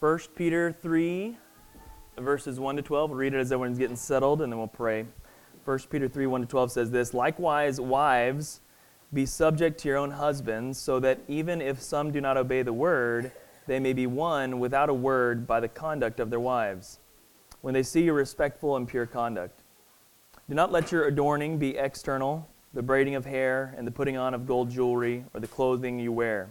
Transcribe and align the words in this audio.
1 0.00 0.18
Peter 0.34 0.72
3, 0.72 1.38
verses 2.18 2.60
1 2.60 2.76
to 2.76 2.82
12. 2.82 3.10
We'll 3.10 3.18
read 3.18 3.32
it 3.32 3.38
as 3.38 3.50
everyone's 3.50 3.78
getting 3.78 3.96
settled, 3.96 4.42
and 4.42 4.52
then 4.52 4.58
we'll 4.58 4.68
pray. 4.68 5.06
1 5.64 5.78
Peter 5.90 6.06
3, 6.06 6.26
1 6.26 6.42
to 6.42 6.46
12 6.46 6.72
says 6.72 6.90
this 6.90 7.14
Likewise, 7.14 7.80
wives, 7.80 8.60
be 9.14 9.24
subject 9.24 9.80
to 9.80 9.88
your 9.88 9.96
own 9.96 10.10
husbands, 10.10 10.76
so 10.76 11.00
that 11.00 11.20
even 11.28 11.62
if 11.62 11.80
some 11.80 12.10
do 12.10 12.20
not 12.20 12.36
obey 12.36 12.60
the 12.60 12.74
word, 12.74 13.32
they 13.66 13.80
may 13.80 13.94
be 13.94 14.06
won 14.06 14.60
without 14.60 14.90
a 14.90 14.94
word 14.94 15.46
by 15.46 15.60
the 15.60 15.68
conduct 15.68 16.20
of 16.20 16.28
their 16.28 16.40
wives, 16.40 17.00
when 17.62 17.72
they 17.72 17.82
see 17.82 18.02
your 18.02 18.14
respectful 18.14 18.76
and 18.76 18.86
pure 18.86 19.06
conduct. 19.06 19.62
Do 20.46 20.54
not 20.54 20.70
let 20.70 20.92
your 20.92 21.06
adorning 21.06 21.56
be 21.56 21.78
external, 21.78 22.50
the 22.74 22.82
braiding 22.82 23.14
of 23.14 23.24
hair, 23.24 23.74
and 23.78 23.86
the 23.86 23.92
putting 23.92 24.18
on 24.18 24.34
of 24.34 24.46
gold 24.46 24.68
jewelry, 24.68 25.24
or 25.32 25.40
the 25.40 25.48
clothing 25.48 25.98
you 25.98 26.12
wear 26.12 26.50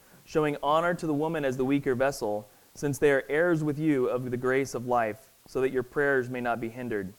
showing 0.25 0.57
honor 0.61 0.93
to 0.93 1.07
the 1.07 1.13
woman 1.13 1.45
as 1.45 1.57
the 1.57 1.65
weaker 1.65 1.95
vessel, 1.95 2.47
since 2.73 2.97
they 2.97 3.11
are 3.11 3.25
heirs 3.29 3.63
with 3.63 3.77
you 3.77 4.07
of 4.07 4.29
the 4.29 4.37
grace 4.37 4.73
of 4.73 4.87
life, 4.87 5.29
so 5.47 5.61
that 5.61 5.71
your 5.71 5.83
prayers 5.83 6.29
may 6.29 6.41
not 6.41 6.61
be 6.61 6.69
hindered. 6.69 7.13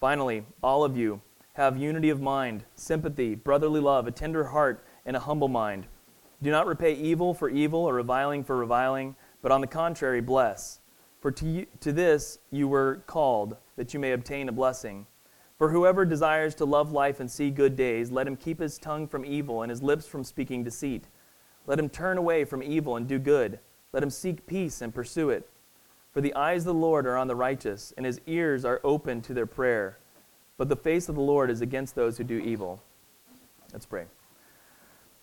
Finally, 0.00 0.44
all 0.62 0.84
of 0.84 0.96
you 0.96 1.20
have 1.54 1.76
unity 1.76 2.10
of 2.10 2.20
mind, 2.20 2.64
sympathy, 2.74 3.34
brotherly 3.34 3.80
love, 3.80 4.06
a 4.06 4.10
tender 4.10 4.44
heart, 4.44 4.84
and 5.06 5.16
a 5.16 5.20
humble 5.20 5.48
mind. 5.48 5.86
Do 6.42 6.50
not 6.50 6.66
repay 6.66 6.94
evil 6.94 7.32
for 7.32 7.48
evil 7.48 7.80
or 7.80 7.94
reviling 7.94 8.44
for 8.44 8.56
reviling, 8.56 9.16
but 9.40 9.52
on 9.52 9.60
the 9.60 9.66
contrary, 9.66 10.20
bless. 10.20 10.80
For 11.20 11.30
to, 11.30 11.46
you, 11.46 11.66
to 11.80 11.92
this 11.92 12.38
you 12.50 12.68
were 12.68 13.02
called, 13.06 13.56
that 13.76 13.94
you 13.94 14.00
may 14.00 14.12
obtain 14.12 14.48
a 14.48 14.52
blessing. 14.52 15.06
For 15.56 15.70
whoever 15.70 16.04
desires 16.04 16.54
to 16.56 16.64
love 16.64 16.90
life 16.90 17.20
and 17.20 17.30
see 17.30 17.50
good 17.50 17.76
days, 17.76 18.10
let 18.10 18.26
him 18.26 18.36
keep 18.36 18.60
his 18.60 18.76
tongue 18.76 19.06
from 19.06 19.24
evil 19.24 19.62
and 19.62 19.70
his 19.70 19.82
lips 19.82 20.06
from 20.06 20.24
speaking 20.24 20.64
deceit. 20.64 21.06
Let 21.66 21.78
him 21.78 21.88
turn 21.88 22.18
away 22.18 22.44
from 22.44 22.62
evil 22.62 22.96
and 22.96 23.08
do 23.08 23.18
good. 23.18 23.58
Let 23.92 24.02
him 24.02 24.10
seek 24.10 24.46
peace 24.46 24.82
and 24.82 24.94
pursue 24.94 25.30
it. 25.30 25.48
For 26.12 26.20
the 26.20 26.34
eyes 26.34 26.62
of 26.62 26.66
the 26.66 26.74
Lord 26.74 27.06
are 27.06 27.16
on 27.16 27.26
the 27.26 27.34
righteous, 27.34 27.92
and 27.96 28.06
his 28.06 28.20
ears 28.26 28.64
are 28.64 28.80
open 28.84 29.20
to 29.22 29.34
their 29.34 29.46
prayer. 29.46 29.98
But 30.56 30.68
the 30.68 30.76
face 30.76 31.08
of 31.08 31.16
the 31.16 31.20
Lord 31.20 31.50
is 31.50 31.60
against 31.60 31.94
those 31.94 32.18
who 32.18 32.24
do 32.24 32.38
evil. 32.38 32.82
Let's 33.72 33.86
pray. 33.86 34.04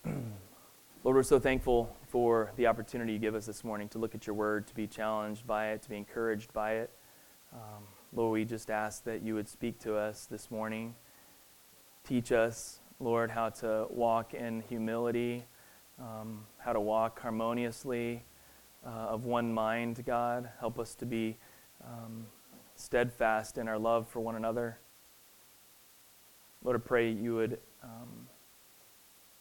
Lord, 0.05 1.15
we're 1.15 1.23
so 1.23 1.39
thankful 1.39 1.95
for 2.09 2.51
the 2.57 2.67
opportunity 2.67 3.13
you 3.13 3.19
give 3.19 3.35
us 3.35 3.45
this 3.45 3.63
morning 3.63 3.87
to 3.89 3.99
look 3.99 4.15
at 4.15 4.27
your 4.27 4.35
word, 4.35 4.67
to 4.67 4.75
be 4.75 4.87
challenged 4.87 5.47
by 5.47 5.69
it, 5.69 5.81
to 5.83 5.89
be 5.89 5.95
encouraged 5.95 6.51
by 6.51 6.73
it. 6.73 6.89
Um, 7.53 7.83
Lord, 8.13 8.33
we 8.33 8.45
just 8.45 8.69
ask 8.69 9.03
that 9.05 9.21
you 9.21 9.35
would 9.35 9.47
speak 9.47 9.79
to 9.79 9.95
us 9.95 10.25
this 10.29 10.51
morning. 10.51 10.95
Teach 12.03 12.31
us, 12.31 12.79
Lord, 12.99 13.31
how 13.31 13.49
to 13.49 13.87
walk 13.89 14.33
in 14.33 14.61
humility 14.67 15.45
um, 16.01 16.45
how 16.57 16.73
to 16.73 16.79
walk 16.79 17.21
harmoniously 17.21 18.23
uh, 18.85 18.89
of 18.89 19.25
one 19.25 19.53
mind, 19.53 20.03
God. 20.05 20.49
Help 20.59 20.79
us 20.79 20.95
to 20.95 21.05
be 21.05 21.37
um, 21.85 22.25
steadfast 22.75 23.57
in 23.57 23.67
our 23.67 23.77
love 23.77 24.07
for 24.07 24.19
one 24.19 24.35
another. 24.35 24.79
Lord, 26.63 26.75
I 26.75 26.87
pray 26.87 27.11
you 27.11 27.35
would 27.35 27.59
um, 27.83 28.27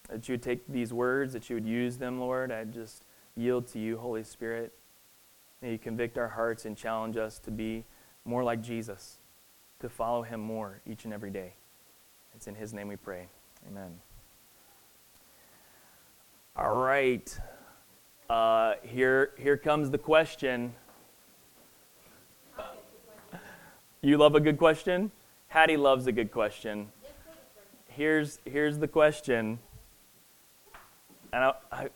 that 0.08 0.28
you 0.28 0.34
would 0.34 0.42
take 0.42 0.66
these 0.66 0.92
words, 0.92 1.32
that 1.32 1.48
you 1.48 1.56
would 1.56 1.66
use 1.66 1.96
them, 1.96 2.18
Lord. 2.18 2.50
I 2.50 2.64
just 2.64 3.04
yield 3.36 3.66
to 3.68 3.78
you, 3.78 3.96
Holy 3.98 4.24
Spirit. 4.24 4.72
May 5.62 5.72
you 5.72 5.78
convict 5.78 6.18
our 6.18 6.28
hearts 6.28 6.64
and 6.64 6.76
challenge 6.76 7.16
us 7.16 7.38
to 7.40 7.50
be 7.50 7.84
more 8.24 8.42
like 8.42 8.60
Jesus, 8.60 9.18
to 9.78 9.88
follow 9.88 10.22
him 10.22 10.40
more 10.40 10.80
each 10.86 11.04
and 11.04 11.14
every 11.14 11.30
day. 11.30 11.54
It's 12.34 12.46
in 12.46 12.54
his 12.54 12.72
name 12.74 12.88
we 12.88 12.96
pray. 12.96 13.28
Amen. 13.68 14.00
All 16.56 16.74
right. 16.74 17.38
Uh, 18.28 18.74
here, 18.82 19.30
here 19.38 19.56
comes 19.56 19.90
the 19.90 19.98
question. 19.98 20.74
You 24.02 24.18
love 24.18 24.34
a 24.34 24.40
good 24.40 24.58
question? 24.58 25.12
Hattie 25.48 25.76
loves 25.76 26.06
a 26.06 26.12
good 26.12 26.32
question. 26.32 26.88
Here's, 27.88 28.40
here's 28.44 28.78
the 28.78 28.88
question. 28.88 29.60
And 31.32 31.44
I, 31.44 31.52
I, 31.70 31.88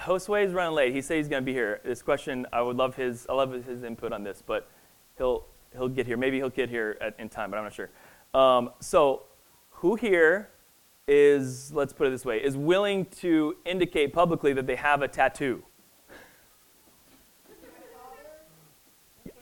Josue 0.00 0.44
is 0.44 0.52
running 0.52 0.74
late. 0.74 0.94
He 0.94 1.00
said 1.00 1.16
he's 1.16 1.28
going 1.28 1.42
to 1.42 1.46
be 1.46 1.54
here. 1.54 1.80
This 1.82 2.02
question, 2.02 2.46
I 2.52 2.60
would 2.60 2.76
love 2.76 2.96
his, 2.96 3.26
I 3.30 3.32
love 3.32 3.52
his 3.52 3.82
input 3.82 4.12
on 4.12 4.24
this, 4.24 4.42
but 4.44 4.68
he'll, 5.16 5.46
he'll 5.72 5.88
get 5.88 6.06
here. 6.06 6.18
Maybe 6.18 6.36
he'll 6.36 6.50
get 6.50 6.68
here 6.68 6.98
at, 7.00 7.18
in 7.18 7.30
time, 7.30 7.50
but 7.50 7.56
I'm 7.56 7.64
not 7.64 7.72
sure. 7.72 7.90
Um, 8.34 8.70
so, 8.80 9.22
who 9.70 9.94
here 9.94 10.50
is, 11.08 11.72
let's 11.72 11.92
put 11.92 12.08
it 12.08 12.10
this 12.10 12.24
way, 12.24 12.42
is 12.42 12.56
willing 12.56 13.04
to 13.06 13.56
indicate 13.64 14.12
publicly 14.12 14.52
that 14.52 14.66
they 14.66 14.76
have 14.76 15.02
a 15.02 15.08
tattoo. 15.08 15.62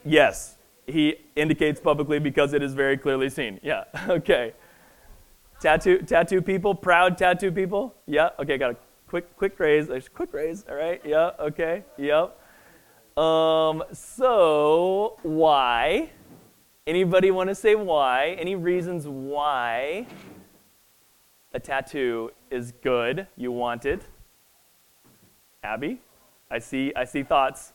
Yes, 0.03 0.57
he 0.85 1.15
indicates 1.35 1.79
publicly 1.79 2.19
because 2.19 2.53
it 2.53 2.61
is 2.61 2.75
very 2.75 2.97
clearly 2.97 3.29
seen. 3.29 3.59
Yeah, 3.63 3.85
okay. 4.07 4.53
Tattoo, 5.59 5.99
tattoo 5.99 6.41
people, 6.41 6.75
proud 6.75 7.17
tattoo 7.17 7.51
people. 7.51 7.95
Yeah, 8.05 8.29
okay, 8.39 8.57
got 8.57 8.71
a 8.71 8.77
quick, 9.07 9.35
quick 9.37 9.59
raise. 9.59 9.87
There's 9.87 10.07
quick 10.07 10.33
raise. 10.33 10.65
All 10.69 10.75
right. 10.75 11.01
Yeah, 11.03 11.31
okay. 11.39 11.83
Yep. 11.97 12.37
Um, 13.17 13.83
so 13.93 15.17
why? 15.23 16.09
Anybody 16.85 17.31
want 17.31 17.49
to 17.49 17.55
say 17.55 17.73
why? 17.73 18.35
Any 18.39 18.55
reasons 18.55 19.07
why 19.07 20.05
a 21.55 21.59
tattoo 21.59 22.31
is 22.51 22.73
good. 22.83 23.27
You 23.37 23.49
want 23.49 23.85
it. 23.85 24.01
Abby, 25.63 26.01
I 26.51 26.59
see, 26.59 26.91
I 26.95 27.05
see 27.05 27.23
thoughts. 27.23 27.71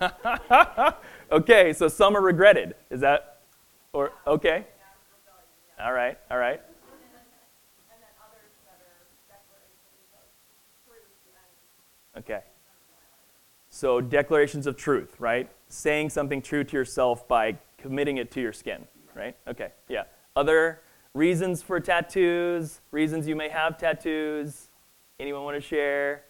okay, 1.30 1.74
so 1.74 1.86
some 1.88 2.16
are 2.16 2.22
regretted. 2.22 2.74
Is 2.90 3.00
that, 3.00 3.42
or, 3.92 4.12
okay? 4.26 4.64
All 5.78 5.92
right, 5.92 6.18
all 6.30 6.38
right. 6.38 6.62
Okay. 12.16 12.40
So, 13.68 14.00
declarations 14.00 14.66
of 14.66 14.78
truth, 14.78 15.16
right? 15.18 15.50
Saying 15.68 16.08
something 16.08 16.40
true 16.40 16.64
to 16.64 16.74
yourself 16.74 17.28
by 17.28 17.58
committing 17.76 18.16
it 18.16 18.30
to 18.30 18.40
your 18.40 18.54
skin 18.54 18.86
right? 19.16 19.36
Okay, 19.48 19.70
yeah. 19.88 20.04
Other 20.36 20.80
reasons 21.14 21.62
for 21.62 21.80
tattoos, 21.80 22.80
reasons 22.90 23.26
you 23.26 23.34
may 23.34 23.48
have 23.48 23.78
tattoos. 23.78 24.68
Anyone 25.18 25.44
want 25.44 25.56
to 25.56 25.60
share? 25.60 26.22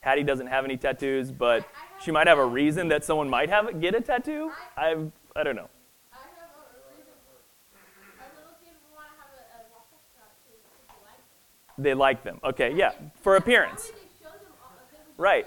Hattie 0.00 0.22
doesn't 0.22 0.46
have 0.46 0.64
any 0.64 0.76
tattoos, 0.76 1.30
but 1.30 1.66
she 2.00 2.10
might 2.10 2.26
have 2.26 2.38
a 2.38 2.44
reason 2.46 2.88
that 2.88 3.04
someone 3.04 3.28
might 3.28 3.48
have 3.48 3.80
get 3.80 3.94
a 3.94 4.00
tattoo. 4.00 4.50
I 4.76 4.96
I 5.36 5.42
don't 5.42 5.56
know. 5.56 5.68
They 11.76 11.94
like 11.94 12.22
them. 12.22 12.38
Okay, 12.44 12.72
yeah, 12.74 12.92
for 13.20 13.36
appearance. 13.36 13.92
Right. 15.16 15.46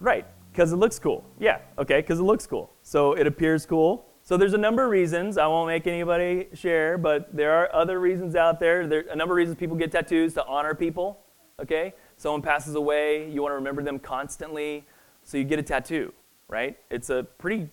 Right, 0.00 0.26
because 0.50 0.72
it 0.72 0.76
looks 0.76 0.98
cool. 0.98 1.24
Yeah, 1.38 1.58
okay, 1.78 2.00
because 2.00 2.18
it 2.18 2.24
looks 2.24 2.46
cool. 2.46 2.72
So 2.82 3.12
it 3.12 3.26
appears 3.26 3.66
cool. 3.66 4.06
So 4.24 4.36
there's 4.36 4.54
a 4.54 4.58
number 4.58 4.84
of 4.84 4.90
reasons. 4.90 5.36
I 5.36 5.46
won't 5.48 5.66
make 5.66 5.86
anybody 5.86 6.48
share, 6.54 6.96
but 6.96 7.34
there 7.34 7.52
are 7.52 7.74
other 7.74 7.98
reasons 7.98 8.36
out 8.36 8.60
there. 8.60 8.86
There 8.86 9.00
a 9.10 9.16
number 9.16 9.34
of 9.34 9.36
reasons 9.36 9.58
people 9.58 9.76
get 9.76 9.90
tattoos 9.90 10.34
to 10.34 10.46
honor 10.46 10.74
people. 10.74 11.18
Okay? 11.60 11.94
Someone 12.16 12.42
passes 12.42 12.76
away, 12.76 13.28
you 13.30 13.42
want 13.42 13.50
to 13.50 13.56
remember 13.56 13.82
them 13.82 13.98
constantly, 13.98 14.86
so 15.24 15.38
you 15.38 15.44
get 15.44 15.58
a 15.58 15.62
tattoo, 15.62 16.12
right? 16.48 16.78
It's 16.90 17.10
a 17.10 17.26
pretty 17.38 17.68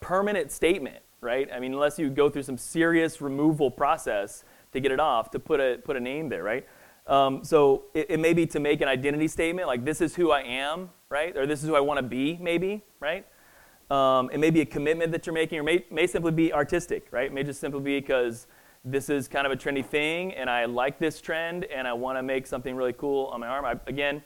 permanent 0.00 0.52
statement, 0.52 0.98
right? 1.20 1.48
I 1.52 1.58
mean, 1.58 1.72
unless 1.72 1.98
you 1.98 2.08
go 2.08 2.30
through 2.30 2.44
some 2.44 2.58
serious 2.58 3.20
removal 3.20 3.70
process 3.70 4.44
to 4.72 4.80
get 4.80 4.92
it 4.92 5.00
off, 5.00 5.30
to 5.32 5.40
put 5.40 5.60
a 5.60 5.78
put 5.84 5.96
a 5.96 6.00
name 6.00 6.28
there, 6.28 6.42
right? 6.42 6.66
Um, 7.08 7.42
so 7.42 7.84
it, 7.94 8.10
it 8.10 8.20
may 8.20 8.34
be 8.34 8.46
to 8.46 8.60
make 8.60 8.80
an 8.80 8.88
identity 8.88 9.26
statement, 9.28 9.66
like 9.66 9.84
this 9.84 10.00
is 10.00 10.14
who 10.14 10.30
I 10.30 10.42
am, 10.42 10.90
right? 11.08 11.36
Or 11.36 11.46
this 11.46 11.62
is 11.62 11.68
who 11.68 11.74
I 11.74 11.80
want 11.80 11.98
to 11.98 12.02
be, 12.02 12.38
maybe, 12.40 12.82
right? 13.00 13.26
Um, 13.90 14.28
it 14.30 14.38
may 14.38 14.50
be 14.50 14.60
a 14.60 14.66
commitment 14.66 15.12
that 15.12 15.26
you're 15.26 15.34
making, 15.34 15.58
or 15.58 15.62
may, 15.62 15.84
may 15.90 16.06
simply 16.06 16.32
be 16.32 16.52
artistic, 16.52 17.08
right? 17.10 17.26
It 17.26 17.32
may 17.32 17.42
just 17.42 17.60
simply 17.60 17.80
be 17.80 18.00
because 18.00 18.46
this 18.84 19.08
is 19.08 19.28
kind 19.28 19.46
of 19.46 19.52
a 19.52 19.56
trendy 19.56 19.84
thing, 19.84 20.34
and 20.34 20.50
I 20.50 20.66
like 20.66 20.98
this 20.98 21.20
trend, 21.20 21.64
and 21.64 21.88
I 21.88 21.92
want 21.94 22.18
to 22.18 22.22
make 22.22 22.46
something 22.46 22.76
really 22.76 22.92
cool 22.92 23.26
on 23.26 23.40
my 23.40 23.48
arm. 23.48 23.64
I, 23.64 23.76
again, 23.86 24.22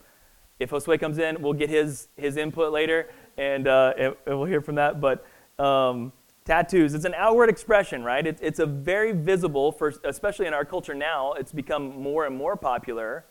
if 0.59 0.70
Josue 0.70 0.99
comes 0.99 1.19
in, 1.19 1.41
we'll 1.41 1.53
get 1.53 1.70
his 1.70 2.09
his 2.17 2.37
input 2.37 2.73
later, 2.73 3.09
and, 3.38 3.67
uh, 3.67 3.94
and 3.97 4.14
we'll 4.26 4.44
hear 4.44 4.61
from 4.61 4.75
that. 4.76 5.00
But 5.00 5.25
um, 5.59 6.12
tattoos, 6.44 6.94
it's 6.94 7.05
an 7.05 7.14
outward 7.14 7.49
expression, 7.49 8.05
right? 8.05 8.26
It, 8.26 8.38
it's 8.43 8.59
a 8.59 8.67
very 8.67 9.12
visible, 9.12 9.73
for, 9.73 9.94
especially 10.05 10.47
in 10.47 10.55
our 10.55 10.64
culture 10.64 10.94
now, 10.94 11.32
it's 11.32 11.53
become 11.53 12.00
more 12.00 12.26
and 12.26 12.37
more 12.37 12.56
popular 12.56 13.25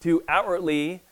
to 0.00 0.22
outwardly 0.28 1.02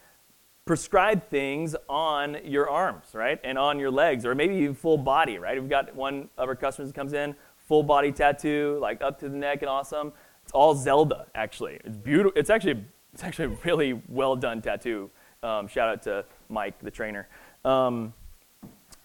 prescribe 0.65 1.29
things 1.29 1.77
on 1.89 2.39
your 2.45 2.71
arms, 2.71 3.09
right? 3.13 3.39
And 3.45 3.59
on 3.59 3.79
your 3.79 3.91
legs, 3.91 4.25
or 4.25 4.35
maybe 4.35 4.55
even 4.57 4.75
full 4.75 4.99
body, 4.99 5.39
right? 5.39 5.61
We've 5.61 5.71
got 5.71 5.95
one 5.95 6.29
of 6.39 6.49
our 6.49 6.57
customers 6.57 6.91
that 6.91 6.95
comes 6.95 7.13
in, 7.13 7.35
full 7.57 7.83
body 7.83 8.13
tattoo, 8.13 8.79
like 8.81 9.03
up 9.03 9.19
to 9.21 9.29
the 9.29 9.37
neck 9.37 9.63
and 9.63 9.69
awesome. 9.69 10.13
It's 10.43 10.53
all 10.53 10.75
Zelda, 10.75 11.27
actually. 11.35 11.81
It's 11.85 11.97
beautiful. 11.97 12.33
It's 12.37 12.51
actually 12.51 12.85
it's 13.13 13.23
actually 13.23 13.55
a 13.55 13.59
really 13.65 14.03
well 14.09 14.37
done 14.37 14.61
tattoo. 14.61 15.11
Um, 15.43 15.69
shout 15.69 15.89
out 15.89 16.03
to 16.03 16.25
Mike, 16.49 16.79
the 16.81 16.91
trainer. 16.91 17.29
Um, 17.65 18.13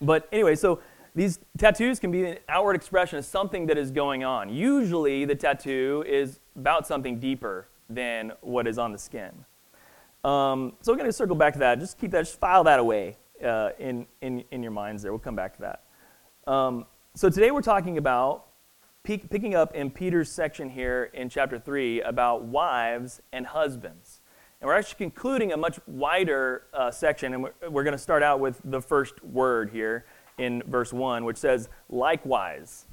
but 0.01 0.27
anyway, 0.31 0.55
so 0.55 0.79
these 1.13 1.39
tattoos 1.57 1.99
can 1.99 2.11
be 2.11 2.25
an 2.25 2.37
outward 2.47 2.75
expression 2.75 3.19
of 3.19 3.25
something 3.25 3.67
that 3.67 3.77
is 3.77 3.91
going 3.91 4.23
on. 4.23 4.49
Usually, 4.49 5.25
the 5.25 5.35
tattoo 5.35 6.03
is 6.07 6.39
about 6.55 6.87
something 6.87 7.19
deeper 7.19 7.67
than 7.89 8.31
what 8.41 8.67
is 8.67 8.77
on 8.77 8.91
the 8.91 8.97
skin. 8.97 9.45
Um, 10.23 10.73
so 10.81 10.91
we're 10.91 10.97
going 10.97 11.09
to 11.09 11.13
circle 11.13 11.35
back 11.35 11.53
to 11.53 11.59
that. 11.59 11.79
Just 11.79 11.97
keep 11.97 12.11
that, 12.11 12.25
just 12.25 12.39
file 12.39 12.63
that 12.65 12.79
away 12.79 13.17
uh, 13.43 13.69
in, 13.79 14.05
in, 14.21 14.43
in 14.51 14.61
your 14.61 14.71
minds 14.71 15.01
there. 15.01 15.11
We'll 15.13 15.19
come 15.19 15.35
back 15.35 15.55
to 15.55 15.61
that. 15.61 16.51
Um, 16.51 16.85
so 17.15 17.29
today 17.29 17.51
we're 17.51 17.61
talking 17.61 17.97
about 17.97 18.47
pick, 19.03 19.29
picking 19.29 19.55
up 19.55 19.73
in 19.75 19.89
Peter's 19.89 20.29
section 20.29 20.69
here 20.69 21.09
in 21.13 21.29
chapter 21.29 21.57
3 21.57 22.01
about 22.01 22.43
wives 22.43 23.21
and 23.31 23.47
husbands. 23.47 24.21
And 24.59 24.67
we're 24.67 24.75
actually 24.75 24.97
concluding 24.97 25.53
a 25.53 25.57
much 25.57 25.79
wider 25.87 26.63
uh, 26.73 26.91
section, 26.91 27.33
and 27.33 27.43
we're, 27.43 27.53
we're 27.69 27.83
going 27.83 27.93
to 27.93 27.97
start 27.97 28.21
out 28.21 28.41
with 28.41 28.59
the 28.65 28.81
first 28.81 29.23
word 29.23 29.69
here 29.69 30.05
in 30.37 30.61
verse 30.67 30.91
1, 30.91 31.23
which 31.23 31.37
says, 31.37 31.69
likewise. 31.87 32.87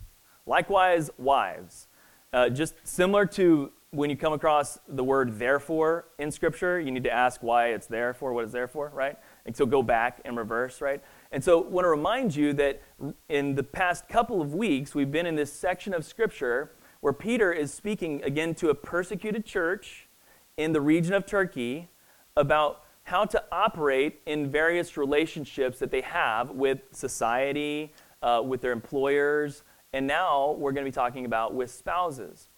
Likewise, 0.46 1.10
wives. 1.18 1.88
Uh, 2.32 2.48
just 2.50 2.74
similar 2.84 3.26
to 3.26 3.72
when 3.90 4.10
you 4.10 4.16
come 4.16 4.32
across 4.32 4.78
the 4.88 5.04
word 5.04 5.38
therefore 5.38 6.08
in 6.18 6.30
Scripture, 6.30 6.80
you 6.80 6.90
need 6.90 7.04
to 7.04 7.10
ask 7.10 7.42
why 7.42 7.68
it's 7.68 7.86
there 7.86 8.12
for, 8.12 8.32
what 8.32 8.44
it's 8.44 8.52
there 8.52 8.68
for, 8.68 8.90
right? 8.94 9.16
And 9.46 9.56
so 9.56 9.64
go 9.64 9.82
back 9.82 10.20
and 10.24 10.36
reverse, 10.36 10.80
right? 10.80 11.02
And 11.32 11.42
so 11.42 11.64
I 11.64 11.68
want 11.68 11.84
to 11.84 11.88
remind 11.88 12.34
you 12.34 12.52
that 12.54 12.82
in 13.28 13.54
the 13.54 13.62
past 13.62 14.08
couple 14.08 14.42
of 14.42 14.54
weeks, 14.54 14.94
we've 14.94 15.10
been 15.10 15.26
in 15.26 15.36
this 15.36 15.52
section 15.52 15.94
of 15.94 16.04
Scripture 16.04 16.72
where 17.00 17.12
Peter 17.12 17.52
is 17.52 17.72
speaking 17.72 18.22
again 18.24 18.54
to 18.56 18.70
a 18.70 18.74
persecuted 18.74 19.44
church 19.44 20.08
in 20.56 20.72
the 20.72 20.80
region 20.80 21.14
of 21.14 21.26
Turkey 21.26 21.88
about 22.36 22.82
how 23.04 23.24
to 23.24 23.42
operate 23.52 24.20
in 24.26 24.50
various 24.50 24.96
relationships 24.96 25.78
that 25.78 25.92
they 25.92 26.00
have 26.00 26.50
with 26.50 26.80
society, 26.90 27.92
uh, 28.22 28.42
with 28.44 28.60
their 28.60 28.72
employers, 28.72 29.62
and 29.92 30.06
now 30.06 30.52
we're 30.58 30.72
going 30.72 30.84
to 30.84 30.90
be 30.90 30.94
talking 30.94 31.24
about 31.24 31.54
with 31.54 31.70
spouses. 31.70 32.48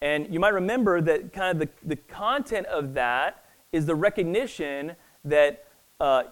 And 0.00 0.32
you 0.32 0.38
might 0.38 0.54
remember 0.54 1.00
that 1.00 1.32
kind 1.32 1.60
of 1.60 1.68
the, 1.68 1.88
the 1.88 1.96
content 1.96 2.66
of 2.66 2.94
that 2.94 3.44
is 3.72 3.86
the 3.86 3.94
recognition 3.94 4.94
that 5.24 5.66
uh, 6.00 6.24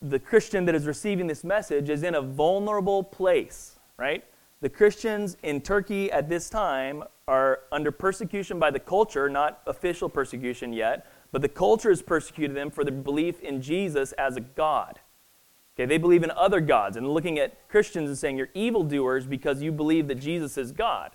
the 0.00 0.18
Christian 0.18 0.64
that 0.64 0.74
is 0.74 0.86
receiving 0.86 1.26
this 1.26 1.44
message 1.44 1.88
is 1.88 2.02
in 2.02 2.16
a 2.16 2.22
vulnerable 2.22 3.02
place, 3.02 3.78
right? 3.96 4.24
The 4.60 4.68
Christians 4.68 5.36
in 5.42 5.60
Turkey 5.60 6.10
at 6.10 6.28
this 6.28 6.50
time 6.50 7.04
are 7.28 7.60
under 7.70 7.92
persecution 7.92 8.58
by 8.58 8.70
the 8.70 8.80
culture, 8.80 9.28
not 9.28 9.62
official 9.66 10.08
persecution 10.08 10.72
yet, 10.72 11.06
but 11.30 11.42
the 11.42 11.48
culture 11.48 11.88
has 11.88 12.02
persecuted 12.02 12.56
them 12.56 12.70
for 12.70 12.84
their 12.84 12.94
belief 12.94 13.40
in 13.40 13.62
Jesus 13.62 14.12
as 14.12 14.36
a 14.36 14.40
God. 14.40 14.98
Okay, 15.74 15.86
they 15.86 15.98
believe 15.98 16.22
in 16.22 16.30
other 16.32 16.60
gods 16.60 16.96
and 16.96 17.08
looking 17.08 17.38
at 17.38 17.68
Christians 17.68 18.08
and 18.08 18.18
saying 18.18 18.36
you're 18.36 18.50
evildoers 18.52 19.26
because 19.26 19.62
you 19.62 19.72
believe 19.72 20.08
that 20.08 20.16
Jesus 20.16 20.58
is 20.58 20.70
God. 20.70 21.12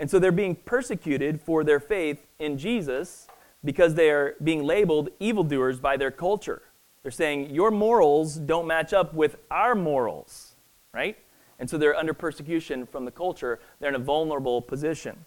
And 0.00 0.10
so 0.10 0.18
they're 0.18 0.32
being 0.32 0.54
persecuted 0.56 1.42
for 1.42 1.62
their 1.62 1.78
faith 1.78 2.26
in 2.38 2.56
Jesus 2.56 3.28
because 3.62 3.94
they 3.94 4.08
are 4.08 4.34
being 4.42 4.64
labeled 4.64 5.10
evildoers 5.20 5.78
by 5.78 5.98
their 5.98 6.10
culture. 6.10 6.62
They're 7.02 7.12
saying 7.12 7.50
your 7.50 7.70
morals 7.70 8.36
don't 8.36 8.66
match 8.66 8.94
up 8.94 9.12
with 9.12 9.36
our 9.50 9.74
morals, 9.74 10.56
right? 10.94 11.18
And 11.58 11.68
so 11.68 11.76
they're 11.76 11.94
under 11.94 12.14
persecution 12.14 12.86
from 12.86 13.04
the 13.04 13.10
culture. 13.10 13.60
They're 13.78 13.90
in 13.90 13.94
a 13.94 13.98
vulnerable 13.98 14.62
position. 14.62 15.26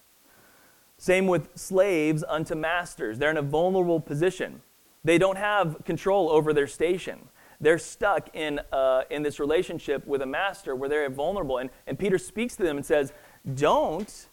Same 0.98 1.28
with 1.28 1.50
slaves 1.56 2.24
unto 2.28 2.56
masters. 2.56 3.20
They're 3.20 3.30
in 3.30 3.38
a 3.38 3.44
vulnerable 3.44 4.00
position. 4.00 4.64
They 5.04 5.20
don't 5.20 5.38
have 5.38 5.86
control 5.86 6.30
over 6.30 6.52
their 6.52 6.68
station. 6.68 7.30
They're 7.62 7.78
stuck 7.78 8.36
in, 8.36 8.60
uh, 8.72 9.04
in 9.12 9.22
this 9.22 9.40
relationship 9.40 10.08
with 10.08 10.24
a 10.24 10.26
master 10.26 10.76
where 10.76 10.90
they're 10.90 11.08
vulnerable. 11.12 11.60
And, 11.60 11.70
and 11.86 12.00
Peter 12.00 12.18
speaks 12.18 12.56
to 12.56 12.64
them 12.64 12.78
and 12.78 12.86
says, 12.86 13.14
Don't 13.54 14.28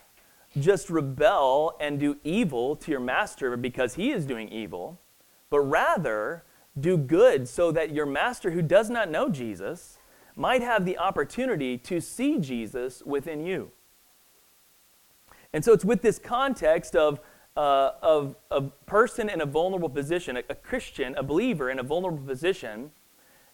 just 0.58 0.90
rebel 0.90 1.76
and 1.80 2.00
do 2.00 2.16
evil 2.24 2.74
to 2.76 2.90
your 2.90 3.00
master 3.00 3.56
because 3.56 3.94
he 3.94 4.10
is 4.10 4.26
doing 4.26 4.48
evil, 4.48 5.00
but 5.48 5.60
rather 5.60 6.44
do 6.78 6.96
good 6.96 7.48
so 7.48 7.70
that 7.72 7.92
your 7.92 8.06
master 8.06 8.50
who 8.50 8.62
does 8.62 8.90
not 8.90 9.10
know 9.10 9.28
Jesus 9.28 9.98
might 10.36 10.62
have 10.62 10.84
the 10.84 10.98
opportunity 10.98 11.76
to 11.76 12.00
see 12.00 12.38
Jesus 12.38 13.02
within 13.04 13.44
you. 13.44 13.70
And 15.52 15.64
so 15.64 15.72
it's 15.72 15.84
with 15.84 16.02
this 16.02 16.18
context 16.18 16.94
of, 16.94 17.20
uh, 17.56 17.92
of 18.02 18.36
a 18.50 18.62
person 18.62 19.28
in 19.28 19.40
a 19.40 19.46
vulnerable 19.46 19.88
position, 19.88 20.36
a, 20.36 20.42
a 20.48 20.54
Christian, 20.54 21.14
a 21.16 21.22
believer 21.22 21.70
in 21.70 21.78
a 21.78 21.82
vulnerable 21.82 22.24
position, 22.24 22.92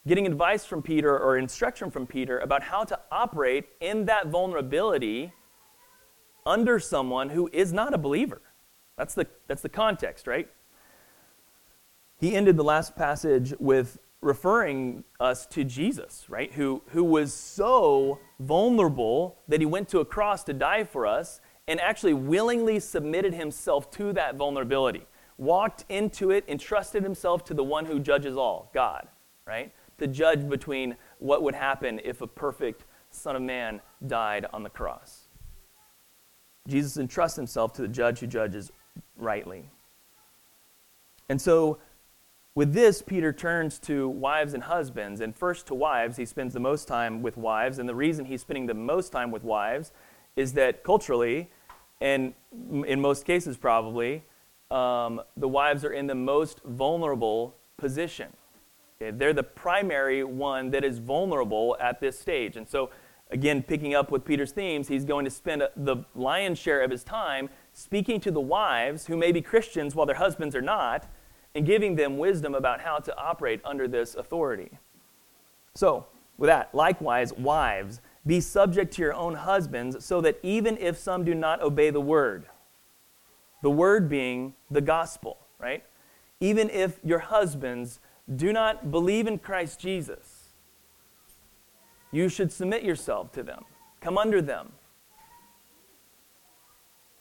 getting 0.06 0.26
advice 0.26 0.64
from 0.64 0.82
Peter 0.82 1.19
or 1.19 1.38
instruction 1.38 1.90
from 1.90 2.06
Peter 2.06 2.38
about 2.38 2.62
how 2.62 2.84
to 2.84 2.98
operate 3.10 3.66
in 3.81 4.04
that 4.04 4.28
vulnerability 4.28 5.32
under 6.46 6.78
someone 6.78 7.31
who 7.31 7.50
is 7.52 7.72
not 7.72 7.93
a 7.93 7.98
believer. 7.98 8.40
That's 8.96 9.14
the, 9.14 9.26
that's 9.46 9.62
the 9.62 9.69
context, 9.69 10.26
right? 10.26 10.48
He 12.19 12.34
ended 12.34 12.56
the 12.56 12.64
last 12.64 12.96
passage 12.96 13.52
with 13.58 13.98
referring 14.22 15.04
us 15.20 15.46
to 15.46 15.64
Jesus, 15.64 16.25
right? 16.28 16.52
Who, 16.54 16.82
who 16.88 17.04
was 17.04 17.34
so 17.34 18.19
vulnerable 18.40 19.38
that 19.48 19.60
he 19.60 19.66
went 19.66 19.88
to 19.90 20.00
a 20.00 20.04
cross 20.04 20.43
to 20.44 20.54
die 20.54 20.84
for 20.84 21.06
us 21.06 21.40
and 21.69 21.81
actually 21.81 22.14
willingly 22.14 22.81
submitted 22.81 23.34
himself 23.34 23.90
to 23.93 24.12
that 24.14 24.37
vulnerability, 24.37 25.06
walked 25.37 25.84
into 25.88 26.31
it, 26.31 26.44
entrusted 26.48 27.03
himself 27.03 27.44
to 27.44 27.55
the 27.55 27.65
one 27.65 27.84
who 27.84 28.00
judges 28.00 28.36
all, 28.36 28.70
God, 28.72 29.06
right? 29.46 29.72
To 29.98 30.06
judge 30.06 30.48
between 30.48 30.96
what 31.19 31.43
would 31.43 31.55
happen 31.55 32.00
if 32.05 32.22
a 32.22 32.26
perfect 32.26 32.84
Son 33.10 33.36
of 33.36 33.43
Man 33.43 33.81
died 34.06 34.46
on 34.53 34.62
the 34.62 34.70
cross. 34.70 35.26
Jesus 36.67 36.96
entrusts 36.96 37.37
himself 37.37 37.73
to 37.75 37.82
the 37.82 37.89
judge 37.89 38.20
who 38.20 38.27
judges 38.27 38.73
rightly. 39.17 39.69
And 41.29 41.41
so, 41.41 41.79
with 42.55 42.73
this, 42.73 43.03
Peter 43.03 43.32
turns 43.32 43.79
to 43.81 44.08
wives 44.08 44.55
and 44.55 44.63
husbands. 44.63 45.20
And 45.20 45.37
first 45.37 45.67
to 45.67 45.75
wives, 45.75 46.17
he 46.17 46.25
spends 46.25 46.55
the 46.55 46.61
most 46.61 46.89
time 46.89 47.20
with 47.20 47.37
wives. 47.37 47.79
And 47.79 47.89
the 47.89 47.94
reason 47.94 48.25
he's 48.25 48.41
spending 48.41 48.67
the 48.67 48.75
most 48.75 49.13
time 49.13 49.31
with 49.31 49.44
wives 49.44 49.93
is 50.37 50.55
that 50.55 50.82
culturally, 50.82 51.51
and 52.01 52.32
in 52.87 53.01
most 53.01 53.27
cases 53.27 53.56
probably, 53.58 54.25
um, 54.70 55.20
the 55.37 55.49
wives 55.49 55.85
are 55.85 55.93
in 55.93 56.06
the 56.06 56.15
most 56.15 56.61
vulnerable 56.65 57.55
position. 57.77 58.29
Okay? 59.01 59.11
They're 59.11 59.35
the 59.35 59.43
primary 59.43 60.25
one 60.25 60.70
that 60.70 60.82
is 60.82 60.99
vulnerable 60.99 61.77
at 61.79 62.01
this 62.01 62.19
stage. 62.19 62.56
And 62.56 62.67
so, 62.67 62.91
again, 63.31 63.63
picking 63.63 63.95
up 63.95 64.11
with 64.11 64.25
Peter's 64.25 64.53
themes, 64.53 64.89
he's 64.89 65.05
going 65.05 65.25
to 65.25 65.31
spend 65.31 65.63
uh, 65.63 65.69
the 65.77 65.97
lion's 66.15 66.59
share 66.59 66.83
of 66.83 66.91
his 66.91 67.03
time 67.03 67.49
speaking 67.73 68.21
to 68.21 68.31
the 68.31 68.41
wives 68.41 69.06
who 69.06 69.17
may 69.17 69.33
be 69.33 69.43
Christians 69.43 69.95
while 69.95 70.06
their 70.06 70.17
husbands 70.17 70.55
are 70.55 70.63
not, 70.63 71.06
and 71.55 71.65
giving 71.65 71.97
them 71.97 72.19
wisdom 72.19 72.55
about 72.55 72.81
how 72.81 72.99
to 72.99 73.17
operate 73.17 73.61
under 73.65 73.89
this 73.89 74.15
authority. 74.15 74.79
So, 75.75 76.06
with 76.37 76.49
that, 76.49 76.75
likewise, 76.75 77.33
wives, 77.33 78.01
be 78.27 78.41
subject 78.41 78.93
to 78.95 79.03
your 79.03 79.15
own 79.15 79.35
husbands, 79.35 80.05
so 80.05 80.21
that 80.21 80.39
even 80.43 80.77
if 80.79 80.99
some 80.99 81.25
do 81.25 81.35
not 81.35 81.63
obey 81.63 81.91
the 81.91 82.01
word, 82.01 82.47
the 83.63 83.71
word 83.71 84.09
being 84.09 84.55
the 84.71 84.83
gospel, 84.83 85.39
right? 85.59 85.83
Even 86.41 86.69
if 86.69 87.01
your 87.03 87.21
husbands 87.21 88.01
do 88.35 88.53
not 88.53 88.91
believe 88.91 89.27
in 89.27 89.39
Christ 89.39 89.81
Jesus, 89.81 90.35
you 92.17 92.29
should 92.29 92.51
submit 92.51 92.82
yourself 92.82 93.31
to 93.32 93.43
them, 93.43 93.65
come 94.01 94.19
under 94.19 94.41
them, 94.43 94.73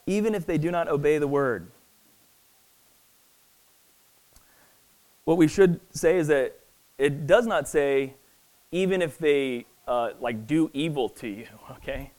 even 0.08 0.34
if 0.34 0.46
they 0.46 0.58
do 0.58 0.72
not 0.72 0.88
obey 0.88 1.18
the 1.18 1.28
word. 1.28 1.70
What 5.26 5.38
we 5.38 5.48
should 5.48 5.80
say 5.92 6.18
is 6.18 6.28
that 6.28 6.60
it 6.98 7.28
does 7.28 7.46
not 7.46 7.68
say, 7.68 8.14
even 8.72 9.02
if 9.02 9.18
they 9.18 9.66
uh, 9.88 10.12
like 10.20 10.48
do 10.48 10.70
evil 10.74 11.10
to 11.10 11.28
you, 11.28 11.48
okay? 11.72 12.12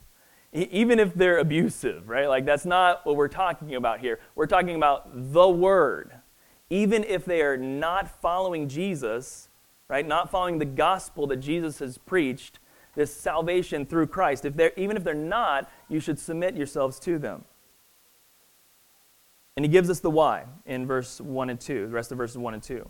even 0.52 0.99
if 0.99 1.12
they're 1.14 1.38
abusive, 1.38 2.09
right? 2.09 2.28
Like 2.28 2.47
that's 2.47 2.64
not 2.64 3.04
what 3.04 3.16
we're 3.16 3.28
talking 3.28 3.75
about 3.75 4.00
here. 4.00 4.21
We're 4.35 4.47
talking 4.47 4.75
about 4.75 5.33
the 5.33 5.49
word. 5.49 6.12
Even 6.71 7.04
if 7.04 7.25
they 7.25 7.42
are 7.42 7.56
not 7.56 8.21
following 8.23 8.68
Jesus, 8.68 9.49
right? 9.88 10.06
Not 10.06 10.30
following 10.30 10.59
the 10.59 10.64
gospel 10.64 11.26
that 11.28 11.37
Jesus 11.37 11.78
has 11.80 11.99
preached, 11.99 12.59
this 12.96 13.14
salvation 13.14 13.86
through 13.86 14.08
Christ. 14.08 14.44
If 14.44 14.56
they're 14.56 14.72
even 14.76 14.96
if 14.96 15.04
they're 15.04 15.14
not, 15.14 15.70
you 15.88 16.00
should 16.00 16.18
submit 16.18 16.56
yourselves 16.56 16.98
to 17.00 17.18
them. 17.18 17.44
And 19.54 19.64
he 19.64 19.70
gives 19.70 19.88
us 19.88 20.00
the 20.00 20.10
why 20.10 20.44
in 20.66 20.86
verse 20.86 21.20
1 21.20 21.48
and 21.48 21.60
2, 21.60 21.86
the 21.86 21.94
rest 21.94 22.12
of 22.12 22.18
verses 22.18 22.36
1 22.36 22.54
and 22.54 22.62
2. 22.62 22.88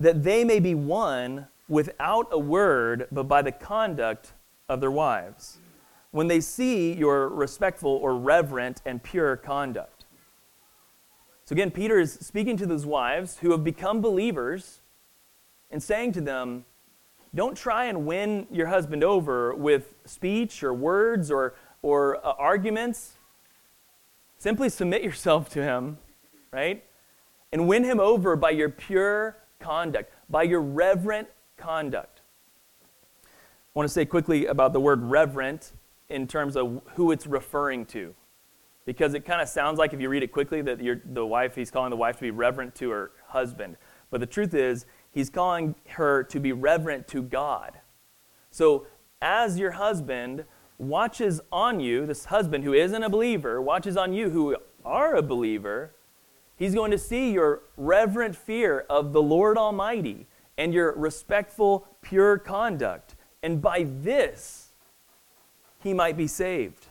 That 0.00 0.22
they 0.24 0.44
may 0.44 0.60
be 0.60 0.74
won 0.74 1.46
without 1.68 2.26
a 2.32 2.38
word, 2.38 3.06
but 3.12 3.24
by 3.24 3.40
the 3.40 3.52
conduct 3.52 4.32
of 4.68 4.80
their 4.80 4.90
wives, 4.90 5.58
when 6.10 6.26
they 6.26 6.40
see 6.40 6.92
your 6.92 7.28
respectful 7.28 7.92
or 7.92 8.16
reverent 8.16 8.82
and 8.84 9.02
pure 9.02 9.36
conduct. 9.36 10.04
So 11.44 11.54
again, 11.54 11.70
Peter 11.70 11.98
is 11.98 12.12
speaking 12.12 12.56
to 12.58 12.66
those 12.66 12.84
wives 12.84 13.38
who 13.38 13.52
have 13.52 13.64
become 13.64 14.00
believers 14.00 14.80
and 15.70 15.82
saying 15.82 16.12
to 16.12 16.20
them, 16.20 16.64
don't 17.34 17.56
try 17.56 17.84
and 17.84 18.06
win 18.06 18.46
your 18.50 18.66
husband 18.66 19.04
over 19.04 19.54
with 19.54 19.94
speech 20.04 20.62
or 20.62 20.74
words 20.74 21.30
or, 21.30 21.54
or 21.82 22.16
uh, 22.26 22.32
arguments. 22.38 23.12
Simply 24.38 24.68
submit 24.68 25.02
yourself 25.02 25.48
to 25.50 25.62
him, 25.62 25.98
right? 26.52 26.84
And 27.52 27.68
win 27.68 27.84
him 27.84 28.00
over 28.00 28.36
by 28.36 28.50
your 28.50 28.68
pure 28.68 29.36
conduct, 29.58 30.12
by 30.28 30.42
your 30.42 30.60
reverent 30.60 31.28
conduct. 31.56 32.20
I 33.24 33.28
want 33.74 33.88
to 33.88 33.92
say 33.92 34.04
quickly 34.04 34.46
about 34.46 34.72
the 34.72 34.80
word 34.80 35.02
reverent 35.02 35.72
in 36.08 36.26
terms 36.26 36.56
of 36.56 36.82
who 36.94 37.12
it's 37.12 37.26
referring 37.26 37.86
to. 37.86 38.14
Because 38.84 39.14
it 39.14 39.24
kind 39.24 39.40
of 39.40 39.48
sounds 39.48 39.78
like, 39.78 39.92
if 39.92 40.00
you 40.00 40.08
read 40.08 40.24
it 40.24 40.32
quickly, 40.32 40.62
that 40.62 40.80
the 41.14 41.24
wife, 41.24 41.54
he's 41.54 41.70
calling 41.70 41.90
the 41.90 41.96
wife 41.96 42.16
to 42.16 42.22
be 42.22 42.32
reverent 42.32 42.74
to 42.76 42.90
her 42.90 43.12
husband. 43.28 43.76
But 44.10 44.18
the 44.20 44.26
truth 44.26 44.54
is, 44.54 44.86
he's 45.12 45.30
calling 45.30 45.74
her 45.90 46.22
to 46.24 46.40
be 46.40 46.52
reverent 46.52 47.08
to 47.08 47.22
God. 47.22 47.80
So, 48.50 48.86
as 49.22 49.58
your 49.58 49.72
husband 49.72 50.44
watches 50.78 51.40
on 51.52 51.78
you, 51.78 52.06
this 52.06 52.26
husband 52.26 52.64
who 52.64 52.72
isn't 52.72 53.02
a 53.02 53.10
believer, 53.10 53.60
watches 53.60 53.96
on 53.96 54.12
you 54.12 54.30
who 54.30 54.56
are 54.84 55.14
a 55.14 55.22
believer, 55.22 55.92
he's 56.56 56.74
going 56.74 56.90
to 56.90 56.98
see 56.98 57.32
your 57.32 57.62
reverent 57.76 58.34
fear 58.34 58.86
of 58.88 59.12
the 59.12 59.22
Lord 59.22 59.58
Almighty 59.58 60.26
and 60.56 60.72
your 60.72 60.92
respectful, 60.96 61.86
pure 62.02 62.38
conduct. 62.38 63.14
And 63.42 63.60
by 63.60 63.86
this, 63.86 64.68
he 65.82 65.94
might 65.94 66.16
be 66.16 66.26
saved. 66.26 66.86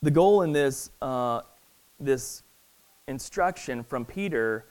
The 0.00 0.10
goal 0.10 0.42
in 0.42 0.52
this, 0.52 0.90
uh, 1.02 1.40
this 1.98 2.42
instruction 3.08 3.82
from 3.82 4.04
Peter 4.04 4.66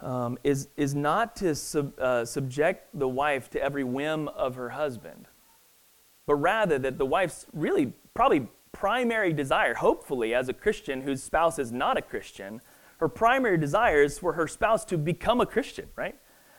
um, 0.00 0.38
is, 0.44 0.68
is 0.76 0.94
not 0.94 1.36
to 1.36 1.54
sub, 1.54 1.98
uh, 1.98 2.24
subject 2.24 2.88
the 2.98 3.08
wife 3.08 3.50
to 3.50 3.62
every 3.62 3.84
whim 3.84 4.28
of 4.28 4.54
her 4.54 4.70
husband, 4.70 5.26
but 6.26 6.36
rather 6.36 6.78
that 6.78 6.98
the 6.98 7.06
wife's 7.06 7.46
really 7.52 7.92
probably 8.14 8.48
primary 8.72 9.32
desire, 9.32 9.74
hopefully, 9.74 10.34
as 10.34 10.48
a 10.48 10.52
Christian 10.52 11.02
whose 11.02 11.22
spouse 11.22 11.58
is 11.58 11.72
not 11.72 11.96
a 11.96 12.02
Christian, 12.02 12.60
her 12.98 13.08
primary 13.08 13.58
desire 13.58 14.02
is 14.02 14.18
for 14.18 14.34
her 14.34 14.46
spouse 14.46 14.84
to 14.86 14.98
become 14.98 15.40
a 15.40 15.46
Christian, 15.46 15.88
right? 15.96 16.14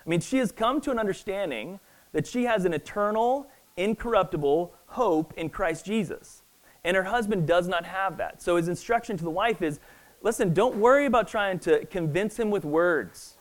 I 0.05 0.09
mean, 0.09 0.19
she 0.19 0.37
has 0.37 0.51
come 0.51 0.81
to 0.81 0.91
an 0.91 0.99
understanding 0.99 1.79
that 2.13 2.25
she 2.25 2.45
has 2.45 2.65
an 2.65 2.73
eternal, 2.73 3.47
incorruptible 3.75 4.73
hope 4.87 5.33
in 5.35 5.49
Christ 5.49 5.85
Jesus. 5.85 6.43
And 6.83 6.95
her 6.95 7.03
husband 7.03 7.47
does 7.47 7.67
not 7.67 7.85
have 7.85 8.17
that. 8.17 8.41
So 8.41 8.55
his 8.55 8.67
instruction 8.67 9.17
to 9.17 9.23
the 9.23 9.29
wife 9.29 9.61
is 9.61 9.79
listen, 10.27 10.53
don't 10.53 10.75
worry 10.75 11.05
about 11.05 11.25
trying 11.25 11.57
to 11.57 11.85
convince 11.85 12.37
him 12.37 12.51
with 12.51 12.65
words. 12.65 13.37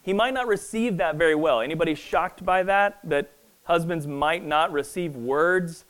He 0.00 0.12
might 0.12 0.32
not 0.32 0.46
receive 0.46 0.98
that 0.98 1.16
very 1.16 1.34
well. 1.34 1.60
Anybody 1.60 1.96
shocked 1.96 2.44
by 2.44 2.62
that? 2.62 3.00
That 3.02 3.32
husbands 3.64 4.06
might 4.06 4.46
not 4.46 4.70
receive 4.70 5.16
words 5.16 5.84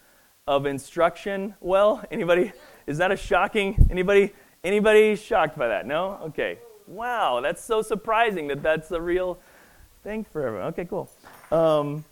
of 0.47 0.65
instruction 0.65 1.55
well? 1.61 2.03
Anybody? 2.11 2.53
Is 2.87 2.97
that 2.97 3.13
a 3.13 3.19
shocking? 3.19 3.87
Anybody? 3.91 4.33
Anybody 4.63 5.15
shocked 5.15 5.59
by 5.59 5.69
that? 5.69 5.87
No? 5.87 6.19
Okay. 6.23 6.59
Wow, 6.87 7.43
that's 7.43 7.63
so 7.63 7.83
surprising 7.83 8.49
that 8.49 8.63
that's 8.63 8.91
a 8.93 9.01
real 9.01 9.39
thing 10.03 10.25
for 10.25 10.47
everyone. 10.47 10.69
Okay, 10.69 10.87
cool. 10.87 11.11
Um, 11.53 12.03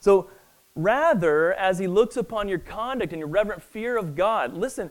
so 0.00 0.28
rather, 0.76 1.54
as 1.54 1.78
he 1.78 1.86
looks 1.86 2.18
upon 2.18 2.46
your 2.46 2.58
conduct 2.58 3.14
and 3.14 3.20
your 3.20 3.28
reverent 3.28 3.62
fear 3.62 3.96
of 3.96 4.14
God, 4.14 4.52
listen, 4.52 4.90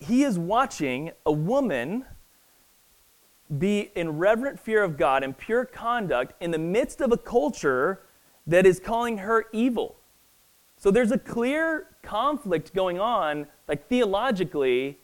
he 0.00 0.22
is 0.22 0.38
watching 0.38 1.10
a 1.26 1.32
woman 1.32 2.04
be 3.56 3.90
in 3.94 4.18
reverent 4.18 4.60
fear 4.60 4.84
of 4.84 4.96
God 4.96 5.22
and 5.24 5.36
pure 5.36 5.64
conduct 5.64 6.34
in 6.40 6.50
the 6.50 6.58
midst 6.58 7.00
of 7.00 7.12
a 7.12 7.16
culture 7.16 8.00
that 8.46 8.66
is 8.66 8.78
calling 8.78 9.18
her 9.18 9.46
evil. 9.52 9.96
So 10.76 10.90
there's 10.90 11.10
a 11.10 11.18
clear 11.18 11.86
conflict 12.02 12.74
going 12.74 13.00
on, 13.00 13.46
like 13.66 13.88
theologically, 13.88 14.98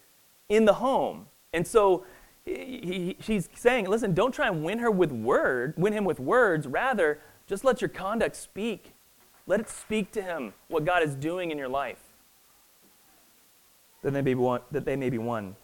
in 0.49 0.67
the 0.67 0.75
home. 0.75 1.27
And 1.53 1.67
so 1.67 2.05
he, 2.45 2.81
he, 2.83 3.17
she's 3.21 3.49
saying, 3.55 3.89
listen, 3.89 4.15
don't 4.15 4.33
try 4.33 4.49
and 4.49 4.63
win 4.63 4.79
her 4.79 4.91
with 4.91 5.11
word, 5.11 5.75
win 5.77 5.93
him 5.93 6.05
with 6.05 6.21
words. 6.21 6.67
Rather, 6.67 7.19
just 7.47 7.65
let 7.65 7.81
your 7.81 7.89
conduct 7.89 8.37
speak. 8.37 8.93
Let 9.47 9.61
it 9.61 9.69
speak 9.69 10.13
to 10.13 10.23
him 10.23 10.55
what 10.69 10.85
God 10.85 11.03
is 11.03 11.15
doing 11.15 11.51
in 11.51 11.59
your 11.59 11.69
life 11.69 12.14
that 14.05 14.13
they 14.13 14.21
may 14.21 14.23
be 14.23 14.35
won. 14.35 14.61
That 14.71 14.85
they 14.85 14.97
may 14.97 15.09
be 15.09 15.19
won. 15.19 15.57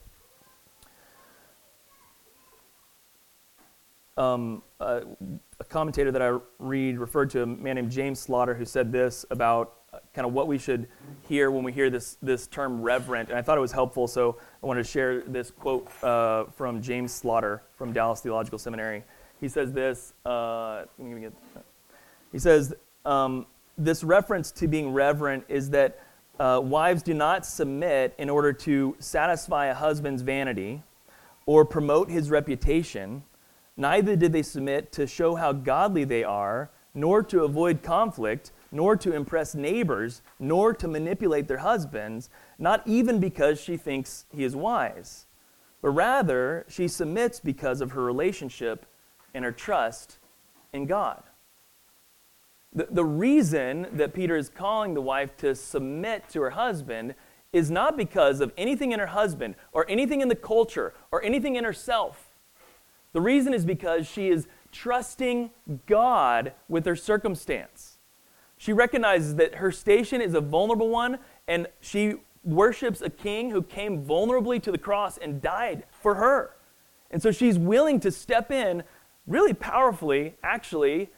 Um, 4.17 4.63
uh, 4.81 5.03
a 5.61 5.65
commentator 5.65 6.11
that 6.11 6.23
I 6.23 6.39
read 6.59 6.99
referred 6.99 7.31
to 7.31 7.43
a 7.43 7.47
man 7.47 7.77
named 7.77 7.91
James 7.91 8.19
Slaughter 8.19 8.55
who 8.55 8.65
said 8.65 8.93
this 8.93 9.25
about 9.31 9.75
uh, 9.93 9.99
kind 10.15 10.27
of 10.27 10.33
what 10.33 10.47
we 10.47 10.57
should 10.57 10.89
hear 11.29 11.51
when 11.51 11.65
we 11.65 11.73
hear 11.73 11.91
this, 11.91 12.17
this 12.23 12.47
term 12.47 12.81
reverent. 12.83 13.29
And 13.29 13.39
I 13.39 13.43
thought 13.43 13.59
it 13.59 13.63
was 13.63 13.73
helpful, 13.73 14.09
so 14.09 14.39
I 14.63 14.67
wanted 14.67 14.85
to 14.85 14.91
share 14.91 15.21
this 15.21 15.51
quote 15.51 15.89
uh, 16.03 16.45
from 16.57 16.81
James 16.83 17.13
Slaughter 17.13 17.63
from 17.77 17.93
Dallas 17.93 18.21
Theological 18.21 18.59
Seminary. 18.59 19.05
He 19.41 19.49
says 19.49 19.73
this, 19.73 20.15
uh, 20.25 20.85
he 22.33 22.39
says, 22.39 22.75
um, 23.05 23.47
this 23.77 24.03
reference 24.03 24.51
to 24.53 24.69
being 24.69 24.93
reverent 24.93 25.45
is 25.49 25.71
that 25.71 25.99
uh, 26.41 26.59
wives 26.59 27.03
do 27.03 27.13
not 27.13 27.45
submit 27.45 28.15
in 28.17 28.31
order 28.31 28.51
to 28.51 28.97
satisfy 28.99 29.67
a 29.67 29.75
husband's 29.75 30.23
vanity 30.23 30.83
or 31.45 31.67
promote 31.67 32.11
his 32.11 32.31
reputation. 32.31 33.23
Neither 33.77 34.17
did 34.17 34.33
they 34.33 34.43
submit 34.43 34.91
to 34.93 35.07
show 35.07 35.35
how 35.35 35.53
godly 35.53 36.05
they 36.05 36.25
are, 36.25 36.71
nor 36.95 37.23
to 37.25 37.45
avoid 37.45 37.83
conflict, 37.83 38.53
nor 38.73 38.97
to 38.97 39.13
impress 39.13 39.55
neighbors, 39.55 40.23
nor 40.39 40.73
to 40.73 40.89
manipulate 40.89 41.47
their 41.47 41.59
husbands, 41.59 42.31
not 42.59 42.83
even 42.87 43.21
because 43.21 43.61
she 43.61 43.77
thinks 43.77 44.25
he 44.35 44.43
is 44.43 44.57
wise. 44.57 45.27
But 45.83 45.91
rather, 45.91 46.65
she 46.69 46.89
submits 46.89 47.39
because 47.39 47.83
of 47.83 47.91
her 47.93 48.03
relationship 48.03 48.87
and 49.35 49.45
her 49.45 49.53
trust 49.53 50.19
in 50.73 50.87
God. 50.87 51.23
The, 52.73 52.89
the 52.91 53.05
reason 53.05 53.89
that 53.93 54.15
Peter 54.15 54.37
is 54.37 54.49
calling 54.49 54.95
the 54.95 55.01
wife 55.01 55.37
to 55.39 55.55
submit 55.55 56.29
to 56.31 56.41
her 56.43 56.51
husband 56.51 57.15
is 57.53 57.71
not 57.71 57.97
because 57.97 58.41
of 58.41 58.53
anything 58.57 58.93
in 58.93 59.01
her 59.01 59.09
husband 59.09 59.57
or 59.73 59.89
anything 59.89 60.21
in 60.21 60.29
the 60.29 60.37
culture 60.37 60.95
or 61.11 61.23
anything 61.25 61.57
in 61.57 61.65
herself. 61.65 62.33
The 63.13 63.21
reason 63.21 63.53
is 63.53 63.65
because 63.65 64.07
she 64.07 64.29
is 64.29 64.47
trusting 64.71 65.51
God 65.87 66.53
with 66.69 66.87
her 66.87 66.95
circumstance. 66.95 67.99
She 68.57 68.73
recognizes 68.73 69.35
that 69.37 69.57
her 69.57 69.73
station 69.73 70.21
is 70.21 70.35
a 70.35 70.41
vulnerable 70.41 70.91
one 70.91 71.19
and 71.49 71.67
she 71.81 72.17
worships 72.45 73.03
a 73.03 73.11
king 73.11 73.51
who 73.51 73.63
came 73.63 74.05
vulnerably 74.05 74.63
to 74.63 74.71
the 74.71 74.79
cross 74.79 75.19
and 75.19 75.43
died 75.43 75.85
for 75.91 76.15
her. 76.15 76.57
And 77.11 77.21
so 77.21 77.33
she's 77.33 77.59
willing 77.59 77.99
to 78.01 78.13
step 78.13 78.53
in 78.53 78.85
really 79.27 79.55
powerfully, 79.55 80.37
actually, 80.43 81.11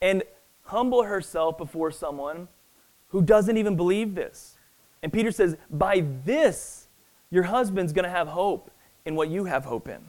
and 0.00 0.22
humble 0.70 1.02
herself 1.02 1.58
before 1.58 1.90
someone 1.90 2.48
who 3.08 3.22
doesn't 3.22 3.56
even 3.56 3.76
believe 3.76 4.14
this. 4.14 4.56
And 5.02 5.12
Peter 5.12 5.32
says, 5.32 5.56
by 5.68 6.04
this, 6.24 6.88
your 7.30 7.42
husband's 7.44 7.92
going 7.92 8.04
to 8.04 8.10
have 8.10 8.28
hope 8.28 8.70
in 9.04 9.16
what 9.16 9.28
you 9.28 9.44
have 9.44 9.64
hope 9.64 9.88
in. 9.88 10.00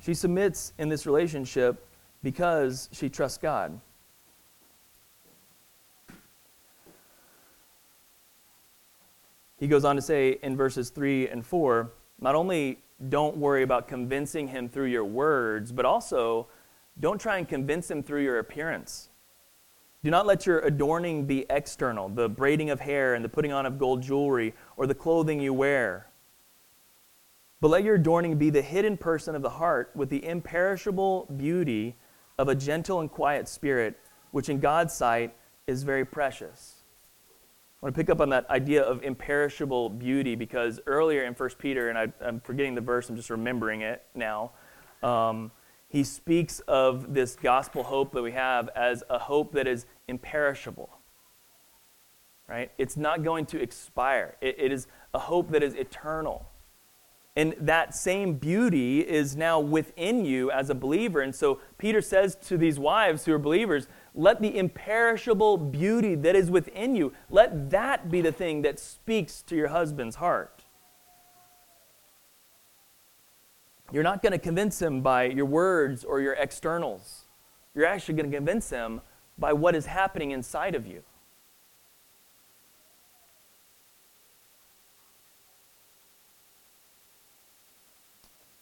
She 0.00 0.14
submits 0.14 0.72
in 0.78 0.88
this 0.88 1.06
relationship 1.06 1.84
because 2.22 2.88
she 2.92 3.08
trusts 3.08 3.38
God. 3.38 3.80
He 9.58 9.66
goes 9.66 9.84
on 9.84 9.96
to 9.96 10.02
say 10.02 10.38
in 10.42 10.56
verses 10.56 10.90
3 10.90 11.28
and 11.28 11.44
4 11.44 11.90
not 12.20 12.34
only 12.34 12.78
don't 13.08 13.36
worry 13.36 13.62
about 13.62 13.86
convincing 13.86 14.48
him 14.48 14.68
through 14.68 14.86
your 14.86 15.04
words, 15.04 15.70
but 15.70 15.84
also 15.84 16.48
don't 17.00 17.20
try 17.20 17.38
and 17.38 17.48
convince 17.48 17.90
him 17.90 18.02
through 18.02 18.22
your 18.22 18.38
appearance. 18.38 19.08
Do 20.04 20.10
not 20.10 20.26
let 20.26 20.46
your 20.46 20.60
adorning 20.60 21.26
be 21.26 21.44
external, 21.50 22.08
the 22.08 22.28
braiding 22.28 22.70
of 22.70 22.80
hair 22.80 23.14
and 23.14 23.24
the 23.24 23.28
putting 23.28 23.52
on 23.52 23.66
of 23.66 23.78
gold 23.78 24.00
jewelry 24.00 24.54
or 24.76 24.86
the 24.86 24.94
clothing 24.94 25.40
you 25.40 25.52
wear. 25.52 26.06
But 27.60 27.68
let 27.68 27.82
your 27.82 27.96
adorning 27.96 28.38
be 28.38 28.50
the 28.50 28.62
hidden 28.62 28.96
person 28.96 29.34
of 29.34 29.42
the 29.42 29.50
heart 29.50 29.90
with 29.94 30.08
the 30.08 30.24
imperishable 30.24 31.26
beauty 31.36 31.96
of 32.38 32.48
a 32.48 32.54
gentle 32.54 33.00
and 33.00 33.10
quiet 33.10 33.48
spirit, 33.48 33.98
which 34.30 34.48
in 34.48 34.60
God's 34.60 34.94
sight 34.94 35.34
is 35.66 35.82
very 35.82 36.04
precious. 36.04 36.76
I 37.80 37.86
want 37.86 37.94
to 37.94 38.00
pick 38.00 38.10
up 38.10 38.20
on 38.20 38.28
that 38.30 38.48
idea 38.50 38.82
of 38.82 39.02
imperishable 39.02 39.90
beauty 39.90 40.36
because 40.36 40.80
earlier 40.86 41.24
in 41.24 41.34
1 41.34 41.50
Peter, 41.58 41.90
and 41.90 41.98
I, 41.98 42.12
am 42.24 42.40
forgetting 42.40 42.76
the 42.76 42.80
verse, 42.80 43.08
I'm 43.08 43.16
just 43.16 43.30
remembering 43.30 43.82
it 43.82 44.04
now, 44.14 44.52
um, 45.02 45.50
he 45.88 46.04
speaks 46.04 46.60
of 46.68 47.14
this 47.14 47.34
gospel 47.34 47.82
hope 47.82 48.12
that 48.12 48.22
we 48.22 48.32
have 48.32 48.68
as 48.76 49.02
a 49.08 49.18
hope 49.18 49.52
that 49.52 49.66
is 49.66 49.86
imperishable. 50.06 50.90
Right? 52.46 52.70
It's 52.78 52.96
not 52.96 53.24
going 53.24 53.46
to 53.46 53.60
expire, 53.60 54.36
it, 54.40 54.56
it 54.58 54.72
is 54.72 54.86
a 55.12 55.18
hope 55.18 55.50
that 55.50 55.62
is 55.62 55.74
eternal. 55.74 56.46
And 57.36 57.54
that 57.60 57.94
same 57.94 58.34
beauty 58.34 59.00
is 59.00 59.36
now 59.36 59.60
within 59.60 60.24
you 60.24 60.50
as 60.50 60.70
a 60.70 60.74
believer. 60.74 61.20
And 61.20 61.32
so 61.32 61.60
Peter 61.78 62.00
says 62.02 62.34
to 62.46 62.58
these 62.58 62.80
wives 62.80 63.24
who 63.24 63.32
are 63.32 63.38
believers, 63.38 63.86
let 64.12 64.42
the 64.42 64.58
imperishable 64.58 65.56
beauty 65.56 66.16
that 66.16 66.34
is 66.34 66.50
within 66.50 66.96
you, 66.96 67.12
let 67.30 67.70
that 67.70 68.10
be 68.10 68.20
the 68.20 68.32
thing 68.32 68.62
that 68.62 68.80
speaks 68.80 69.40
to 69.42 69.54
your 69.54 69.68
husband's 69.68 70.16
heart. 70.16 70.57
You're 73.92 74.02
not 74.02 74.22
going 74.22 74.32
to 74.32 74.38
convince 74.38 74.80
him 74.82 75.00
by 75.00 75.24
your 75.24 75.46
words 75.46 76.04
or 76.04 76.20
your 76.20 76.34
externals. 76.34 77.24
You're 77.74 77.86
actually 77.86 78.14
going 78.14 78.30
to 78.30 78.36
convince 78.36 78.68
him 78.70 79.00
by 79.38 79.52
what 79.52 79.74
is 79.74 79.86
happening 79.86 80.32
inside 80.32 80.74
of 80.74 80.86
you. 80.86 81.02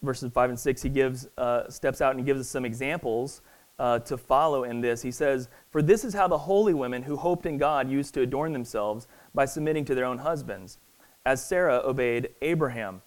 Verses 0.02 0.30
5 0.33 0.50
and 0.50 0.61
6, 0.61 0.83
he 0.83 0.88
gives, 0.88 1.26
uh, 1.37 1.68
steps 1.68 2.00
out 2.00 2.14
and 2.14 2.25
gives 2.25 2.40
us 2.40 2.49
some 2.49 2.64
examples 2.64 3.42
uh, 3.78 3.99
to 4.00 4.16
follow 4.16 4.62
in 4.62 4.80
this. 4.80 5.02
He 5.02 5.11
says, 5.11 5.49
For 5.71 5.83
this 5.83 6.04
is 6.04 6.14
how 6.14 6.28
the 6.28 6.38
holy 6.38 6.75
women 6.75 7.02
who 7.02 7.16
hoped 7.16 7.47
in 7.47 7.59
God 7.59 7.90
used 7.90 8.14
to 8.14 8.21
adorn 8.21 8.52
themselves 8.52 9.09
by 9.35 9.47
submitting 9.47 9.85
to 9.87 9.95
their 9.95 10.04
own 10.04 10.18
husbands, 10.18 10.78
as 11.25 11.45
Sarah 11.45 11.80
obeyed 11.85 12.28
Abraham 12.42 13.02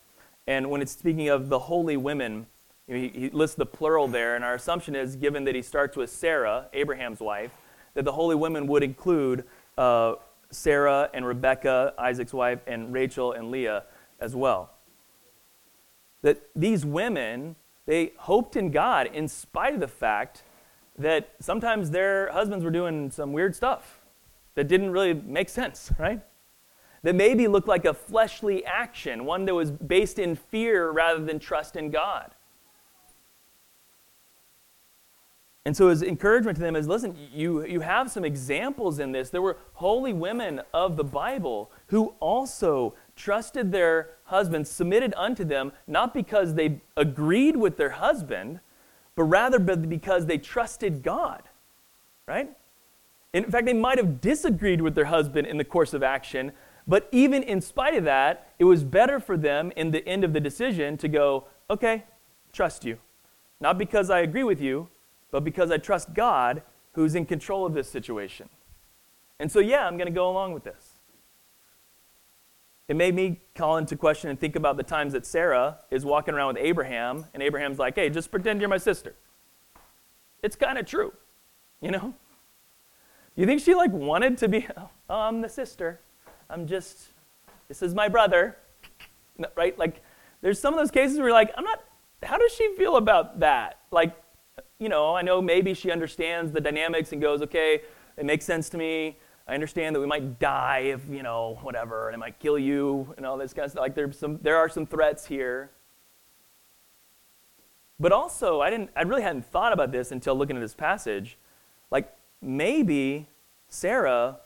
and 0.50 0.68
when 0.72 0.82
it's 0.82 0.92
speaking 0.92 1.30
of 1.30 1.48
the 1.50 1.60
holy 1.60 1.96
women, 1.96 2.48
he, 2.88 3.10
he 3.10 3.30
lists 3.30 3.56
the 3.56 3.68
plural 3.68 4.08
there, 4.08 4.36
and 4.36 4.44
our 4.44 4.56
assumption 4.56 4.96
is, 4.96 5.16
given 5.16 5.44
that 5.44 5.54
he 5.54 5.62
starts 5.62 5.96
with 5.96 6.10
Sarah, 6.10 6.66
Abraham's 6.74 7.20
wife, 7.20 7.52
that 7.94 8.04
the 8.04 8.14
holy 8.14 8.36
women 8.36 8.66
would 8.66 8.82
include 8.82 9.44
uh, 9.78 10.16
Sarah 10.50 11.08
and 11.14 11.24
Rebekah, 11.24 11.94
Isaac's 12.00 12.34
wife, 12.34 12.62
and 12.66 12.92
Rachel 12.92 13.32
and 13.32 13.52
Leah 13.52 13.84
as 14.20 14.36
well. 14.36 14.72
That 16.24 16.42
these 16.56 16.84
women, 16.84 17.56
they 17.86 18.14
hoped 18.18 18.56
in 18.56 18.72
God 18.72 19.06
in 19.14 19.28
spite 19.28 19.76
of 19.76 19.80
the 19.80 19.88
fact 19.88 20.42
that 20.98 21.30
sometimes 21.40 21.92
their 21.92 22.32
husbands 22.32 22.66
were 22.66 22.72
doing 22.72 23.12
some 23.12 23.34
weird 23.34 23.56
stuff 23.56 24.00
that 24.56 24.68
didn't 24.68 24.90
really 24.90 25.14
make 25.14 25.48
sense, 25.48 25.92
right? 26.00 26.22
That 27.04 27.16
maybe 27.16 27.48
looked 27.48 27.68
like 27.68 27.86
a 27.86 27.94
fleshly 27.94 28.66
action, 28.66 29.26
one 29.26 29.46
that 29.46 29.56
was 29.56 29.72
based 29.72 30.20
in 30.20 30.36
fear 30.36 30.92
rather 30.92 31.24
than 31.24 31.40
trust 31.40 31.76
in 31.76 31.90
God. 31.92 32.32
And 35.66 35.78
so 35.78 35.90
his 35.90 36.02
encouragement 36.02 36.56
to 36.58 36.64
them 36.64 36.76
is 36.76 36.88
listen, 36.88 37.16
you, 37.32 37.66
you 37.66 37.82
have 37.82 38.10
some 38.10 38.26
examples 38.26 38.98
in 38.98 39.12
this. 39.12 39.30
There 39.30 39.42
were 39.42 39.58
holy 39.74 40.14
women 40.14 40.62
of 40.74 40.98
the 40.98 41.04
Bible 41.04 41.72
who 41.88 42.16
also 42.20 42.96
trusted 43.16 43.72
their 43.72 44.12
husbands, 44.24 44.70
submitted 44.70 45.14
unto 45.16 45.44
them, 45.44 45.72
not 45.86 46.14
because 46.14 46.56
they 46.56 46.82
agreed 46.98 47.56
with 47.56 47.78
their 47.78 47.92
husband, 47.92 48.62
but 49.16 49.24
rather 49.26 49.60
because 49.60 50.26
they 50.26 50.38
trusted 50.38 51.04
God. 51.04 51.44
Right? 52.26 52.50
In 53.34 53.44
fact, 53.52 53.66
they 53.66 53.74
might 53.74 53.98
have 53.98 54.22
disagreed 54.22 54.82
with 54.82 54.96
their 54.96 55.06
husband 55.06 55.46
in 55.46 55.58
the 55.58 55.64
course 55.64 55.94
of 55.94 56.02
action, 56.02 56.52
but 56.90 57.08
even 57.12 57.44
in 57.44 57.62
spite 57.62 57.94
of 57.94 58.04
that, 58.06 58.50
it 58.58 58.64
was 58.64 58.84
better 58.84 59.20
for 59.20 59.38
them 59.38 59.72
in 59.76 59.92
the 59.92 60.06
end 60.10 60.24
of 60.24 60.34
the 60.34 60.40
decision 60.40 60.98
to 60.98 61.08
go, 61.08 61.46
okay, 61.70 62.04
trust 62.52 62.84
you. 62.84 62.98
Not 63.62 63.78
because 63.78 64.10
I 64.10 64.22
agree 64.22 64.44
with 64.44 64.60
you, 64.60 64.90
but 65.30 65.44
because 65.44 65.70
I 65.70 65.78
trust 65.78 66.16
God 66.16 66.64
who's 66.94 67.14
in 67.14 67.28
control 67.28 67.64
of 67.64 67.76
this 67.76 67.88
situation. 67.88 68.50
And 69.40 69.52
so, 69.52 69.60
yeah, 69.60 69.86
I'm 69.86 69.98
going 69.98 70.08
to 70.08 70.14
go 70.14 70.32
along 70.32 70.54
with 70.54 70.64
this. 70.64 70.94
It 72.88 72.96
made 72.96 73.14
me 73.14 73.40
call 73.54 73.78
into 73.78 73.96
question 73.96 74.32
and 74.32 74.40
think 74.40 74.56
about 74.56 74.76
the 74.76 74.84
times 74.84 75.14
that 75.14 75.28
Sarah 75.28 75.78
is 75.92 76.04
walking 76.04 76.34
around 76.34 76.56
with 76.56 76.64
Abraham, 76.64 77.28
and 77.36 77.44
Abraham's 77.44 77.78
like, 77.78 77.94
hey, 77.94 78.10
just 78.10 78.32
pretend 78.32 78.62
you're 78.62 78.68
my 78.68 78.78
sister. 78.78 79.14
It's 80.42 80.56
kind 80.56 80.80
of 80.80 80.88
true, 80.88 81.14
you 81.82 81.92
know? 81.92 82.16
You 83.36 83.46
think 83.46 83.62
she 83.62 83.76
like 83.76 83.92
wanted 83.92 84.40
to 84.40 84.48
be, 84.48 84.68
oh, 84.76 84.90
I'm 85.08 85.42
the 85.42 85.50
sister. 85.50 86.00
I'm 86.50 86.68
just, 86.68 87.10
this 87.68 87.82
is 87.82 87.94
my 87.94 88.08
brother, 88.08 88.58
right? 89.56 89.78
Like, 89.78 90.02
there's 90.42 90.60
some 90.60 90.74
of 90.74 90.80
those 90.80 90.92
cases 90.92 91.18
where 91.18 91.28
you're 91.28 91.34
like, 91.34 91.52
I'm 91.56 91.64
not, 91.64 91.84
how 92.24 92.38
does 92.38 92.54
she 92.54 92.74
feel 92.76 92.98
about 92.98 93.40
that? 93.42 93.80
Like, 93.92 94.16
you 94.80 94.90
know, 94.90 95.16
I 95.16 95.22
know 95.22 95.42
maybe 95.42 95.74
she 95.74 95.92
understands 95.92 96.52
the 96.52 96.62
dynamics 96.62 97.12
and 97.12 97.22
goes, 97.22 97.42
okay, 97.44 97.82
it 98.18 98.26
makes 98.26 98.46
sense 98.46 98.70
to 98.70 98.78
me. 98.78 99.18
I 99.48 99.54
understand 99.54 99.96
that 99.96 100.00
we 100.00 100.06
might 100.06 100.40
die 100.40 100.80
if, 100.80 101.02
you 101.10 101.24
know, 101.24 101.60
whatever, 101.62 102.08
and 102.08 102.16
it 102.16 102.18
might 102.18 102.40
kill 102.40 102.58
you 102.58 103.14
and 103.18 103.26
all 103.26 103.38
this 103.38 103.54
kind 103.54 103.66
of 103.66 103.72
stuff. 103.72 103.82
Like, 103.82 103.96
there's 103.96 104.18
some, 104.18 104.40
there 104.42 104.58
are 104.58 104.70
some 104.70 104.86
threats 104.86 105.26
here. 105.26 105.72
But 108.00 108.12
also, 108.12 108.62
I 108.62 108.70
didn't, 108.70 108.92
I 108.96 109.02
really 109.02 109.24
hadn't 109.24 109.46
thought 109.46 109.74
about 109.74 109.92
this 109.92 110.12
until 110.12 110.36
looking 110.36 110.56
at 110.56 110.62
this 110.62 110.74
passage. 110.74 111.38
Like, 111.92 112.14
maybe 112.42 113.28
Sarah 113.68 114.40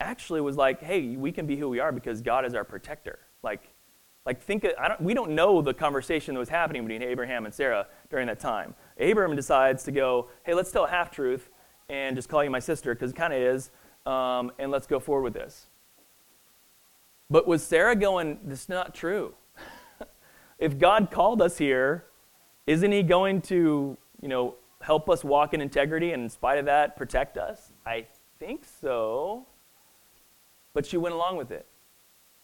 actually 0.00 0.40
was 0.40 0.56
like, 0.56 0.82
hey, 0.82 1.16
we 1.16 1.32
can 1.32 1.46
be 1.46 1.56
who 1.56 1.68
we 1.68 1.80
are 1.80 1.92
because 1.92 2.20
God 2.20 2.44
is 2.44 2.54
our 2.54 2.64
protector. 2.64 3.18
Like, 3.42 3.70
like 4.26 4.40
think, 4.40 4.66
I 4.78 4.88
don't, 4.88 5.00
we 5.00 5.14
don't 5.14 5.32
know 5.32 5.60
the 5.60 5.74
conversation 5.74 6.34
that 6.34 6.40
was 6.40 6.48
happening 6.48 6.82
between 6.82 7.02
Abraham 7.02 7.44
and 7.44 7.54
Sarah 7.54 7.86
during 8.10 8.26
that 8.28 8.40
time. 8.40 8.74
Abraham 8.98 9.36
decides 9.36 9.84
to 9.84 9.92
go, 9.92 10.30
hey, 10.44 10.54
let's 10.54 10.72
tell 10.72 10.84
a 10.84 10.90
half 10.90 11.10
truth 11.10 11.50
and 11.88 12.16
just 12.16 12.28
call 12.28 12.42
you 12.42 12.50
my 12.50 12.58
sister 12.58 12.94
because 12.94 13.10
it 13.10 13.16
kind 13.16 13.32
of 13.32 13.40
is, 13.40 13.70
um, 14.06 14.50
and 14.58 14.70
let's 14.70 14.86
go 14.86 14.98
forward 14.98 15.24
with 15.24 15.34
this. 15.34 15.66
But 17.30 17.46
was 17.46 17.62
Sarah 17.62 17.96
going, 17.96 18.38
this 18.44 18.62
is 18.62 18.68
not 18.68 18.94
true? 18.94 19.34
if 20.58 20.78
God 20.78 21.10
called 21.10 21.42
us 21.42 21.58
here, 21.58 22.04
isn't 22.66 22.92
he 22.92 23.02
going 23.02 23.42
to, 23.42 23.96
you 24.22 24.28
know, 24.28 24.54
help 24.80 25.10
us 25.10 25.22
walk 25.22 25.52
in 25.52 25.60
integrity 25.60 26.12
and 26.12 26.22
in 26.22 26.28
spite 26.30 26.58
of 26.58 26.64
that 26.64 26.96
protect 26.96 27.36
us? 27.36 27.72
I 27.84 28.06
think 28.38 28.64
so 28.80 29.46
but 30.74 30.84
she 30.84 30.98
went 30.98 31.14
along 31.14 31.36
with 31.36 31.50
it. 31.50 31.66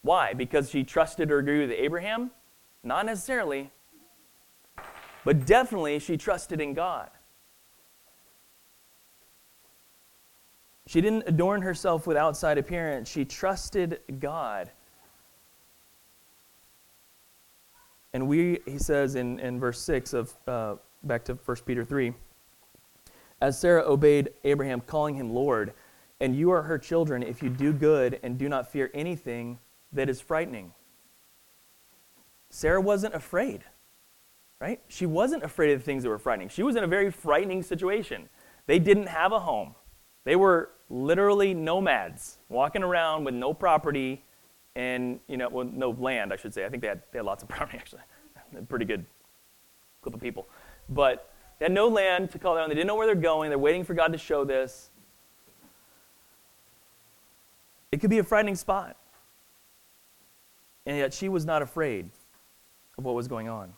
Why? 0.01 0.33
Because 0.33 0.69
she 0.69 0.83
trusted 0.83 1.29
or 1.31 1.37
agreed 1.37 1.67
with 1.67 1.77
Abraham? 1.77 2.31
Not 2.83 3.05
necessarily. 3.05 3.69
But 5.23 5.45
definitely 5.45 5.99
she 5.99 6.17
trusted 6.17 6.59
in 6.59 6.73
God. 6.73 7.11
She 10.87 10.99
didn't 10.99 11.23
adorn 11.27 11.61
herself 11.61 12.07
with 12.07 12.17
outside 12.17 12.57
appearance. 12.57 13.09
She 13.09 13.23
trusted 13.23 13.99
God. 14.19 14.71
And 18.13 18.27
we, 18.27 18.59
he 18.65 18.77
says 18.77 19.15
in, 19.15 19.39
in 19.39 19.59
verse 19.59 19.79
6 19.79 20.13
of, 20.13 20.33
uh, 20.47 20.75
back 21.03 21.23
to 21.25 21.35
1 21.35 21.57
Peter 21.65 21.85
3, 21.85 22.13
as 23.39 23.57
Sarah 23.57 23.83
obeyed 23.83 24.31
Abraham, 24.43 24.81
calling 24.81 25.15
him 25.15 25.29
Lord, 25.29 25.73
and 26.21 26.35
you 26.35 26.51
are 26.51 26.61
her 26.61 26.77
children 26.77 27.23
if 27.23 27.41
you 27.41 27.49
do 27.49 27.73
good 27.73 28.19
and 28.21 28.37
do 28.37 28.47
not 28.47 28.71
fear 28.71 28.91
anything 28.93 29.57
that 29.91 30.07
is 30.07 30.21
frightening. 30.21 30.71
Sarah 32.51 32.79
wasn't 32.79 33.15
afraid, 33.15 33.63
right? 34.61 34.79
She 34.87 35.07
wasn't 35.07 35.43
afraid 35.43 35.71
of 35.71 35.79
the 35.79 35.83
things 35.83 36.03
that 36.03 36.09
were 36.09 36.19
frightening. 36.19 36.49
She 36.49 36.61
was 36.61 36.75
in 36.75 36.83
a 36.83 36.87
very 36.87 37.09
frightening 37.09 37.63
situation. 37.63 38.29
They 38.67 38.77
didn't 38.77 39.07
have 39.07 39.31
a 39.31 39.39
home, 39.39 39.75
they 40.23 40.35
were 40.35 40.69
literally 40.89 41.53
nomads, 41.53 42.37
walking 42.49 42.83
around 42.83 43.23
with 43.23 43.33
no 43.33 43.53
property 43.53 44.23
and, 44.75 45.19
you 45.27 45.37
know, 45.37 45.49
well, 45.49 45.65
no 45.65 45.89
land, 45.89 46.31
I 46.31 46.35
should 46.35 46.53
say. 46.53 46.65
I 46.65 46.69
think 46.69 46.81
they 46.81 46.89
had, 46.89 47.01
they 47.11 47.17
had 47.17 47.25
lots 47.25 47.41
of 47.43 47.49
property, 47.55 47.79
actually. 47.79 48.01
Pretty 48.69 48.85
good 48.85 49.05
group 50.01 50.13
of 50.13 50.21
people. 50.21 50.47
But 50.87 51.33
they 51.57 51.65
had 51.65 51.71
no 51.71 51.87
land 51.87 52.29
to 52.31 52.39
call 52.39 52.53
their 52.53 52.63
own. 52.63 52.69
They 52.69 52.75
didn't 52.75 52.87
know 52.87 52.95
where 52.95 53.07
they're 53.07 53.15
going. 53.15 53.49
They're 53.49 53.57
waiting 53.57 53.83
for 53.83 53.93
God 53.93 54.11
to 54.11 54.17
show 54.17 54.45
this. 54.45 54.90
It 57.91 57.99
could 57.99 58.09
be 58.09 58.19
a 58.19 58.23
frightening 58.23 58.55
spot. 58.55 58.95
And 60.85 60.97
yet 60.97 61.13
she 61.13 61.29
was 61.29 61.45
not 61.45 61.61
afraid 61.61 62.09
of 62.97 63.05
what 63.05 63.15
was 63.15 63.27
going 63.27 63.49
on. 63.49 63.73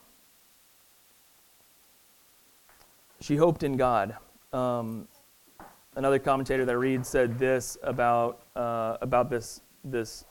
She 3.19 3.35
hoped 3.35 3.63
in 3.63 3.77
God. 3.77 4.15
Um, 4.51 5.07
another 5.95 6.19
commentator 6.19 6.65
that 6.65 6.71
I 6.71 6.75
read 6.75 7.05
said 7.05 7.39
this 7.39 7.77
about, 7.83 8.41
uh, 8.55 8.97
about 9.01 9.29
this, 9.29 9.61
this, 9.83 10.25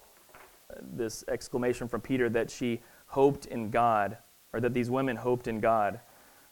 this 0.94 1.24
exclamation 1.28 1.88
from 1.88 2.00
Peter 2.00 2.28
that 2.30 2.50
she 2.50 2.80
hoped 3.06 3.46
in 3.46 3.70
God, 3.70 4.16
or 4.52 4.60
that 4.60 4.74
these 4.74 4.90
women 4.90 5.16
hoped 5.16 5.48
in 5.48 5.60
God. 5.60 5.94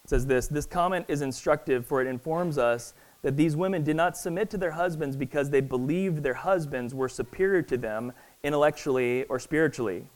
It 0.04 0.10
says 0.10 0.26
this 0.26 0.48
This 0.48 0.66
comment 0.66 1.06
is 1.08 1.22
instructive, 1.22 1.86
for 1.86 2.00
it 2.00 2.06
informs 2.06 2.58
us 2.58 2.94
that 3.22 3.36
these 3.36 3.54
women 3.56 3.82
did 3.84 3.96
not 3.96 4.16
submit 4.16 4.50
to 4.50 4.56
their 4.56 4.70
husbands 4.72 5.16
because 5.16 5.50
they 5.50 5.60
believed 5.60 6.22
their 6.22 6.34
husbands 6.34 6.94
were 6.94 7.08
superior 7.08 7.62
to 7.62 7.76
them 7.76 8.12
intellectually 8.42 9.24
or 9.24 9.38
spiritually. 9.38 10.06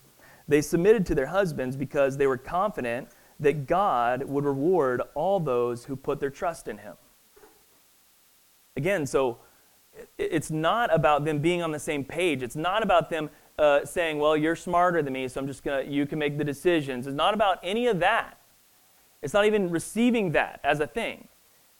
They 0.48 0.60
submitted 0.60 1.06
to 1.06 1.14
their 1.14 1.26
husbands 1.26 1.76
because 1.76 2.16
they 2.16 2.26
were 2.26 2.38
confident 2.38 3.08
that 3.40 3.66
God 3.66 4.24
would 4.24 4.44
reward 4.44 5.02
all 5.14 5.40
those 5.40 5.84
who 5.84 5.96
put 5.96 6.20
their 6.20 6.30
trust 6.30 6.68
in 6.68 6.78
him. 6.78 6.94
Again, 8.76 9.06
so 9.06 9.38
it's 10.18 10.50
not 10.50 10.92
about 10.92 11.24
them 11.24 11.38
being 11.38 11.62
on 11.62 11.70
the 11.70 11.78
same 11.78 12.04
page. 12.04 12.42
It's 12.42 12.56
not 12.56 12.82
about 12.82 13.10
them 13.10 13.30
uh, 13.58 13.84
saying, 13.84 14.18
well, 14.18 14.36
you're 14.36 14.56
smarter 14.56 15.02
than 15.02 15.12
me, 15.12 15.28
so 15.28 15.40
I'm 15.40 15.46
just 15.46 15.62
going 15.62 15.86
to, 15.86 15.92
you 15.92 16.06
can 16.06 16.18
make 16.18 16.38
the 16.38 16.44
decisions. 16.44 17.06
It's 17.06 17.16
not 17.16 17.34
about 17.34 17.58
any 17.62 17.86
of 17.86 18.00
that. 18.00 18.38
It's 19.22 19.32
not 19.32 19.46
even 19.46 19.70
receiving 19.70 20.32
that 20.32 20.60
as 20.64 20.80
a 20.80 20.86
thing. 20.86 21.28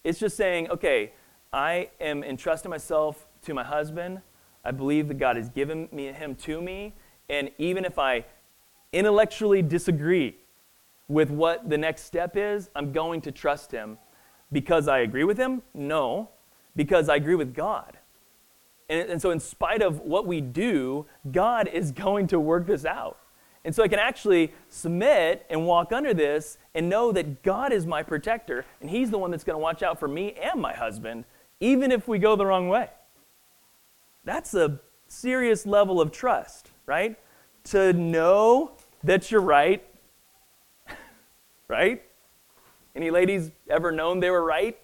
It's 0.04 0.18
just 0.18 0.36
saying, 0.36 0.70
okay, 0.70 1.12
I 1.52 1.88
am 2.00 2.22
entrusting 2.22 2.70
myself 2.70 3.26
to 3.42 3.54
my 3.54 3.64
husband. 3.64 4.20
I 4.64 4.70
believe 4.70 5.08
that 5.08 5.18
God 5.18 5.36
has 5.36 5.48
given 5.48 5.88
me, 5.90 6.12
him 6.12 6.34
to 6.36 6.60
me. 6.60 6.94
And 7.28 7.50
even 7.58 7.84
if 7.84 7.98
I 7.98 8.26
intellectually 8.92 9.62
disagree 9.62 10.36
with 11.08 11.30
what 11.30 11.68
the 11.68 11.78
next 11.78 12.04
step 12.04 12.36
is, 12.36 12.70
I'm 12.74 12.92
going 12.92 13.20
to 13.22 13.32
trust 13.32 13.72
him. 13.72 13.98
Because 14.52 14.88
I 14.88 15.00
agree 15.00 15.24
with 15.24 15.38
him? 15.38 15.62
No, 15.72 16.30
because 16.76 17.08
I 17.08 17.16
agree 17.16 17.34
with 17.34 17.54
God. 17.54 17.98
And, 18.88 19.08
and 19.08 19.22
so, 19.22 19.30
in 19.30 19.40
spite 19.40 19.82
of 19.82 20.00
what 20.00 20.26
we 20.26 20.40
do, 20.40 21.06
God 21.32 21.68
is 21.68 21.90
going 21.90 22.26
to 22.28 22.38
work 22.38 22.66
this 22.66 22.84
out. 22.84 23.18
And 23.64 23.74
so 23.74 23.83
I 23.83 23.88
can 23.88 23.98
actually 23.98 24.53
submit 24.68 25.46
and 25.48 25.66
walk 25.66 25.92
under 25.92 26.12
this 26.12 26.59
and 26.74 26.88
know 26.88 27.12
that 27.12 27.42
God 27.42 27.72
is 27.72 27.87
my 27.87 28.03
protector 28.03 28.66
and 28.81 28.90
He's 28.90 29.11
the 29.11 29.18
one 29.18 29.31
that's 29.31 29.44
going 29.44 29.55
to 29.55 29.62
watch 29.62 29.83
out 29.83 29.98
for 29.98 30.09
me 30.09 30.35
and 30.35 30.61
my 30.61 30.74
husband, 30.74 31.24
even 31.61 31.90
if 31.90 32.07
we 32.07 32.18
go 32.18 32.37
the 32.37 32.44
wrong 32.44 32.68
way. 32.68 32.90
That's 34.24 34.55
a 34.55 34.81
serious 35.09 35.64
level 35.64 36.00
of 36.00 36.12
trust, 36.12 36.70
right? 36.87 37.18
To 37.64 37.92
know 37.92 38.72
that 39.03 39.31
you're 39.31 39.40
right, 39.40 39.85
right? 41.68 42.03
Any 42.94 43.11
ladies 43.11 43.50
ever 43.68 43.90
known 43.90 44.20
they 44.20 44.31
were 44.31 44.44
right? 44.44 44.79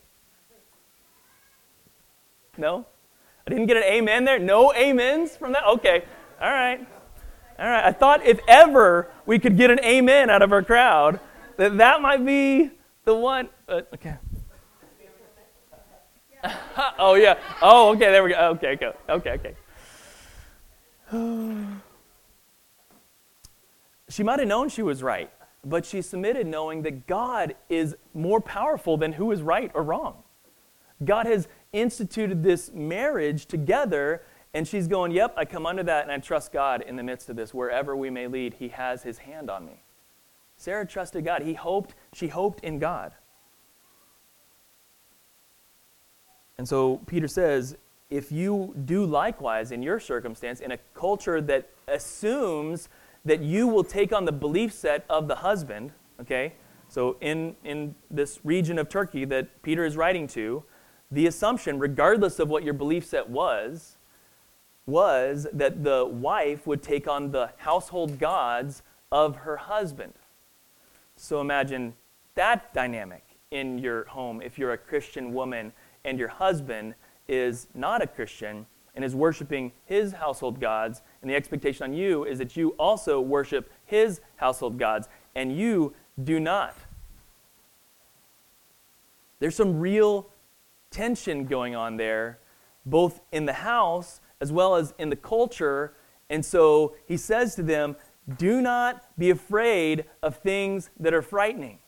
No? 2.56 2.86
I 3.46 3.50
didn't 3.50 3.66
get 3.66 3.76
an 3.76 3.84
amen 3.84 4.24
there? 4.24 4.38
No 4.38 4.72
amens 4.72 5.36
from 5.36 5.52
that? 5.52 5.64
Okay. 5.64 6.04
All 6.40 6.50
right. 6.50 6.86
All 7.60 7.66
right. 7.66 7.84
I 7.84 7.92
thought 7.92 8.24
if 8.24 8.40
ever 8.48 9.10
we 9.26 9.38
could 9.38 9.56
get 9.58 9.70
an 9.70 9.80
amen 9.84 10.30
out 10.30 10.40
of 10.40 10.50
our 10.52 10.62
crowd, 10.62 11.20
that 11.58 11.76
that 11.76 12.00
might 12.00 12.24
be 12.24 12.70
the 13.04 13.14
one. 13.14 13.50
Uh, 13.68 13.82
okay. 13.94 14.16
oh, 16.98 17.14
yeah. 17.14 17.38
Oh, 17.60 17.90
okay. 17.90 18.10
There 18.10 18.24
we 18.24 18.30
go. 18.30 18.38
Okay, 18.52 18.76
go. 18.76 18.96
Okay, 19.08 19.32
okay. 19.32 19.54
she 24.08 24.22
might 24.22 24.38
have 24.38 24.48
known 24.48 24.70
she 24.70 24.82
was 24.82 25.02
right, 25.02 25.30
but 25.64 25.84
she 25.84 26.00
submitted 26.00 26.46
knowing 26.46 26.82
that 26.82 27.06
God 27.06 27.56
is 27.68 27.94
more 28.14 28.40
powerful 28.40 28.96
than 28.96 29.12
who 29.12 29.32
is 29.32 29.42
right 29.42 29.70
or 29.74 29.82
wrong. 29.82 30.22
God 31.04 31.26
has 31.26 31.48
instituted 31.72 32.42
this 32.42 32.70
marriage 32.72 33.46
together, 33.46 34.22
and 34.52 34.66
she's 34.66 34.88
going, 34.88 35.12
Yep, 35.12 35.34
I 35.36 35.44
come 35.44 35.66
under 35.66 35.82
that, 35.84 36.02
and 36.02 36.12
I 36.12 36.18
trust 36.18 36.52
God 36.52 36.82
in 36.82 36.96
the 36.96 37.02
midst 37.02 37.28
of 37.28 37.36
this. 37.36 37.54
Wherever 37.54 37.96
we 37.96 38.10
may 38.10 38.26
lead, 38.26 38.54
He 38.54 38.68
has 38.68 39.02
His 39.02 39.18
hand 39.18 39.50
on 39.50 39.64
me. 39.64 39.82
Sarah 40.56 40.86
trusted 40.86 41.24
God. 41.24 41.42
He 41.42 41.54
hoped, 41.54 41.94
she 42.12 42.28
hoped 42.28 42.62
in 42.62 42.78
God. 42.78 43.12
And 46.58 46.68
so 46.68 46.98
Peter 47.06 47.26
says, 47.26 47.78
if 48.10 48.30
you 48.30 48.74
do 48.84 49.06
likewise 49.06 49.72
in 49.72 49.82
your 49.82 49.98
circumstance, 49.98 50.60
in 50.60 50.72
a 50.72 50.78
culture 50.92 51.40
that 51.40 51.70
assumes 51.88 52.90
that 53.24 53.40
you 53.40 53.66
will 53.66 53.84
take 53.84 54.12
on 54.12 54.24
the 54.24 54.32
belief 54.32 54.72
set 54.72 55.04
of 55.08 55.28
the 55.28 55.36
husband, 55.36 55.92
okay? 56.20 56.54
So 56.88 57.16
in, 57.20 57.56
in 57.64 57.94
this 58.10 58.40
region 58.44 58.78
of 58.78 58.88
Turkey 58.88 59.24
that 59.26 59.62
Peter 59.62 59.84
is 59.84 59.96
writing 59.96 60.26
to, 60.28 60.64
the 61.10 61.26
assumption, 61.26 61.78
regardless 61.78 62.38
of 62.38 62.50
what 62.50 62.64
your 62.64 62.74
belief 62.74 63.06
set 63.06 63.30
was, 63.30 63.96
was 64.86 65.46
that 65.52 65.84
the 65.84 66.04
wife 66.04 66.66
would 66.66 66.82
take 66.82 67.06
on 67.06 67.30
the 67.30 67.50
household 67.58 68.18
gods 68.18 68.82
of 69.12 69.36
her 69.36 69.56
husband. 69.56 70.12
So 71.16 71.40
imagine 71.40 71.94
that 72.34 72.72
dynamic 72.72 73.24
in 73.50 73.78
your 73.78 74.04
home 74.04 74.40
if 74.40 74.58
you're 74.58 74.72
a 74.72 74.78
Christian 74.78 75.32
woman 75.32 75.72
and 76.04 76.18
your 76.18 76.28
husband 76.28 76.94
is 77.28 77.68
not 77.74 78.02
a 78.02 78.06
Christian 78.06 78.66
and 78.94 79.04
is 79.04 79.14
worshiping 79.14 79.72
his 79.84 80.12
household 80.12 80.60
gods, 80.60 81.02
and 81.22 81.30
the 81.30 81.34
expectation 81.34 81.84
on 81.84 81.92
you 81.92 82.24
is 82.24 82.38
that 82.38 82.56
you 82.56 82.70
also 82.70 83.20
worship 83.20 83.70
his 83.84 84.20
household 84.36 84.78
gods, 84.78 85.08
and 85.34 85.56
you 85.56 85.94
do 86.22 86.40
not. 86.40 86.74
There's 89.38 89.54
some 89.54 89.78
real 89.78 90.28
tension 90.90 91.46
going 91.46 91.76
on 91.76 91.96
there, 91.98 92.40
both 92.84 93.20
in 93.30 93.46
the 93.46 93.52
house 93.52 94.20
as 94.40 94.52
well 94.52 94.76
as 94.76 94.94
in 94.98 95.10
the 95.10 95.16
culture. 95.16 95.94
And 96.28 96.44
so 96.44 96.94
he 97.06 97.16
says 97.16 97.54
to 97.56 97.62
them, 97.62 97.96
Do 98.38 98.60
not 98.60 99.04
be 99.18 99.30
afraid 99.30 100.04
of 100.22 100.36
things 100.36 100.90
that 100.98 101.14
are 101.14 101.22
frightening. 101.22 101.78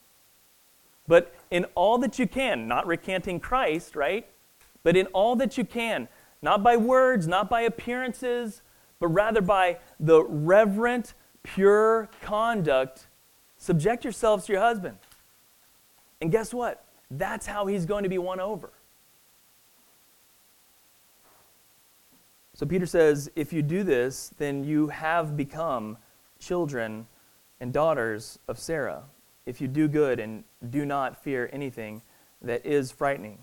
But 1.07 1.35
in 1.51 1.67
all 1.75 1.99
that 1.99 2.19
you 2.19 2.27
can, 2.27 2.69
not 2.69 2.87
recanting 2.87 3.41
Christ, 3.41 3.97
right? 3.97 4.27
But 4.83 4.97
in 4.97 5.07
all 5.07 5.37
that 5.37 5.59
you 5.59 5.65
can, 5.65 6.09
not 6.41 6.63
by 6.63 6.77
words, 6.77 7.27
not 7.27 7.49
by 7.49 7.63
appearances, 7.63 8.63
but 8.99 9.09
rather 9.09 9.41
by 9.41 9.79
the 9.99 10.25
reverent, 10.25 11.15
pure 11.43 12.09
conduct, 12.21 13.07
subject 13.57 14.05
yourselves 14.05 14.47
to 14.47 14.53
your 14.53 14.63
husband. 14.63 14.97
And 16.21 16.31
guess 16.31 16.55
what? 16.55 16.85
That's 17.11 17.47
how 17.47 17.67
he's 17.67 17.85
going 17.85 18.05
to 18.05 18.09
be 18.09 18.19
won 18.19 18.41
over. 18.41 18.73
So 22.63 22.67
Peter 22.69 22.87
says, 22.87 23.29
if 23.35 23.53
you 23.53 23.61
do 23.61 23.83
this, 23.83 24.31
then 24.39 24.63
you 24.63 24.87
have 24.87 25.37
become 25.37 25.99
children 26.39 27.09
and 27.59 27.73
daughters 27.73 28.39
of 28.47 28.57
Sarah. 28.57 29.03
If 29.47 29.61
you 29.61 29.67
do 29.67 29.89
good 29.89 30.21
and 30.21 30.45
do 30.71 30.87
not 30.87 31.21
fear 31.25 31.51
anything 31.53 32.03
that 32.41 32.65
is 32.65 32.93
frightening. 32.93 33.39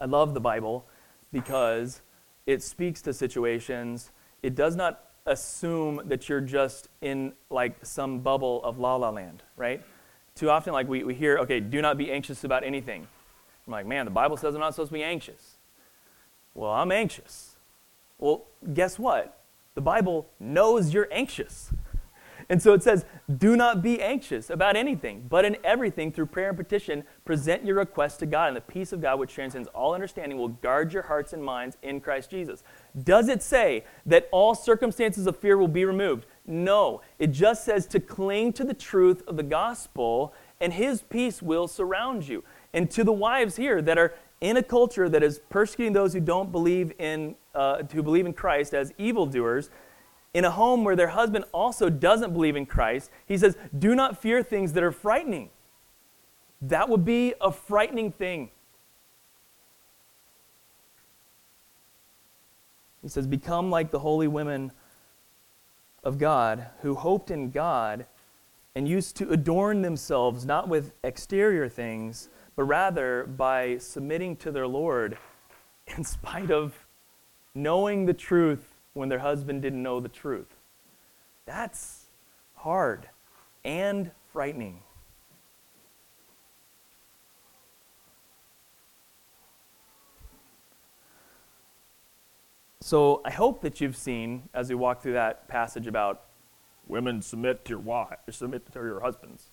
I 0.00 0.06
love 0.06 0.34
the 0.34 0.40
Bible 0.40 0.88
because 1.32 2.02
it 2.46 2.64
speaks 2.64 3.00
to 3.02 3.12
situations. 3.12 4.10
It 4.42 4.56
does 4.56 4.74
not 4.74 5.04
assume 5.24 6.02
that 6.06 6.28
you're 6.28 6.40
just 6.40 6.88
in 7.00 7.32
like 7.48 7.76
some 7.86 8.18
bubble 8.18 8.60
of 8.64 8.76
la 8.80 8.96
la 8.96 9.10
land, 9.10 9.44
right? 9.56 9.84
Too 10.34 10.50
often, 10.50 10.72
like 10.72 10.88
we, 10.88 11.04
we 11.04 11.14
hear, 11.14 11.38
okay, 11.38 11.60
do 11.60 11.80
not 11.80 11.96
be 11.96 12.10
anxious 12.10 12.42
about 12.42 12.64
anything. 12.64 13.06
I'm 13.68 13.70
like, 13.70 13.86
man, 13.86 14.04
the 14.04 14.10
Bible 14.10 14.36
says 14.36 14.56
I'm 14.56 14.60
not 14.60 14.74
supposed 14.74 14.88
to 14.88 14.94
be 14.94 15.04
anxious. 15.04 15.58
Well, 16.54 16.72
I'm 16.72 16.90
anxious. 16.90 17.49
Well, 18.20 18.46
guess 18.74 18.98
what? 18.98 19.42
The 19.74 19.80
Bible 19.80 20.28
knows 20.38 20.94
you're 20.94 21.08
anxious. 21.10 21.72
And 22.50 22.60
so 22.60 22.74
it 22.74 22.82
says, 22.82 23.04
do 23.38 23.56
not 23.56 23.80
be 23.80 24.02
anxious 24.02 24.50
about 24.50 24.74
anything, 24.74 25.24
but 25.28 25.44
in 25.44 25.56
everything, 25.62 26.10
through 26.10 26.26
prayer 26.26 26.48
and 26.48 26.58
petition, 26.58 27.04
present 27.24 27.64
your 27.64 27.76
requests 27.76 28.16
to 28.18 28.26
God, 28.26 28.48
and 28.48 28.56
the 28.56 28.60
peace 28.60 28.92
of 28.92 29.00
God, 29.00 29.20
which 29.20 29.32
transcends 29.32 29.68
all 29.68 29.94
understanding, 29.94 30.36
will 30.36 30.48
guard 30.48 30.92
your 30.92 31.04
hearts 31.04 31.32
and 31.32 31.44
minds 31.44 31.76
in 31.80 32.00
Christ 32.00 32.28
Jesus. 32.28 32.64
Does 33.04 33.28
it 33.28 33.40
say 33.40 33.84
that 34.04 34.28
all 34.32 34.56
circumstances 34.56 35.28
of 35.28 35.36
fear 35.36 35.56
will 35.56 35.68
be 35.68 35.84
removed? 35.84 36.26
No. 36.44 37.02
It 37.20 37.28
just 37.28 37.64
says 37.64 37.86
to 37.86 38.00
cling 38.00 38.52
to 38.54 38.64
the 38.64 38.74
truth 38.74 39.22
of 39.28 39.36
the 39.36 39.44
gospel, 39.44 40.34
and 40.60 40.72
His 40.72 41.02
peace 41.02 41.40
will 41.40 41.68
surround 41.68 42.26
you. 42.26 42.42
And 42.74 42.90
to 42.90 43.04
the 43.04 43.12
wives 43.12 43.56
here 43.56 43.80
that 43.80 43.96
are 43.96 44.12
in 44.40 44.56
a 44.56 44.62
culture 44.62 45.08
that 45.08 45.22
is 45.22 45.38
persecuting 45.50 45.92
those 45.92 46.14
who 46.14 46.20
don't 46.20 46.50
believe 46.50 46.92
in, 46.98 47.36
uh, 47.54 47.82
who 47.92 48.02
believe 48.02 48.26
in 48.26 48.32
Christ 48.32 48.74
as 48.74 48.92
evildoers, 48.98 49.70
in 50.32 50.44
a 50.44 50.50
home 50.50 50.84
where 50.84 50.94
their 50.94 51.08
husband 51.08 51.44
also 51.52 51.90
doesn't 51.90 52.32
believe 52.32 52.56
in 52.56 52.66
Christ, 52.66 53.10
he 53.26 53.36
says, 53.36 53.56
Do 53.76 53.94
not 53.94 54.20
fear 54.20 54.42
things 54.42 54.72
that 54.74 54.82
are 54.82 54.92
frightening. 54.92 55.50
That 56.62 56.88
would 56.88 57.04
be 57.04 57.34
a 57.40 57.50
frightening 57.50 58.12
thing. 58.12 58.50
He 63.02 63.08
says, 63.08 63.26
Become 63.26 63.70
like 63.70 63.90
the 63.90 63.98
holy 63.98 64.28
women 64.28 64.72
of 66.04 66.18
God 66.18 66.66
who 66.82 66.94
hoped 66.94 67.30
in 67.30 67.50
God 67.50 68.06
and 68.74 68.86
used 68.86 69.16
to 69.16 69.30
adorn 69.30 69.82
themselves 69.82 70.46
not 70.46 70.68
with 70.68 70.92
exterior 71.02 71.68
things 71.68 72.28
but 72.56 72.64
rather 72.64 73.24
by 73.24 73.78
submitting 73.78 74.36
to 74.36 74.52
their 74.52 74.66
Lord 74.66 75.16
in 75.96 76.04
spite 76.04 76.50
of 76.50 76.86
knowing 77.54 78.06
the 78.06 78.14
truth 78.14 78.74
when 78.94 79.08
their 79.08 79.18
husband 79.18 79.62
didn't 79.62 79.82
know 79.82 80.00
the 80.00 80.08
truth. 80.08 80.54
That's 81.46 82.06
hard 82.54 83.08
and 83.64 84.10
frightening. 84.32 84.80
So 92.80 93.20
I 93.24 93.30
hope 93.30 93.60
that 93.62 93.80
you've 93.80 93.96
seen, 93.96 94.48
as 94.52 94.68
we 94.68 94.74
walk 94.74 95.02
through 95.02 95.12
that 95.12 95.46
passage 95.48 95.86
about 95.86 96.22
women 96.88 97.22
submit 97.22 97.64
to 97.66 97.70
your 97.70 97.78
wives, 97.78 98.36
submit 98.36 98.70
to 98.72 98.78
your 98.80 99.00
husbands. 99.00 99.50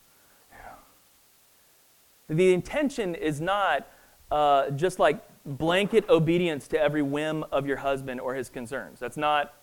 The 2.30 2.54
intention 2.54 3.16
is 3.16 3.40
not 3.40 3.88
uh, 4.32 4.72
just 4.72 5.00
like 5.00 5.24
blanket 5.48 6.08
obedience 6.10 6.68
to 6.68 6.80
every 6.80 7.02
whim 7.02 7.44
of 7.52 7.66
your 7.66 7.78
husband 7.78 8.20
or 8.20 8.36
his 8.36 8.50
concerns. 8.50 9.00
That's 9.00 9.18
not, 9.18 9.54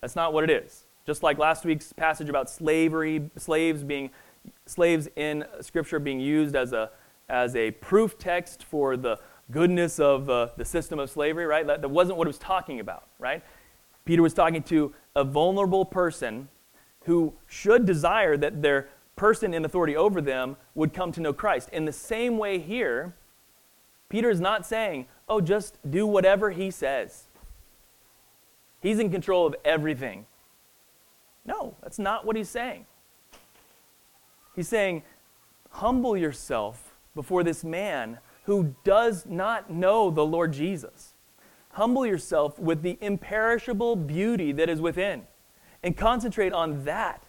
that's 0.00 0.16
not 0.16 0.32
what 0.32 0.44
it 0.44 0.50
is. 0.50 0.84
Just 1.06 1.22
like 1.22 1.38
last 1.38 1.64
week's 1.64 1.92
passage 1.92 2.28
about 2.28 2.50
slavery, 2.50 3.30
slaves 3.36 3.82
being 3.82 4.10
slaves 4.66 5.08
in 5.16 5.44
Scripture 5.60 5.98
being 5.98 6.20
used 6.20 6.54
as 6.54 6.72
a 6.72 6.90
as 7.28 7.54
a 7.56 7.70
proof 7.72 8.18
text 8.18 8.64
for 8.64 8.96
the 8.96 9.18
goodness 9.50 9.98
of 9.98 10.28
uh, 10.30 10.48
the 10.56 10.64
system 10.64 10.98
of 10.98 11.10
slavery, 11.10 11.46
right? 11.46 11.66
That, 11.66 11.82
that 11.82 11.88
wasn't 11.88 12.18
what 12.18 12.26
it 12.26 12.30
was 12.30 12.38
talking 12.38 12.80
about, 12.80 13.06
right? 13.18 13.42
Peter 14.04 14.22
was 14.22 14.34
talking 14.34 14.62
to 14.64 14.94
a 15.14 15.24
vulnerable 15.24 15.84
person 15.84 16.48
who 17.04 17.34
should 17.46 17.84
desire 17.84 18.36
that 18.36 18.62
their 18.62 18.88
person 19.16 19.52
in 19.52 19.64
authority 19.64 19.96
over 19.96 20.20
them 20.20 20.56
would 20.74 20.92
come 20.92 21.12
to 21.12 21.20
know 21.20 21.32
Christ. 21.32 21.68
In 21.72 21.84
the 21.84 21.92
same 21.92 22.38
way, 22.38 22.58
here, 22.58 23.14
Peter 24.08 24.30
is 24.30 24.40
not 24.40 24.64
saying, 24.64 25.06
oh, 25.28 25.40
just 25.40 25.78
do 25.88 26.06
whatever 26.06 26.50
he 26.50 26.70
says. 26.70 27.24
He's 28.80 28.98
in 28.98 29.10
control 29.10 29.46
of 29.46 29.56
everything. 29.64 30.26
No, 31.44 31.74
that's 31.82 31.98
not 31.98 32.24
what 32.24 32.36
he's 32.36 32.48
saying. 32.48 32.86
He's 34.54 34.68
saying, 34.68 35.02
humble 35.70 36.16
yourself 36.16 36.94
before 37.14 37.42
this 37.42 37.64
man 37.64 38.18
who 38.44 38.74
does 38.84 39.26
not 39.26 39.70
know 39.70 40.10
the 40.10 40.24
Lord 40.24 40.52
Jesus. 40.52 41.14
Humble 41.72 42.06
yourself 42.06 42.58
with 42.58 42.82
the 42.82 42.98
imperishable 43.00 43.94
beauty 43.96 44.52
that 44.52 44.68
is 44.68 44.80
within 44.80 45.26
and 45.82 45.96
concentrate 45.96 46.52
on 46.52 46.84
that. 46.84 47.24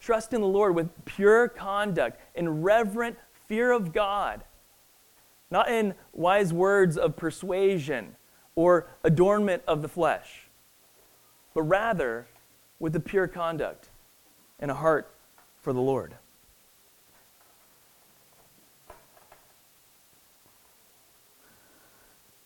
Trust 0.00 0.32
in 0.32 0.40
the 0.40 0.46
Lord 0.46 0.74
with 0.74 0.90
pure 1.04 1.48
conduct 1.48 2.20
and 2.34 2.64
reverent 2.64 3.16
fear 3.46 3.70
of 3.70 3.92
God, 3.92 4.42
not 5.50 5.68
in 5.68 5.94
wise 6.12 6.52
words 6.52 6.96
of 6.96 7.16
persuasion 7.16 8.16
or 8.54 8.88
adornment 9.04 9.62
of 9.68 9.82
the 9.82 9.88
flesh, 9.88 10.48
but 11.54 11.62
rather 11.62 12.26
with 12.78 12.92
the 12.92 13.00
pure 13.00 13.28
conduct 13.28 13.90
and 14.58 14.70
a 14.70 14.74
heart 14.74 15.12
for 15.60 15.72
the 15.72 15.80
Lord. 15.80 16.14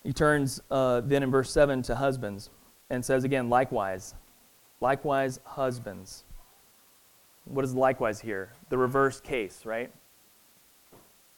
He 0.03 0.13
turns 0.13 0.61
uh, 0.71 1.03
then 1.03 1.23
in 1.23 1.31
verse 1.31 1.53
7 1.53 1.83
to 1.83 1.95
husbands 1.95 2.51
and 2.89 3.05
says 3.05 3.25
again, 3.25 3.49
likewise, 3.49 4.15
likewise, 4.81 5.41
husbands. 5.45 6.25
What 7.45 7.65
is 7.65 7.75
likewise 7.75 8.21
here? 8.21 8.53
The 8.71 8.79
reverse 8.79 9.21
case, 9.21 9.65
right? 9.65 9.93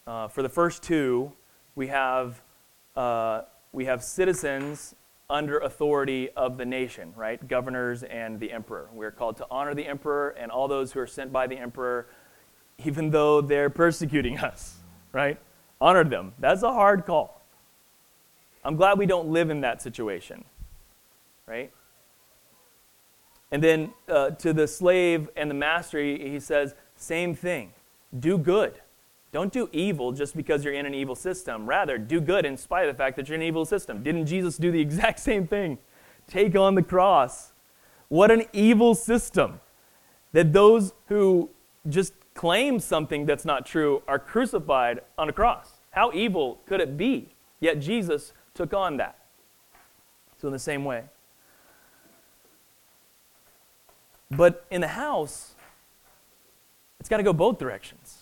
Uh, 0.06 0.28
for 0.28 0.42
the 0.42 0.48
first 0.48 0.82
two, 0.82 1.32
we 1.74 1.88
have, 1.88 2.42
uh, 2.96 3.42
we 3.72 3.84
have 3.86 4.02
citizens 4.02 4.94
under 5.30 5.58
authority 5.58 6.28
of 6.36 6.58
the 6.58 6.64
nation, 6.64 7.12
right? 7.16 7.46
Governors 7.48 8.02
and 8.02 8.38
the 8.38 8.52
emperor. 8.52 8.88
We're 8.92 9.10
called 9.10 9.38
to 9.38 9.46
honor 9.50 9.74
the 9.74 9.86
emperor 9.86 10.30
and 10.30 10.50
all 10.50 10.68
those 10.68 10.92
who 10.92 11.00
are 11.00 11.06
sent 11.06 11.32
by 11.32 11.46
the 11.46 11.56
emperor, 11.56 12.06
even 12.84 13.10
though 13.10 13.40
they're 13.40 13.70
persecuting 13.70 14.38
us, 14.50 14.76
right? 15.12 15.38
Honor 15.80 16.04
them. 16.04 16.34
That's 16.38 16.62
a 16.62 16.72
hard 16.72 17.06
call. 17.06 17.40
I'm 18.64 18.76
glad 18.76 18.98
we 18.98 19.06
don't 19.06 19.28
live 19.28 19.50
in 19.50 19.62
that 19.62 19.82
situation, 19.82 20.44
right? 21.46 21.72
And 23.50 23.62
then 23.62 23.92
uh, 24.08 24.30
to 24.30 24.52
the 24.52 24.68
slave 24.68 25.28
and 25.36 25.50
the 25.50 25.54
master, 25.54 25.98
he, 25.98 26.18
he 26.30 26.40
says, 26.40 26.74
same 26.96 27.34
thing. 27.34 27.72
Do 28.18 28.38
good. 28.38 28.80
Don't 29.32 29.52
do 29.52 29.68
evil 29.72 30.12
just 30.12 30.36
because 30.36 30.64
you're 30.64 30.74
in 30.74 30.84
an 30.84 30.94
evil 30.94 31.14
system. 31.14 31.66
Rather, 31.66 31.96
do 31.96 32.20
good 32.20 32.44
in 32.44 32.56
spite 32.56 32.86
of 32.88 32.94
the 32.94 32.98
fact 32.98 33.16
that 33.16 33.28
you're 33.28 33.36
in 33.36 33.42
an 33.42 33.48
evil 33.48 33.64
system. 33.64 34.02
Didn't 34.02 34.26
Jesus 34.26 34.58
do 34.58 34.70
the 34.70 34.80
exact 34.88 35.20
same 35.20 35.46
thing? 35.46 35.78
Take 36.28 36.54
on 36.54 36.74
the 36.74 36.82
cross. 36.82 37.52
What 38.08 38.30
an 38.30 38.44
evil 38.52 38.94
system 38.94 39.60
that 40.32 40.52
those 40.52 40.92
who 41.06 41.50
just 41.88 42.12
claim 42.34 42.78
something 42.78 43.26
that's 43.26 43.44
not 43.44 43.66
true 43.66 44.02
are 44.06 44.18
crucified 44.18 45.00
on 45.18 45.28
a 45.28 45.32
cross. 45.32 45.80
How 45.90 46.12
evil 46.12 46.60
could 46.66 46.80
it 46.80 46.96
be? 46.96 47.28
Yet 47.60 47.80
Jesus 47.80 48.32
took 48.54 48.74
on 48.74 48.96
that. 48.98 49.18
So, 50.38 50.48
in 50.48 50.52
the 50.52 50.58
same 50.58 50.84
way. 50.84 51.04
But 54.30 54.64
in 54.70 54.80
the 54.80 54.88
house, 54.88 55.54
it's 56.98 57.08
got 57.08 57.18
to 57.18 57.22
go 57.22 57.32
both 57.32 57.58
directions, 57.58 58.21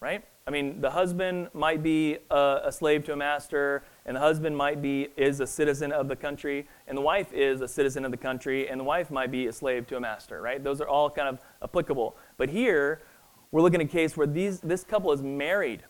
right? 0.00 0.24
I 0.46 0.50
mean, 0.50 0.80
the 0.80 0.90
husband 0.90 1.48
might 1.52 1.82
be 1.82 2.18
a, 2.30 2.60
a, 2.64 2.72
slave 2.72 3.04
to 3.06 3.12
a 3.12 3.16
master, 3.16 3.82
and 4.06 4.16
the 4.16 4.20
husband 4.20 4.56
might 4.56 4.80
be 4.80 5.08
is 5.16 5.40
a 5.40 5.46
citizen 5.46 5.92
of 5.92 6.08
the 6.08 6.16
country, 6.16 6.66
and 6.86 6.96
the 6.96 7.02
wife 7.02 7.32
is 7.32 7.60
a 7.60 7.68
citizen 7.68 8.04
of 8.04 8.10
the 8.10 8.16
country, 8.16 8.68
and 8.68 8.80
the 8.80 8.84
wife 8.84 9.10
might 9.10 9.30
be 9.30 9.46
a 9.46 9.52
slave 9.52 9.86
to 9.88 9.96
a 9.96 10.00
master, 10.00 10.40
right? 10.40 10.62
Those 10.62 10.80
are 10.80 10.88
all 10.88 11.10
kind 11.10 11.28
of 11.28 11.40
applicable. 11.62 12.16
But 12.36 12.48
here, 12.48 13.02
we're 13.50 13.62
looking 13.62 13.80
at 13.80 13.86
a 13.86 13.90
case 13.90 14.16
where 14.16 14.26
these, 14.26 14.60
this 14.60 14.84
couple 14.84 15.12
is 15.12 15.22
married 15.22 15.82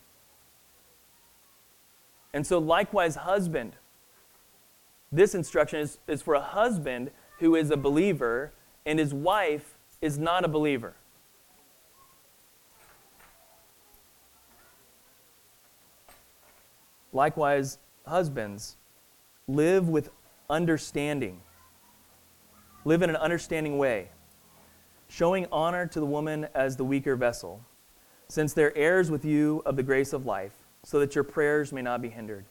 and 2.33 2.47
so, 2.47 2.59
likewise, 2.59 3.17
husband. 3.17 3.75
This 5.11 5.35
instruction 5.35 5.81
is, 5.81 5.99
is 6.07 6.23
for 6.23 6.35
a 6.35 6.41
husband 6.41 7.11
who 7.39 7.55
is 7.55 7.71
a 7.71 7.77
believer 7.77 8.53
and 8.85 8.99
his 8.99 9.15
wife 9.15 9.75
is 10.01 10.19
not 10.19 10.45
a 10.45 10.49
believer. 10.49 10.95
Likewise, 17.19 17.79
husbands, 18.07 18.77
live 19.49 19.89
with 19.89 20.11
understanding. 20.49 21.41
Live 22.85 23.03
in 23.03 23.11
an 23.11 23.17
understanding 23.17 23.77
way, 23.77 24.11
showing 25.09 25.49
honor 25.51 25.85
to 25.85 25.99
the 25.99 26.07
woman 26.07 26.47
as 26.55 26.77
the 26.77 26.85
weaker 26.85 27.17
vessel, 27.17 27.61
since 28.29 28.53
they're 28.53 28.77
heirs 28.79 29.11
with 29.11 29.25
you 29.25 29.65
of 29.67 29.75
the 29.75 29.83
grace 29.83 30.13
of 30.13 30.27
life 30.27 30.53
so 30.85 31.01
that 31.01 31.17
your 31.17 31.25
prayers 31.25 31.73
may 31.73 31.83
not 31.83 32.01
be 32.01 32.09
hindered. 32.09 32.45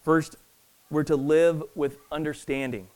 First, 0.00 0.36
we're 0.88 1.04
to 1.04 1.14
live 1.16 1.62
with 1.74 1.98
understanding. 2.10 2.88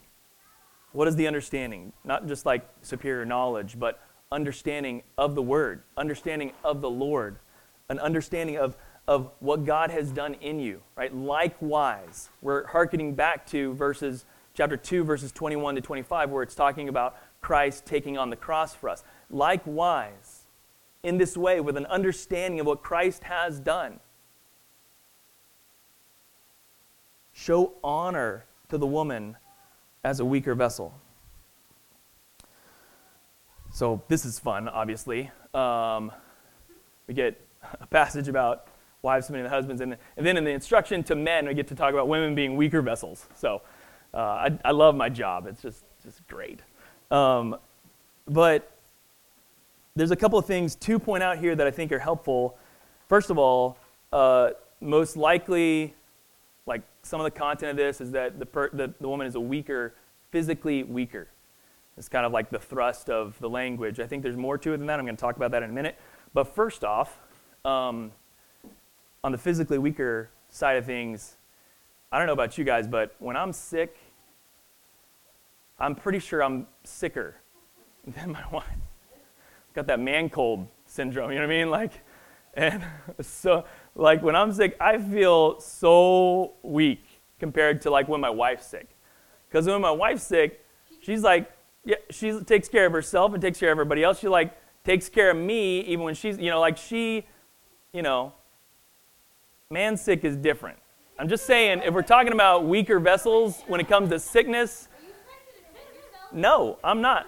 What 0.92 1.09
is 1.09 1.16
the 1.16 1.26
understanding? 1.26 1.92
Not 2.05 2.26
just 2.26 2.46
like 2.46 2.66
superior 2.81 3.26
knowledge, 3.26 3.79
but 3.79 4.02
understanding 4.33 5.02
of 5.18 5.35
the 5.35 5.42
Word, 5.42 5.83
understanding 5.94 6.52
of 6.64 6.81
the 6.81 6.88
Lord, 6.88 7.37
an 7.90 7.98
understanding 7.98 8.57
of, 8.57 8.79
of 9.08 9.30
what 9.38 9.64
God 9.64 9.90
has 9.90 10.10
done 10.10 10.34
in 10.34 10.58
you, 10.58 10.82
right? 10.96 11.14
Likewise, 11.14 12.28
we're 12.42 12.66
hearkening 12.66 13.14
back 13.14 13.46
to 13.46 13.72
verses, 13.74 14.24
chapter 14.54 14.76
2, 14.76 15.04
verses 15.04 15.30
21 15.32 15.76
to 15.76 15.80
25, 15.80 16.30
where 16.30 16.42
it's 16.42 16.54
talking 16.54 16.88
about 16.88 17.16
Christ 17.40 17.86
taking 17.86 18.18
on 18.18 18.30
the 18.30 18.36
cross 18.36 18.74
for 18.74 18.88
us. 18.88 19.04
Likewise, 19.30 20.46
in 21.02 21.18
this 21.18 21.36
way 21.36 21.60
with 21.60 21.76
an 21.76 21.86
understanding 21.86 22.58
of 22.58 22.66
what 22.66 22.82
Christ 22.82 23.22
has 23.24 23.60
done. 23.60 24.00
Show 27.32 27.74
honor 27.84 28.44
to 28.70 28.78
the 28.78 28.86
woman 28.86 29.36
as 30.02 30.18
a 30.18 30.24
weaker 30.24 30.54
vessel. 30.54 30.98
So, 33.72 34.02
this 34.08 34.24
is 34.24 34.38
fun, 34.38 34.68
obviously. 34.68 35.30
Um, 35.52 36.10
we 37.06 37.14
get 37.14 37.40
a 37.80 37.86
passage 37.86 38.26
about 38.26 38.66
wives 39.02 39.26
submitting 39.26 39.44
to 39.44 39.50
husbands, 39.50 39.80
and, 39.80 39.96
and 40.16 40.26
then 40.26 40.37
in 40.37 40.44
the 40.44 40.50
instruction 40.50 41.02
to 41.04 41.14
men, 41.14 41.46
we 41.46 41.54
get 41.54 41.68
to 41.68 41.74
talk 41.74 41.92
about 41.92 42.09
women 42.09 42.35
being 42.35 42.56
weaker 42.56 42.82
vessels. 42.82 43.26
So, 43.35 43.62
uh, 44.14 44.18
I, 44.18 44.59
I 44.64 44.70
love 44.70 44.94
my 44.94 45.09
job. 45.09 45.46
It's 45.46 45.62
just, 45.62 45.85
just 46.02 46.26
great. 46.26 46.61
Um, 47.11 47.56
but 48.26 48.72
there's 49.94 50.11
a 50.11 50.16
couple 50.16 50.38
of 50.38 50.46
things 50.46 50.74
to 50.76 50.98
point 50.98 51.22
out 51.22 51.38
here 51.38 51.54
that 51.54 51.66
I 51.66 51.70
think 51.70 51.92
are 51.92 51.98
helpful. 51.98 52.56
First 53.09 53.30
of 53.30 53.38
all, 53.38 53.78
uh, 54.12 54.50
most 54.80 55.16
likely, 55.16 55.94
like 56.66 56.82
some 57.02 57.20
of 57.20 57.24
the 57.24 57.30
content 57.30 57.70
of 57.70 57.76
this 57.76 58.00
is 58.00 58.11
that 58.12 58.38
the, 58.38 58.46
per, 58.46 58.70
the, 58.70 58.92
the 59.00 59.09
woman 59.09 59.26
is 59.26 59.35
a 59.35 59.40
weaker, 59.40 59.94
physically 60.30 60.82
weaker. 60.82 61.28
It's 61.96 62.09
kind 62.09 62.26
of 62.26 62.32
like 62.32 62.50
the 62.50 62.59
thrust 62.59 63.09
of 63.09 63.38
the 63.40 63.48
language. 63.48 64.00
I 64.00 64.06
think 64.06 64.22
there's 64.22 64.37
more 64.37 64.59
to 64.59 64.74
it 64.74 64.76
than 64.78 64.87
that. 64.87 64.98
I'm 64.98 65.06
going 65.06 65.16
to 65.16 65.20
talk 65.20 65.37
about 65.37 65.50
that 65.52 65.62
in 65.62 65.70
a 65.70 65.72
minute. 65.72 65.96
But 66.35 66.54
first 66.54 66.85
off, 66.85 67.18
um, 67.64 68.12
on 69.24 69.33
the 69.33 69.38
physically 69.38 69.79
weaker 69.79 70.31
side 70.48 70.76
of 70.76 70.87
things, 70.87 71.37
I 72.11 72.18
don't 72.18 72.26
know 72.26 72.33
about 72.33 72.57
you 72.57 72.64
guys, 72.64 72.87
but 72.87 73.14
when 73.18 73.37
I'm 73.37 73.52
sick, 73.52 73.96
I'm 75.79 75.94
pretty 75.94 76.18
sure 76.18 76.42
I'm 76.42 76.66
sicker 76.85 77.37
than 78.07 78.33
my 78.33 78.44
wife. 78.52 78.64
Got 79.74 79.87
that 79.88 80.00
man 80.00 80.31
cold 80.31 80.66
syndrome, 80.87 81.31
you 81.31 81.38
know 81.38 81.46
what 81.46 81.52
I 81.52 81.59
mean? 81.59 81.70
Like, 81.70 81.92
and 82.55 82.83
so, 83.20 83.64
like, 83.94 84.22
when 84.22 84.35
I'm 84.35 84.52
sick, 84.52 84.76
I 84.81 84.98
feel 84.98 85.61
so 85.61 86.55
weak 86.62 87.05
compared 87.38 87.83
to 87.83 87.90
like 87.90 88.09
when 88.09 88.20
my 88.20 88.31
wife's 88.31 88.66
sick. 88.66 88.88
Because 89.48 89.66
when 89.66 89.81
my 89.81 89.90
wife's 89.90 90.22
sick, 90.22 90.64
she's 91.00 91.22
like, 91.22 91.50
yeah, 91.85 91.96
she 92.11 92.40
takes 92.40 92.68
care 92.68 92.87
of 92.87 92.92
herself 92.92 93.33
and 93.33 93.42
takes 93.42 93.61
care 93.61 93.70
of 93.70 93.76
everybody 93.76 94.02
else. 94.02 94.18
She 94.18 94.29
like 94.29 94.57
takes 94.85 95.09
care 95.09 95.31
of 95.31 95.37
me 95.37 95.81
even 95.81 96.05
when 96.05 96.14
she's, 96.14 96.38
you 96.38 96.50
know, 96.50 96.61
like 96.61 96.76
she, 96.76 97.26
you 97.92 98.02
know, 98.02 98.33
man 99.72 99.96
sick 99.96 100.24
is 100.24 100.37
different. 100.37 100.79
I'm 101.18 101.29
just 101.29 101.44
saying, 101.44 101.83
if 101.85 101.92
we're 101.92 102.02
talking 102.02 102.33
about 102.33 102.66
weaker 102.66 103.00
vessels 103.00 103.64
when 103.66 103.81
it 103.81 103.88
comes 103.88 104.11
to 104.11 104.20
sickness, 104.20 104.87
no, 106.33 106.79
I'm 106.85 107.00
not. 107.00 107.26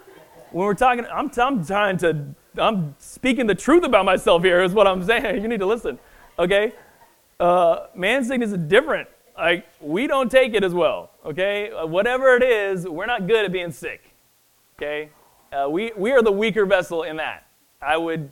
When 0.53 0.65
we're 0.65 0.75
talking, 0.75 1.05
I'm, 1.13 1.33
I'm 1.37 1.67
trying 1.67 1.97
to, 1.99 2.27
I'm 2.57 2.95
speaking 3.01 3.49
the 3.49 3.57
truth 3.57 3.83
about 3.83 4.05
myself 4.05 4.45
here, 4.45 4.63
is 4.63 4.73
what 4.73 4.87
I'm 4.87 5.03
saying. 5.03 5.43
You 5.43 5.49
need 5.49 5.59
to 5.59 5.67
listen, 5.67 5.99
okay? 6.39 6.75
Uh, 7.41 7.87
man 7.97 8.25
sickness 8.25 8.53
is 8.53 8.59
different. 8.59 9.09
Like, 9.37 9.67
we 9.81 10.07
don't 10.07 10.31
take 10.31 10.55
it 10.55 10.63
as 10.63 10.73
well, 10.73 11.11
okay? 11.27 11.73
Uh, 11.73 11.87
whatever 11.87 12.37
it 12.37 12.45
is, 12.45 12.87
we're 12.87 13.07
not 13.07 13.27
good 13.27 13.47
at 13.47 13.51
being 13.51 13.73
sick, 13.73 14.13
okay? 14.77 15.09
Uh, 15.53 15.69
we, 15.69 15.91
we 15.97 16.13
are 16.13 16.23
the 16.23 16.31
weaker 16.31 16.67
vessel 16.67 17.03
in 17.03 17.17
that. 17.17 17.49
I 17.83 17.97
would 17.97 18.31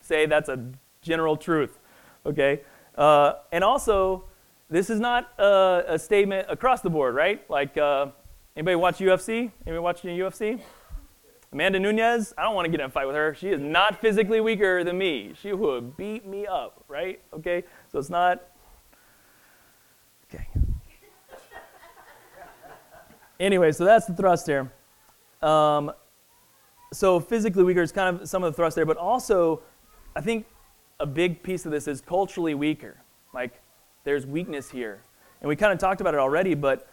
say 0.00 0.26
that's 0.26 0.48
a 0.48 0.64
general 1.02 1.36
truth, 1.36 1.76
okay? 2.24 2.60
Uh, 2.98 3.34
and 3.52 3.62
also, 3.62 4.24
this 4.68 4.90
is 4.90 4.98
not 4.98 5.32
a, 5.38 5.84
a, 5.86 5.98
statement 6.00 6.48
across 6.50 6.80
the 6.80 6.90
board, 6.90 7.14
right? 7.14 7.48
Like, 7.48 7.78
uh, 7.78 8.08
anybody 8.56 8.74
watch 8.74 8.98
UFC? 8.98 9.52
Anybody 9.64 9.78
watching 9.78 10.18
UFC? 10.18 10.60
Amanda 11.52 11.78
Nunes, 11.78 12.34
I 12.36 12.42
don't 12.42 12.56
want 12.56 12.64
to 12.66 12.70
get 12.72 12.80
in 12.80 12.86
a 12.86 12.90
fight 12.90 13.06
with 13.06 13.14
her. 13.14 13.34
She 13.34 13.50
is 13.50 13.60
not 13.60 14.00
physically 14.00 14.40
weaker 14.40 14.82
than 14.82 14.98
me. 14.98 15.32
She 15.40 15.52
would 15.52 15.96
beat 15.96 16.26
me 16.26 16.44
up, 16.44 16.84
right? 16.88 17.20
Okay? 17.32 17.62
So 17.92 18.00
it's 18.00 18.10
not. 18.10 18.42
Okay. 20.28 20.48
anyway, 23.38 23.70
so 23.70 23.84
that's 23.84 24.06
the 24.06 24.14
thrust 24.14 24.46
here. 24.48 24.72
Um, 25.40 25.92
so 26.92 27.20
physically 27.20 27.62
weaker 27.62 27.82
is 27.82 27.92
kind 27.92 28.20
of 28.20 28.28
some 28.28 28.42
of 28.42 28.52
the 28.52 28.56
thrust 28.56 28.74
there, 28.74 28.84
but 28.84 28.96
also, 28.96 29.62
I 30.16 30.20
think 30.20 30.46
a 31.00 31.06
big 31.06 31.42
piece 31.42 31.64
of 31.64 31.72
this 31.72 31.86
is 31.86 32.00
culturally 32.00 32.54
weaker. 32.54 33.02
Like, 33.32 33.60
there's 34.04 34.26
weakness 34.26 34.70
here. 34.70 35.00
And 35.40 35.48
we 35.48 35.56
kind 35.56 35.72
of 35.72 35.78
talked 35.78 36.00
about 36.00 36.14
it 36.14 36.20
already, 36.20 36.54
but 36.54 36.88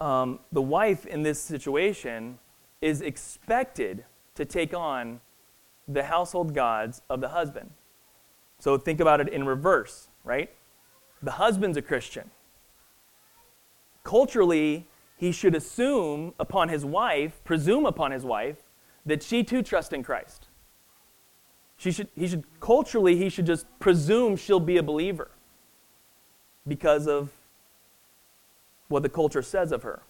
um, 0.00 0.38
the 0.52 0.62
wife 0.62 1.06
in 1.06 1.22
this 1.22 1.40
situation 1.40 2.38
is 2.80 3.00
expected 3.00 4.04
to 4.36 4.44
take 4.44 4.72
on 4.72 5.20
the 5.88 6.04
household 6.04 6.54
gods 6.54 7.02
of 7.10 7.20
the 7.20 7.30
husband. 7.30 7.70
So 8.58 8.78
think 8.78 9.00
about 9.00 9.20
it 9.20 9.28
in 9.28 9.44
reverse, 9.44 10.08
right? 10.22 10.50
The 11.22 11.32
husband's 11.32 11.76
a 11.76 11.82
Christian. 11.82 12.30
Culturally, 14.04 14.86
he 15.16 15.32
should 15.32 15.54
assume 15.54 16.34
upon 16.38 16.68
his 16.68 16.84
wife, 16.84 17.42
presume 17.44 17.84
upon 17.84 18.12
his 18.12 18.24
wife, 18.24 18.58
that 19.04 19.22
she 19.22 19.42
too 19.42 19.62
trusts 19.62 19.92
in 19.92 20.02
Christ. 20.02 20.46
She 21.80 21.92
should, 21.92 22.08
he 22.14 22.28
should, 22.28 22.44
culturally, 22.60 23.16
he 23.16 23.30
should 23.30 23.46
just 23.46 23.64
presume 23.78 24.36
she'll 24.36 24.60
be 24.60 24.76
a 24.76 24.82
believer 24.82 25.30
because 26.68 27.08
of 27.08 27.30
what 28.88 29.02
the 29.02 29.08
culture 29.08 29.40
says 29.40 29.72
of 29.72 29.82
her. 29.82 30.02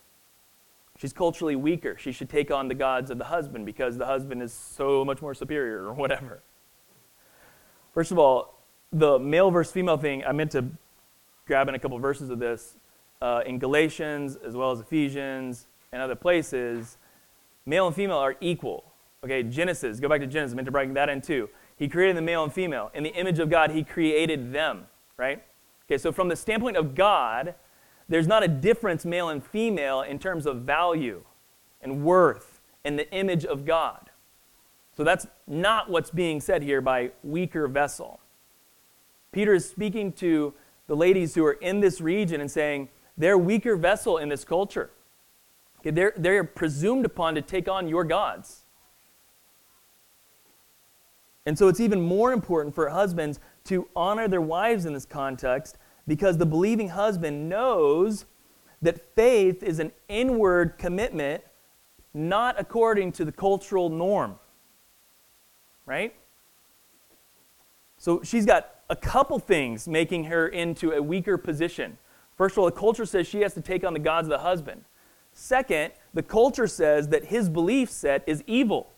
She's 0.99 1.13
culturally 1.13 1.55
weaker. 1.55 1.97
She 1.97 2.11
should 2.11 2.29
take 2.29 2.51
on 2.51 2.67
the 2.67 2.75
gods 2.75 3.09
of 3.09 3.19
the 3.19 3.27
husband 3.27 3.67
because 3.67 3.97
the 3.97 4.07
husband 4.07 4.43
is 4.43 4.53
so 4.53 5.05
much 5.05 5.23
more 5.23 5.33
superior 5.33 5.85
or 5.85 5.93
whatever. 5.93 6.43
First 7.95 8.11
of 8.11 8.19
all, 8.19 8.59
the 8.93 9.21
male 9.21 9.53
versus 9.53 9.73
female 9.73 9.97
thing, 9.97 10.25
I 10.25 10.33
meant 10.33 10.51
to 10.51 10.65
grab 11.47 11.69
in 11.69 11.77
a 11.77 11.79
couple 11.79 11.97
of 11.97 12.03
verses 12.03 12.31
of 12.31 12.41
this. 12.41 12.79
Uh, 13.23 13.43
in 13.47 13.61
Galatians, 13.61 14.35
as 14.45 14.57
well 14.57 14.73
as 14.73 14.81
Ephesians 14.81 15.69
and 15.93 16.03
other 16.03 16.17
places, 16.17 16.99
male 17.65 17.87
and 17.87 17.95
female 17.95 18.19
are 18.19 18.35
equal. 18.41 18.83
Okay, 19.23 19.45
Genesis, 19.45 20.01
go 20.01 20.09
back 20.09 20.21
to 20.21 20.27
Genesis, 20.27 20.55
I 20.55 20.57
meant 20.57 20.67
to 20.67 20.73
bring 20.73 20.95
that 20.95 21.09
in 21.09 21.21
too. 21.21 21.49
He 21.81 21.89
created 21.89 22.15
the 22.15 22.23
male 22.23 22.45
and 22.45 22.53
female. 22.53 22.91
In 22.93 23.03
the 23.03 23.15
image 23.15 23.39
of 23.39 23.49
God, 23.49 23.71
He 23.71 23.83
created 23.83 24.53
them, 24.53 24.87
right? 25.17 25.43
Okay, 25.87 25.97
so 25.97 26.13
from 26.13 26.29
the 26.29 26.37
standpoint 26.37 26.77
of 26.77 26.95
God, 26.95 27.55
there's 28.07 28.27
not 28.27 28.43
a 28.43 28.49
difference, 28.49 29.07
male 29.07 29.31
and 29.31 29.43
female, 29.43 30.03
in 30.03 30.19
terms 30.19 30.45
of 30.45 30.59
value 30.59 31.25
and 31.81 32.05
worth 32.05 32.61
in 32.85 32.97
the 32.97 33.11
image 33.13 33.47
of 33.47 33.65
God. 33.65 34.11
So 34.95 35.05
that's 35.05 35.27
not 35.47 35.89
what's 35.89 36.11
being 36.11 36.43
said 36.43 36.63
here 36.63 36.83
by 36.83 37.13
weaker 37.23 37.67
vessel. 37.67 38.21
Peter 39.33 39.55
is 39.55 39.67
speaking 39.67 40.13
to 40.13 40.53
the 40.87 40.95
ladies 40.95 41.35
who 41.35 41.47
are 41.47 41.55
in 41.55 41.81
this 41.81 42.03
region 42.03 42.43
and 42.43 42.51
saying 42.51 42.91
they're 43.17 43.39
weaker 43.39 43.75
vessel 43.75 44.19
in 44.19 44.29
this 44.29 44.45
culture. 44.45 44.91
Okay, 45.79 45.93
they're, 45.93 46.13
they're 46.15 46.45
presumed 46.45 47.07
upon 47.07 47.37
to 47.37 47.41
take 47.41 47.69
on 47.69 47.89
your 47.89 48.05
gods. 48.05 48.65
And 51.51 51.59
so 51.59 51.67
it's 51.67 51.81
even 51.81 52.01
more 52.01 52.33
important 52.33 52.77
for 52.77 52.89
husbands 52.91 53.41
to 53.65 53.89
honor 53.97 54.29
their 54.29 54.41
wives 54.41 54.85
in 54.87 54.93
this 54.93 55.05
context 55.05 55.79
because 56.07 56.39
the 56.39 56.47
believing 56.47 56.91
husband 56.91 57.49
knows 57.49 58.25
that 58.83 59.17
faith 59.17 59.65
is 59.65 59.81
an 59.81 59.91
inward 60.09 60.79
commitment, 60.79 61.43
not 62.15 62.55
according 62.57 63.11
to 63.11 63.25
the 63.25 63.33
cultural 63.33 63.89
norm. 63.91 64.39
Right? 65.87 66.15
So 67.99 68.23
she's 68.23 68.47
got 68.47 68.71
a 68.89 68.95
couple 68.95 69.41
things 69.41 69.89
making 69.89 70.27
her 70.27 70.47
into 70.47 70.93
a 70.93 71.03
weaker 71.03 71.37
position. 71.37 71.99
First 72.37 72.55
of 72.55 72.59
all, 72.59 72.67
the 72.67 72.71
culture 72.71 73.05
says 73.05 73.27
she 73.27 73.41
has 73.41 73.55
to 73.55 73.61
take 73.61 73.83
on 73.83 73.93
the 73.93 73.99
gods 73.99 74.29
of 74.29 74.31
the 74.31 74.39
husband. 74.39 74.85
Second, 75.33 75.95
the 76.15 76.23
culture 76.23 76.69
says 76.69 77.09
that 77.09 77.25
his 77.25 77.49
belief 77.49 77.91
set 77.91 78.23
is 78.29 78.45
evil. 78.47 78.93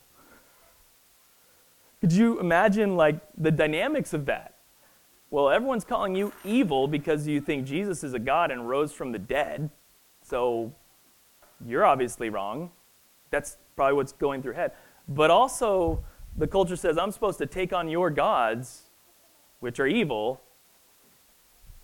Could 2.03 2.13
you 2.13 2.41
imagine 2.41 2.97
like 2.97 3.21
the 3.39 3.53
dynamics 3.53 4.13
of 4.13 4.27
that? 4.27 4.57
Well, 5.31 5.49
everyone's 5.49 5.85
calling 5.85 6.17
you 6.17 6.33
evil 6.45 6.89
because 6.89 7.29
you 7.29 7.41
think 7.41 7.65
Jesus 7.65 8.03
is 8.03 8.13
a 8.13 8.19
God 8.19 8.51
and 8.51 8.69
rose 8.69 8.93
from 8.93 9.13
the 9.13 9.21
dead. 9.21 9.71
So 10.21 10.73
you're 11.65 11.87
obviously 11.87 12.29
wrong. 12.29 12.73
That's 13.31 13.57
probably 13.77 13.95
what's 13.95 14.11
going 14.11 14.43
through 14.43 14.55
head. 14.55 14.73
But 15.07 15.31
also, 15.31 16.03
the 16.37 16.49
culture 16.49 16.75
says 16.75 16.99
I'm 16.99 17.13
supposed 17.13 17.39
to 17.39 17.47
take 17.47 17.73
on 17.73 17.89
your 17.89 18.11
gods, 18.11 18.91
which 19.61 19.79
are 19.79 19.87
evil. 19.87 20.41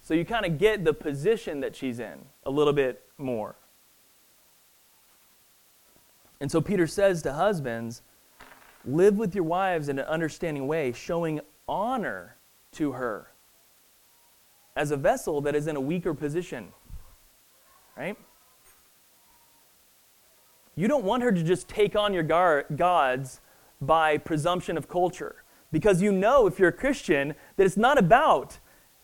So 0.02 0.14
you 0.14 0.24
kind 0.24 0.44
of 0.44 0.58
get 0.58 0.84
the 0.84 0.92
position 0.92 1.60
that 1.60 1.76
she's 1.76 2.00
in 2.00 2.24
a 2.44 2.50
little 2.50 2.72
bit 2.72 3.04
more. 3.18 3.54
And 6.40 6.50
so 6.50 6.60
Peter 6.60 6.88
says 6.88 7.22
to 7.22 7.34
husbands, 7.34 8.02
live 8.88 9.18
with 9.18 9.34
your 9.34 9.44
wives 9.44 9.88
in 9.88 9.98
an 9.98 10.06
understanding 10.06 10.66
way, 10.66 10.92
showing 10.92 11.40
honor 11.68 12.36
to 12.72 12.92
her 12.92 13.32
as 14.74 14.90
a 14.90 14.96
vessel 14.96 15.40
that 15.42 15.54
is 15.54 15.66
in 15.66 15.76
a 15.76 15.80
weaker 15.80 16.14
position. 16.14 16.68
Right? 17.96 18.16
You 20.76 20.86
don't 20.86 21.04
want 21.04 21.24
her 21.24 21.32
to 21.32 21.42
just 21.42 21.68
take 21.68 21.96
on 21.96 22.14
your 22.14 22.22
gar- 22.22 22.64
gods 22.76 23.40
by 23.80 24.16
presumption 24.18 24.76
of 24.76 24.88
culture. 24.88 25.42
Because 25.72 26.00
you 26.00 26.12
know, 26.12 26.46
if 26.46 26.58
you're 26.58 26.68
a 26.68 26.72
Christian, 26.72 27.34
that 27.56 27.66
it's 27.66 27.76
not 27.76 27.98
about 27.98 28.58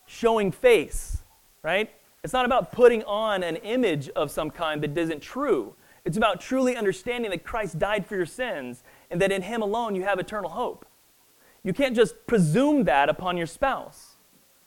showing 0.06 0.52
face, 0.52 1.24
right? 1.62 1.90
It's 2.22 2.32
not 2.32 2.46
about 2.46 2.72
putting 2.72 3.02
on 3.02 3.42
an 3.42 3.56
image 3.56 4.08
of 4.10 4.30
some 4.30 4.50
kind 4.50 4.82
that 4.82 4.96
isn't 4.96 5.20
true. 5.20 5.74
It's 6.04 6.16
about 6.16 6.40
truly 6.40 6.76
understanding 6.76 7.30
that 7.32 7.44
Christ 7.44 7.78
died 7.78 8.06
for 8.06 8.14
your 8.14 8.26
sins 8.26 8.84
and 9.10 9.20
that 9.20 9.32
in 9.32 9.42
Him 9.42 9.62
alone 9.62 9.94
you 9.94 10.02
have 10.02 10.18
eternal 10.18 10.50
hope. 10.50 10.86
You 11.62 11.72
can't 11.72 11.96
just 11.96 12.26
presume 12.26 12.84
that 12.84 13.08
upon 13.08 13.36
your 13.36 13.46
spouse. 13.46 14.16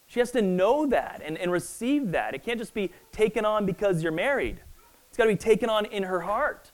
She 0.07 0.19
has 0.19 0.31
to 0.31 0.41
know 0.41 0.85
that 0.87 1.21
and, 1.23 1.37
and 1.37 1.51
receive 1.51 2.11
that. 2.11 2.33
It 2.33 2.43
can't 2.43 2.57
just 2.57 2.73
be 2.73 2.91
taken 3.11 3.45
on 3.45 3.65
because 3.65 4.01
you're 4.01 4.11
married, 4.11 4.61
it's 5.09 5.17
got 5.17 5.25
to 5.25 5.31
be 5.31 5.35
taken 5.37 5.69
on 5.69 5.85
in 5.85 6.03
her 6.03 6.21
heart. 6.21 6.71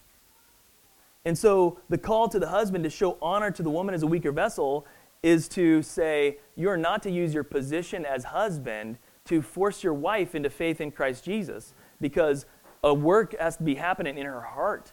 And 1.25 1.37
so 1.37 1.79
the 1.89 1.97
call 1.97 2.27
to 2.29 2.39
the 2.39 2.49
husband 2.49 2.83
to 2.83 2.89
show 2.89 3.17
honor 3.21 3.49
to 3.51 3.63
the 3.63 3.69
woman 3.69 3.95
as 3.95 4.03
a 4.03 4.07
weaker 4.07 4.31
vessel 4.31 4.85
is 5.21 5.47
to 5.47 5.81
say, 5.81 6.37
you're 6.55 6.77
not 6.77 7.01
to 7.03 7.09
use 7.09 7.33
your 7.33 7.45
position 7.45 8.05
as 8.05 8.25
husband 8.25 8.97
to 9.25 9.41
force 9.41 9.83
your 9.83 9.93
wife 9.93 10.35
into 10.35 10.49
faith 10.49 10.81
in 10.81 10.91
Christ 10.91 11.23
Jesus 11.23 11.73
because 12.01 12.45
a 12.83 12.93
work 12.93 13.35
has 13.39 13.55
to 13.57 13.63
be 13.63 13.75
happening 13.75 14.17
in 14.17 14.25
her 14.25 14.41
heart 14.41 14.91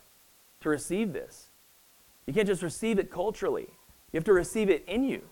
to 0.60 0.68
receive 0.68 1.12
this. 1.12 1.49
You 2.26 2.34
can't 2.34 2.46
just 2.46 2.62
receive 2.62 2.98
it 2.98 3.10
culturally, 3.10 3.68
you 4.12 4.16
have 4.16 4.24
to 4.24 4.32
receive 4.32 4.70
it 4.70 4.84
in 4.86 5.04
you. 5.04 5.22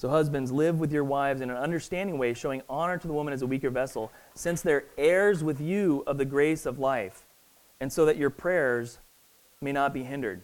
So, 0.00 0.08
husbands, 0.08 0.50
live 0.50 0.80
with 0.80 0.92
your 0.92 1.04
wives 1.04 1.42
in 1.42 1.50
an 1.50 1.58
understanding 1.58 2.16
way, 2.16 2.32
showing 2.32 2.62
honor 2.70 2.96
to 2.96 3.06
the 3.06 3.12
woman 3.12 3.34
as 3.34 3.42
a 3.42 3.46
weaker 3.46 3.68
vessel, 3.68 4.10
since 4.34 4.62
they're 4.62 4.84
heirs 4.96 5.44
with 5.44 5.60
you 5.60 6.02
of 6.06 6.16
the 6.16 6.24
grace 6.24 6.64
of 6.64 6.78
life, 6.78 7.26
and 7.80 7.92
so 7.92 8.06
that 8.06 8.16
your 8.16 8.30
prayers 8.30 8.98
may 9.60 9.72
not 9.72 9.92
be 9.92 10.02
hindered. 10.02 10.40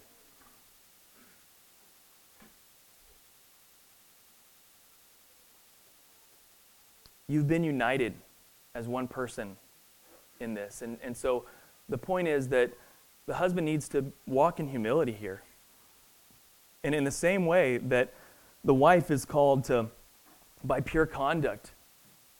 You've 7.26 7.48
been 7.48 7.64
united 7.64 8.12
as 8.74 8.86
one 8.86 9.08
person 9.08 9.56
in 10.40 10.54
this. 10.54 10.82
And, 10.82 10.98
and 11.02 11.16
so 11.16 11.44
the 11.88 11.98
point 11.98 12.28
is 12.28 12.48
that 12.48 12.72
the 13.26 13.34
husband 13.34 13.64
needs 13.64 13.88
to 13.90 14.12
walk 14.26 14.60
in 14.60 14.68
humility 14.68 15.12
here. 15.12 15.42
And 16.84 16.94
in 16.94 17.04
the 17.04 17.10
same 17.10 17.46
way 17.46 17.78
that 17.78 18.14
the 18.64 18.74
wife 18.74 19.10
is 19.10 19.24
called 19.24 19.64
to, 19.64 19.88
by 20.62 20.80
pure 20.80 21.06
conduct 21.06 21.72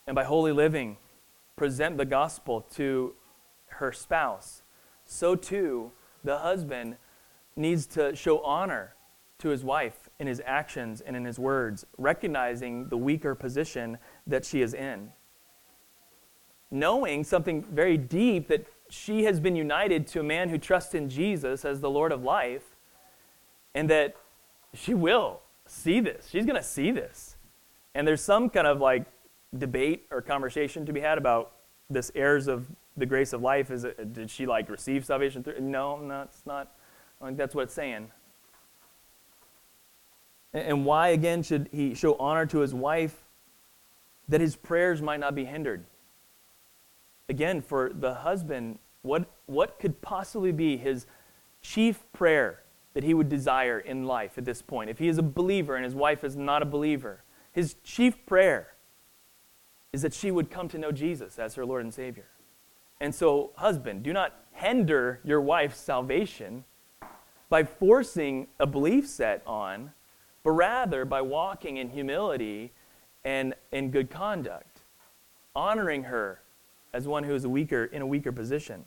and 0.07 0.15
by 0.15 0.25
holy 0.25 0.53
living, 0.53 0.97
present 1.57 1.97
the 1.97 2.05
gospel 2.05 2.61
to 2.75 3.15
her 3.69 3.93
spouse, 3.93 4.63
so 5.05 5.35
too 5.35 5.91
the 6.23 6.39
husband 6.39 6.97
needs 7.57 7.87
to 7.87 8.15
show 8.15 8.41
honor 8.41 8.95
to 9.39 9.49
his 9.49 9.65
wife 9.65 10.09
in 10.19 10.27
his 10.27 10.43
actions 10.45 11.01
and 11.01 11.17
in 11.17 11.25
his 11.25 11.39
words, 11.39 11.85
recognizing 11.99 12.89
the 12.89 12.97
weaker 12.97 13.35
position 13.35 13.99
that 14.27 14.45
she 14.45 14.63
is 14.63 14.75
in. 14.75 15.11
Knowing 16.71 17.25
something 17.25 17.63
very 17.63 17.97
deep 17.97 18.49
that 18.49 18.67
she 18.89 19.25
has 19.25 19.41
been 19.41 19.57
united 19.57 20.07
to 20.07 20.21
a 20.21 20.23
man 20.23 20.49
who 20.49 20.59
trusts 20.59 20.95
in 20.95 21.09
Jesus 21.09 21.65
as 21.65 21.81
the 21.81 21.91
Lord 21.91 22.13
of 22.13 22.23
life, 22.23 22.63
and 23.75 23.91
that 23.91 24.17
she 24.75 24.95
will 24.95 25.41
see 25.67 26.01
this. 26.01 26.29
She's 26.31 26.47
going 26.47 26.57
to 26.57 26.63
see 26.63 26.91
this. 26.91 27.37
And 27.95 28.07
there's 28.07 28.21
some 28.21 28.51
kind 28.51 28.67
of 28.67 28.81
like 28.81 29.05
debate 29.57 30.07
or 30.11 30.21
conversation 30.23 30.87
to 30.87 30.93
be 30.93 31.01
had 31.01 31.19
about 31.19 31.53
this 31.89 32.11
heirs 32.15 32.47
of 32.47 32.67
the 32.97 33.07
grace 33.07 33.33
of 33.33 33.43
life. 33.43 33.71
Is 33.71 33.85
it, 33.85 34.13
did 34.13 34.31
she 34.31 34.47
like 34.47 34.69
receive 34.69 35.05
salvation 35.05 35.43
through? 35.43 35.61
No, 35.61 35.99
no, 35.99 36.23
it's 36.23 36.45
not. 36.47 36.73
I 37.21 37.27
think 37.27 37.39
that's 37.39 37.55
what 37.55 37.63
it's 37.63 37.75
saying. 37.75 38.11
And 40.53 40.85
why 40.85 41.09
again 41.09 41.43
should 41.43 41.69
he 41.73 41.95
show 41.95 42.17
honor 42.17 42.47
to 42.47 42.59
his 42.59 42.75
wife 42.75 43.25
that 44.29 44.41
his 44.41 44.57
prayers 44.57 45.03
might 45.03 45.21
not 45.21 45.35
be 45.35 45.45
hindered? 45.45 45.85
Again, 47.29 47.61
for 47.61 47.91
the 47.93 48.15
husband, 48.15 48.79
what, 49.03 49.31
what 49.47 49.79
could 49.79 50.01
possibly 50.01 50.53
be 50.53 50.77
his 50.77 51.07
chief 51.61 52.01
prayer 52.13 52.63
that 52.95 53.05
he 53.05 53.15
would 53.15 53.29
desire 53.29 53.79
in 53.79 54.05
life 54.05 54.39
at 54.39 54.45
this 54.45 54.63
point? 54.63 54.91
If 54.91 54.99
he 54.99 55.09
is 55.09 55.19
a 55.19 55.23
believer 55.23 55.75
and 55.75 55.85
his 55.85 55.95
wife 55.95 56.25
is 56.25 56.37
not 56.37 56.63
a 56.63 56.67
believer, 56.67 57.23
his 57.53 57.77
chief 57.83 58.25
prayer 58.27 58.75
is 59.93 60.03
that 60.03 60.15
she 60.15 60.31
would 60.31 60.51
come 60.51 60.69
to 60.69 60.79
know 60.79 60.93
Jesus 60.93 61.39
as 61.39 61.55
her 61.55 61.65
Lord 61.65 61.83
and 61.83 61.93
Savior. 61.93 62.27
And 63.01 63.15
so, 63.15 63.53
husband, 63.57 64.03
do 64.03 64.13
not 64.13 64.35
hinder 64.53 65.21
your 65.25 65.41
wife's 65.41 65.79
salvation 65.79 66.65
by 67.49 67.65
forcing 67.65 68.47
a 68.59 68.67
belief 68.67 69.07
set 69.07 69.43
on, 69.47 69.93
but 70.43 70.53
rather 70.53 71.05
by 71.05 71.21
walking 71.21 71.77
in 71.77 71.91
humility 71.91 72.73
and 73.25 73.55
in 73.73 73.91
good 73.91 74.11
conduct, 74.11 74.83
honoring 75.55 76.05
her 76.05 76.41
as 76.97 77.07
one 77.07 77.23
who 77.23 77.35
is 77.35 77.47
weaker 77.47 77.85
in 77.85 78.01
a 78.01 78.07
weaker 78.07 78.33
position. 78.33 78.83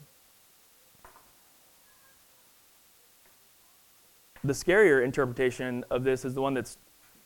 The 4.43 4.53
scarier 4.53 5.03
interpretation 5.03 5.85
of 5.91 6.03
this 6.03 6.25
is 6.25 6.33
the 6.33 6.41
one 6.41 6.55
that's 6.55 6.79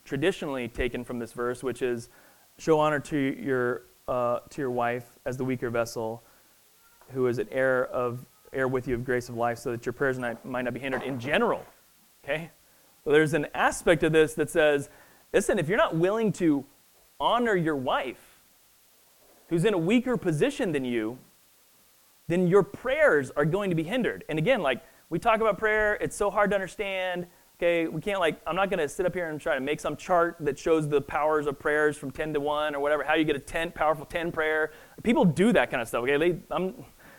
traditionally 0.04 0.68
taken 0.68 1.02
from 1.02 1.18
this 1.18 1.32
verse, 1.32 1.62
which 1.62 1.80
is 1.80 2.10
show 2.58 2.78
honor 2.78 3.00
to 3.00 3.16
your, 3.16 3.84
uh, 4.08 4.40
to 4.50 4.60
your 4.60 4.70
wife 4.70 5.18
as 5.24 5.38
the 5.38 5.44
weaker 5.44 5.70
vessel, 5.70 6.22
who 7.12 7.28
is 7.28 7.38
an 7.38 7.48
heir 7.50 7.86
of 7.86 8.26
heir 8.52 8.68
with 8.68 8.86
you 8.86 8.94
of 8.94 9.06
grace 9.06 9.30
of 9.30 9.36
life, 9.36 9.58
so 9.58 9.70
that 9.70 9.86
your 9.86 9.94
prayers 9.94 10.18
might, 10.18 10.44
might 10.44 10.62
not 10.62 10.74
be 10.74 10.80
hindered 10.80 11.02
in 11.02 11.18
general. 11.18 11.64
Okay? 12.22 12.50
So 13.04 13.10
there's 13.10 13.32
an 13.32 13.46
aspect 13.54 14.02
of 14.02 14.12
this 14.12 14.34
that 14.34 14.50
says, 14.50 14.90
listen, 15.32 15.58
if 15.58 15.66
you're 15.66 15.78
not 15.78 15.96
willing 15.96 16.30
to 16.32 16.64
honor 17.18 17.56
your 17.56 17.76
wife, 17.76 18.23
who's 19.54 19.64
in 19.64 19.72
a 19.72 19.78
weaker 19.78 20.16
position 20.16 20.72
than 20.72 20.84
you, 20.84 21.16
then 22.26 22.48
your 22.48 22.64
prayers 22.64 23.30
are 23.36 23.44
going 23.44 23.70
to 23.70 23.76
be 23.76 23.84
hindered. 23.84 24.24
And 24.28 24.36
again, 24.36 24.62
like 24.62 24.82
we 25.10 25.20
talk 25.20 25.40
about 25.40 25.58
prayer, 25.58 25.94
it's 26.00 26.16
so 26.16 26.28
hard 26.28 26.50
to 26.50 26.56
understand. 26.56 27.28
Okay, 27.56 27.86
we 27.86 28.00
can't 28.00 28.18
like, 28.18 28.40
I'm 28.48 28.56
not 28.56 28.68
going 28.68 28.80
to 28.80 28.88
sit 28.88 29.06
up 29.06 29.14
here 29.14 29.30
and 29.30 29.40
try 29.40 29.54
to 29.54 29.60
make 29.60 29.78
some 29.78 29.96
chart 29.96 30.38
that 30.40 30.58
shows 30.58 30.88
the 30.88 31.00
powers 31.00 31.46
of 31.46 31.56
prayers 31.56 31.96
from 31.96 32.10
10 32.10 32.34
to 32.34 32.40
1 32.40 32.74
or 32.74 32.80
whatever, 32.80 33.04
how 33.04 33.14
you 33.14 33.24
get 33.24 33.36
a 33.36 33.38
10, 33.38 33.70
powerful 33.70 34.04
10 34.04 34.32
prayer. 34.32 34.72
People 35.04 35.24
do 35.24 35.52
that 35.52 35.70
kind 35.70 35.80
of 35.80 35.86
stuff, 35.86 36.02
okay? 36.02 36.16
They, 36.16 36.40
I'm, 36.50 36.74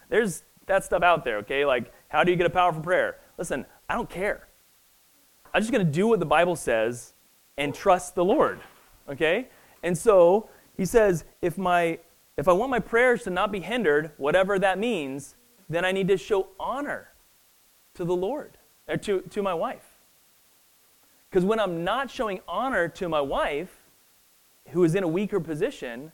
there's 0.10 0.44
that 0.66 0.84
stuff 0.84 1.04
out 1.04 1.24
there, 1.24 1.38
okay? 1.38 1.64
Like, 1.64 1.94
how 2.10 2.26
do 2.26 2.32
you 2.32 2.38
get 2.38 2.48
a 2.48 2.50
powerful 2.50 2.82
prayer? 2.82 3.16
Listen, 3.38 3.66
I 3.88 3.94
don't 3.94 4.10
care. 4.10 4.50
I'm 5.54 5.62
just 5.62 5.72
going 5.72 5.86
to 5.86 5.90
do 5.90 6.08
what 6.08 6.20
the 6.20 6.26
Bible 6.26 6.58
says 6.58 7.14
and 7.58 7.74
trust 7.74 8.14
the 8.14 8.26
Lord, 8.26 8.60
okay? 9.08 9.48
And 9.84 9.98
so 9.98 10.50
he 10.76 10.84
says, 10.84 11.24
if 11.42 11.58
my 11.58 12.00
if 12.38 12.48
I 12.48 12.52
want 12.52 12.70
my 12.72 12.80
prayers 12.80 13.24
to 13.24 13.30
not 13.30 13.52
be 13.52 13.62
hindered, 13.62 14.12
whatever 14.18 14.60
that 14.60 14.78
means, 14.78 15.36
then 15.70 15.86
I 15.86 15.92
need 15.92 16.08
to 16.10 16.18
show 16.18 16.48
honor 16.60 17.10
to 17.94 18.04
the 18.04 18.16
Lord, 18.16 18.58
or 18.88 18.98
to, 18.98 19.22
to 19.22 19.42
my 19.42 19.54
wife. 19.54 19.86
Because 21.30 21.46
when 21.46 21.60
I'm 21.60 21.84
not 21.84 22.12
showing 22.12 22.42
honor 22.48 22.88
to 22.90 23.10
my 23.10 23.22
wife, 23.22 23.74
who 24.70 24.84
is 24.84 24.96
in 24.96 25.04
a 25.04 25.08
weaker 25.08 25.40
position, 25.40 26.12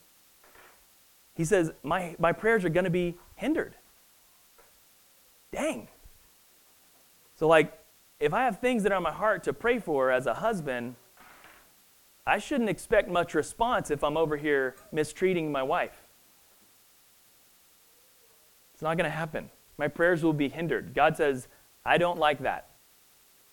he 1.35 1.43
says, 1.45 1.71
my, 1.83 2.15
my 2.19 2.31
prayers 2.31 2.63
are 2.65 2.69
going 2.69 2.83
to 2.83 2.91
be 2.91 3.17
hindered. 3.35 3.75
Dang. 5.51 5.87
So, 7.35 7.47
like, 7.47 7.77
if 8.19 8.33
I 8.33 8.43
have 8.43 8.59
things 8.59 8.83
that 8.83 8.91
are 8.91 8.95
on 8.95 9.03
my 9.03 9.11
heart 9.11 9.43
to 9.45 9.53
pray 9.53 9.79
for 9.79 10.11
as 10.11 10.27
a 10.27 10.35
husband, 10.35 10.95
I 12.25 12.37
shouldn't 12.37 12.69
expect 12.69 13.09
much 13.09 13.33
response 13.33 13.89
if 13.89 14.03
I'm 14.03 14.15
over 14.15 14.37
here 14.37 14.75
mistreating 14.91 15.51
my 15.51 15.63
wife. 15.63 16.00
It's 18.81 18.83
not 18.83 18.97
going 18.97 19.05
to 19.05 19.15
happen. 19.15 19.51
My 19.77 19.87
prayers 19.87 20.23
will 20.23 20.33
be 20.33 20.49
hindered. 20.49 20.95
God 20.95 21.15
says, 21.15 21.47
I 21.85 21.99
don't 21.99 22.17
like 22.17 22.39
that. 22.39 22.71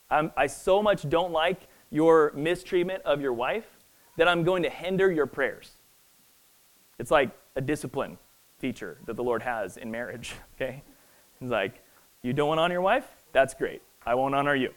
I'm, 0.08 0.32
I 0.38 0.46
so 0.46 0.82
much 0.82 1.06
don't 1.06 1.32
like 1.32 1.68
your 1.90 2.32
mistreatment 2.34 3.02
of 3.02 3.20
your 3.20 3.34
wife 3.34 3.66
that 4.16 4.26
I'm 4.26 4.42
going 4.42 4.62
to 4.62 4.70
hinder 4.70 5.12
your 5.12 5.26
prayers. 5.26 5.72
It's 6.98 7.10
like 7.10 7.28
a 7.56 7.60
discipline 7.60 8.16
feature 8.58 8.96
that 9.04 9.16
the 9.16 9.22
Lord 9.22 9.42
has 9.42 9.76
in 9.76 9.90
marriage, 9.90 10.32
okay? 10.56 10.82
He's 11.38 11.50
like, 11.50 11.82
you 12.22 12.32
don't 12.32 12.48
want 12.48 12.56
to 12.56 12.62
honor 12.62 12.76
your 12.76 12.80
wife? 12.80 13.06
That's 13.34 13.52
great. 13.52 13.82
I 14.06 14.14
won't 14.14 14.34
honor 14.34 14.56
you. 14.56 14.72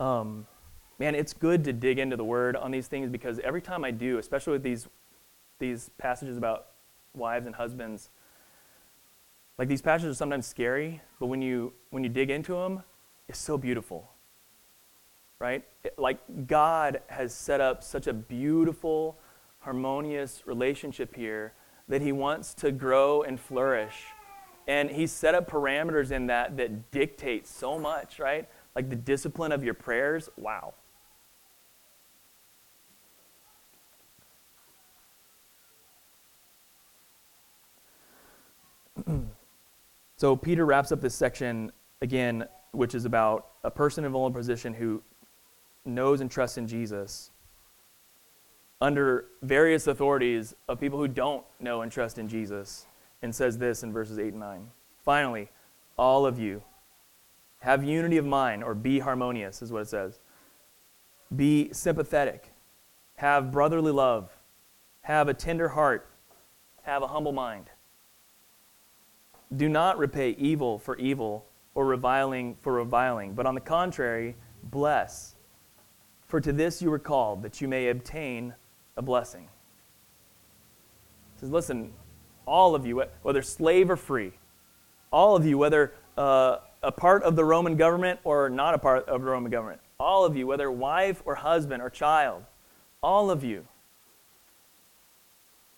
Um, 0.00 0.46
man, 0.98 1.14
it's 1.14 1.34
good 1.34 1.62
to 1.64 1.74
dig 1.74 1.98
into 1.98 2.16
the 2.16 2.24
Word 2.24 2.56
on 2.56 2.70
these 2.70 2.88
things 2.88 3.10
because 3.10 3.38
every 3.40 3.60
time 3.60 3.84
I 3.84 3.90
do, 3.90 4.18
especially 4.18 4.54
with 4.54 4.62
these 4.62 4.88
these 5.58 5.90
passages 5.98 6.38
about 6.38 6.68
wives 7.14 7.44
and 7.44 7.54
husbands, 7.54 8.08
like 9.58 9.68
these 9.68 9.82
passages 9.82 10.12
are 10.12 10.16
sometimes 10.16 10.46
scary, 10.46 11.02
but 11.20 11.26
when 11.26 11.42
you 11.42 11.74
when 11.90 12.02
you 12.02 12.08
dig 12.08 12.30
into 12.30 12.54
them, 12.54 12.82
it's 13.28 13.38
so 13.38 13.58
beautiful. 13.58 14.10
Right? 15.38 15.64
It, 15.84 15.98
like 15.98 16.18
God 16.46 17.02
has 17.08 17.34
set 17.34 17.60
up 17.60 17.84
such 17.84 18.06
a 18.06 18.14
beautiful, 18.14 19.18
harmonious 19.58 20.46
relationship 20.46 21.14
here 21.14 21.52
that 21.88 22.00
He 22.00 22.12
wants 22.12 22.54
to 22.54 22.72
grow 22.72 23.22
and 23.22 23.38
flourish. 23.38 24.04
And 24.66 24.90
He's 24.90 25.12
set 25.12 25.34
up 25.34 25.50
parameters 25.50 26.10
in 26.10 26.26
that 26.28 26.56
that 26.56 26.90
dictate 26.90 27.46
so 27.46 27.78
much, 27.78 28.18
right? 28.18 28.48
Like 28.74 28.88
the 28.88 28.96
discipline 28.96 29.52
of 29.52 29.62
your 29.64 29.74
prayers, 29.74 30.28
wow. 30.36 30.74
so 40.16 40.36
Peter 40.36 40.64
wraps 40.66 40.92
up 40.92 41.00
this 41.00 41.14
section 41.14 41.72
again, 42.02 42.46
which 42.72 42.94
is 42.94 43.04
about 43.04 43.48
a 43.64 43.70
person 43.70 44.04
in 44.04 44.08
a 44.08 44.10
vulnerable 44.10 44.38
position 44.38 44.72
who 44.74 45.02
knows 45.84 46.20
and 46.20 46.30
trusts 46.30 46.58
in 46.58 46.66
Jesus 46.66 47.30
under 48.80 49.26
various 49.42 49.86
authorities 49.86 50.54
of 50.68 50.80
people 50.80 50.98
who 50.98 51.08
don't 51.08 51.44
know 51.58 51.82
and 51.82 51.92
trust 51.92 52.18
in 52.18 52.28
Jesus, 52.28 52.86
and 53.22 53.34
says 53.34 53.58
this 53.58 53.82
in 53.82 53.92
verses 53.92 54.18
8 54.18 54.28
and 54.28 54.40
9. 54.40 54.70
Finally, 55.04 55.50
all 55.98 56.24
of 56.24 56.38
you 56.38 56.62
have 57.60 57.84
unity 57.84 58.16
of 58.16 58.24
mind, 58.24 58.64
or 58.64 58.74
be 58.74 58.98
harmonious, 58.98 59.62
is 59.62 59.70
what 59.70 59.82
it 59.82 59.88
says. 59.88 60.20
Be 61.34 61.70
sympathetic. 61.72 62.52
Have 63.16 63.52
brotherly 63.52 63.92
love. 63.92 64.30
Have 65.02 65.28
a 65.28 65.34
tender 65.34 65.68
heart. 65.68 66.08
Have 66.82 67.02
a 67.02 67.06
humble 67.06 67.32
mind. 67.32 67.70
Do 69.56 69.68
not 69.68 69.98
repay 69.98 70.30
evil 70.38 70.78
for 70.78 70.96
evil 70.96 71.44
or 71.74 71.86
reviling 71.86 72.56
for 72.62 72.72
reviling, 72.72 73.34
but 73.34 73.46
on 73.46 73.54
the 73.54 73.60
contrary, 73.60 74.36
bless. 74.64 75.36
For 76.26 76.40
to 76.40 76.52
this 76.52 76.80
you 76.80 76.90
were 76.90 76.98
called, 76.98 77.42
that 77.42 77.60
you 77.60 77.68
may 77.68 77.88
obtain 77.88 78.54
a 78.96 79.02
blessing. 79.02 79.48
He 81.34 81.40
says, 81.40 81.50
Listen, 81.50 81.92
all 82.46 82.74
of 82.74 82.86
you, 82.86 83.04
whether 83.22 83.42
slave 83.42 83.90
or 83.90 83.96
free, 83.96 84.32
all 85.12 85.36
of 85.36 85.44
you, 85.44 85.58
whether 85.58 85.94
uh, 86.16 86.58
a 86.82 86.92
part 86.92 87.22
of 87.22 87.36
the 87.36 87.44
Roman 87.44 87.76
government 87.76 88.20
or 88.24 88.48
not 88.48 88.74
a 88.74 88.78
part 88.78 89.08
of 89.08 89.22
the 89.22 89.30
Roman 89.30 89.50
government, 89.50 89.80
all 89.98 90.24
of 90.24 90.36
you, 90.36 90.46
whether 90.46 90.70
wife 90.70 91.22
or 91.24 91.34
husband 91.34 91.82
or 91.82 91.90
child, 91.90 92.44
all 93.02 93.30
of 93.30 93.44
you, 93.44 93.66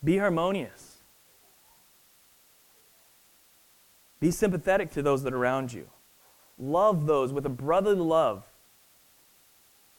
be 0.05 0.19
harmonious. 0.19 0.99
Be 4.21 4.31
sympathetic 4.31 4.91
to 4.93 5.03
those 5.03 5.23
that 5.25 5.33
are 5.33 5.39
around 5.39 5.73
you. 5.73 5.89
Love 6.59 7.07
those 7.07 7.33
with 7.33 7.45
a 7.45 7.49
brotherly 7.49 8.01
love. 8.01 8.45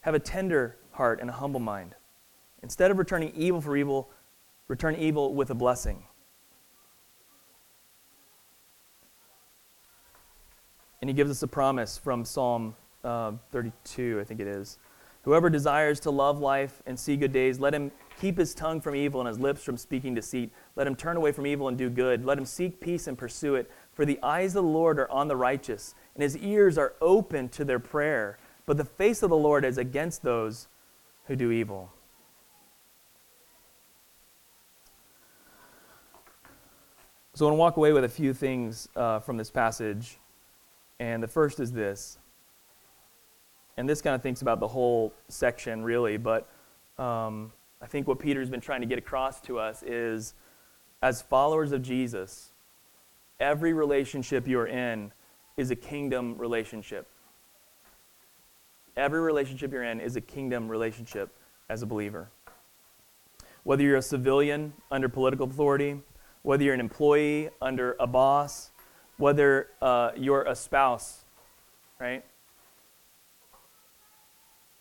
Have 0.02 0.16
a 0.16 0.20
tender 0.20 0.78
heart 0.92 1.20
and 1.20 1.30
a 1.30 1.34
humble 1.34 1.60
mind. 1.60 1.96
Instead 2.62 2.92
of 2.92 2.98
returning 2.98 3.34
evil 3.36 3.60
for 3.60 3.76
evil, 3.76 4.10
return 4.70 4.96
evil 4.96 5.34
with 5.34 5.50
a 5.50 5.56
blessing. 5.56 6.04
And 11.04 11.10
he 11.10 11.14
gives 11.14 11.30
us 11.30 11.44
a 11.44 11.50
promise 11.50 11.98
from 11.98 12.24
Psalm 12.24 12.78
uh, 13.04 13.34
32, 13.52 14.20
I 14.22 14.24
think 14.24 14.40
it 14.40 14.48
is. 14.48 14.80
Whoever 15.24 15.50
desires 15.50 16.00
to 16.00 16.12
love 16.12 16.40
life 16.40 16.82
and 16.86 16.98
see 16.98 17.18
good 17.18 17.34
days, 17.34 17.60
let 17.60 17.74
him 17.74 17.92
keep 18.22 18.38
his 18.38 18.56
tongue 18.56 18.80
from 18.80 18.96
evil 18.96 19.20
and 19.20 19.28
his 19.28 19.38
lips 19.38 19.66
from 19.66 19.76
speaking 19.76 20.14
deceit. 20.14 20.54
Let 20.78 20.88
him 20.88 20.96
turn 20.96 21.18
away 21.18 21.34
from 21.34 21.46
evil 21.46 21.68
and 21.68 21.78
do 21.78 21.90
good. 21.90 22.24
Let 22.24 22.38
him 22.38 22.46
seek 22.46 22.80
peace 22.80 23.08
and 23.08 23.18
pursue 23.18 23.56
it. 23.56 23.70
For 23.92 24.06
the 24.06 24.18
eyes 24.24 24.56
of 24.56 24.64
the 24.64 24.70
Lord 24.70 24.98
are 24.98 25.12
on 25.12 25.28
the 25.28 25.36
righteous, 25.36 25.94
and 26.16 26.24
his 26.24 26.38
ears 26.38 26.78
are 26.78 26.94
open 27.02 27.50
to 27.50 27.66
their 27.66 27.80
prayer. 27.80 28.38
But 28.66 28.78
the 28.78 28.86
face 28.86 29.24
of 29.24 29.30
the 29.30 29.36
Lord 29.36 29.66
is 29.66 29.78
against 29.78 30.24
those 30.24 30.70
who 31.26 31.36
do 31.36 31.52
evil. 31.52 31.92
So 37.34 37.46
I 37.46 37.50
want 37.50 37.58
to 37.58 37.60
walk 37.60 37.76
away 37.76 37.92
with 37.92 38.06
a 38.06 38.10
few 38.10 38.34
things 38.34 38.88
uh, 38.96 39.20
from 39.20 39.36
this 39.36 39.52
passage. 39.52 40.18
And 41.00 41.22
the 41.22 41.28
first 41.28 41.60
is 41.60 41.72
this. 41.72 42.18
And 43.78 43.90
this 43.90 44.02
kind 44.02 44.16
of 44.16 44.22
thinks 44.22 44.42
about 44.42 44.60
the 44.60 44.68
whole 44.68 45.14
section, 45.28 45.84
really, 45.84 46.18
but 46.18 46.48
um, 46.98 47.52
I 47.82 47.88
think 47.88 48.08
what 48.08 48.20
Peter's 48.20 48.50
been 48.50 48.62
trying 48.62 48.82
to 48.82 48.88
get 48.88 48.98
across 48.98 49.42
to 49.42 49.60
us 49.60 49.84
is 49.84 50.36
as 51.02 51.22
followers 51.22 51.72
of 51.72 51.82
Jesus, 51.82 52.52
every 53.40 53.74
relationship 53.74 54.48
you're 54.48 54.68
in 54.68 55.12
is 55.58 55.72
a 55.72 55.76
kingdom 55.76 56.38
relationship. 56.38 57.08
Every 58.96 59.22
relationship 59.22 59.72
you're 59.72 59.84
in 59.84 60.00
is 60.00 60.16
a 60.16 60.22
kingdom 60.22 60.70
relationship 60.70 61.36
as 61.68 61.82
a 61.82 61.86
believer. 61.86 62.30
Whether 63.64 63.84
you're 63.84 63.98
a 63.98 64.02
civilian 64.04 64.74
under 64.92 65.10
political 65.10 65.48
authority, 65.48 66.00
whether 66.44 66.64
you're 66.64 66.74
an 66.74 66.80
employee 66.80 67.50
under 67.62 67.96
a 68.00 68.06
boss, 68.06 68.72
whether 69.18 69.70
uh, 69.82 70.12
you're 70.16 70.44
a 70.44 70.56
spouse, 70.56 71.26
right? 72.00 72.24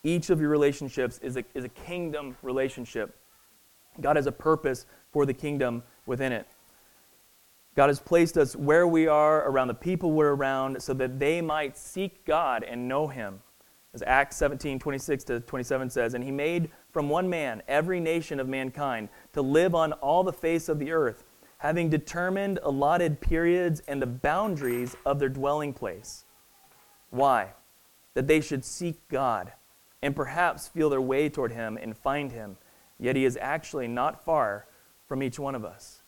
Each 0.05 0.31
of 0.31 0.41
your 0.41 0.51
relationships 0.51 1.19
is 1.19 1.37
a, 1.37 1.45
is 1.55 1.65
a 1.65 1.69
kingdom 1.69 2.37
relationship. 2.43 3.17
God 4.01 4.17
has 4.17 4.27
a 4.27 4.33
purpose 4.33 4.87
for 5.13 5.27
the 5.27 5.35
kingdom 5.35 5.83
within 6.07 6.33
it. 6.33 6.47
God 7.75 7.89
has 7.89 8.01
placed 8.01 8.37
us 8.37 8.55
where 8.55 8.87
we 8.87 9.07
are 9.07 9.49
around 9.49 9.69
the 9.69 9.75
people 9.75 10.13
we're 10.13 10.35
around 10.35 10.83
so 10.83 10.93
that 10.95 11.19
they 11.19 11.41
might 11.41 11.77
seek 11.77 12.25
God 12.25 12.65
and 12.65 12.89
know 12.89 13.09
Him. 13.09 13.41
As 13.95 14.03
Acts 14.07 14.37
17, 14.37 14.79
26 14.79 15.25
to 15.25 15.41
27 15.41 15.91
says, 15.91 16.15
And 16.15 16.25
He 16.25 16.31
made 16.31 16.71
from 16.91 17.09
one 17.09 17.31
man 17.31 17.63
every 17.69 18.01
nation 18.01 18.41
of 18.41 18.49
mankind 18.49 19.09
to 19.35 19.43
live 19.43 19.75
on 19.75 19.93
all 19.95 20.25
the 20.25 20.33
face 20.33 20.69
of 20.69 20.79
the 20.79 20.93
earth 20.93 21.25
having 21.63 21.89
determined 21.89 22.59
allotted 22.65 23.21
periods 23.21 23.81
and 23.87 24.03
the 24.03 24.07
boundaries 24.07 24.97
of 25.07 25.21
their 25.21 25.29
dwelling 25.29 25.73
place. 25.73 26.25
Why? 27.11 27.53
That 28.15 28.27
they 28.27 28.41
should 28.41 28.65
seek 28.65 28.97
God 29.07 29.53
and 30.03 30.17
perhaps 30.17 30.67
feel 30.67 30.91
their 30.91 31.01
way 31.01 31.29
toward 31.29 31.53
Him 31.53 31.79
and 31.81 31.97
find 31.97 32.33
Him, 32.33 32.57
yet 32.99 33.15
He 33.15 33.25
is 33.25 33.39
actually 33.41 33.87
not 33.87 34.25
far 34.25 34.67
from 35.07 35.23
each 35.23 35.39
one 35.39 35.55
of 35.55 35.65
us. 35.65 36.03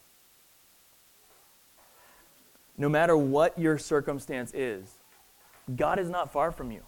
No 2.76 2.88
matter 2.88 3.16
what 3.16 3.56
your 3.56 3.78
circumstance 3.78 4.50
is, 4.52 4.98
God 5.76 6.00
is 6.00 6.10
not 6.10 6.32
far 6.32 6.50
from 6.50 6.72
you. 6.72 6.82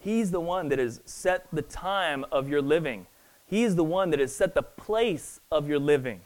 He's 0.00 0.32
the 0.32 0.40
one 0.40 0.68
that 0.70 0.80
has 0.80 1.00
set 1.04 1.46
the 1.52 1.62
time 1.62 2.24
of 2.32 2.48
your 2.48 2.60
living. 2.60 3.06
He's 3.46 3.76
the 3.76 3.84
one 3.84 4.10
that 4.10 4.18
has 4.18 4.34
set 4.34 4.56
the 4.56 4.64
place 4.64 5.38
of 5.52 5.68
your 5.68 5.78
living 5.78 6.22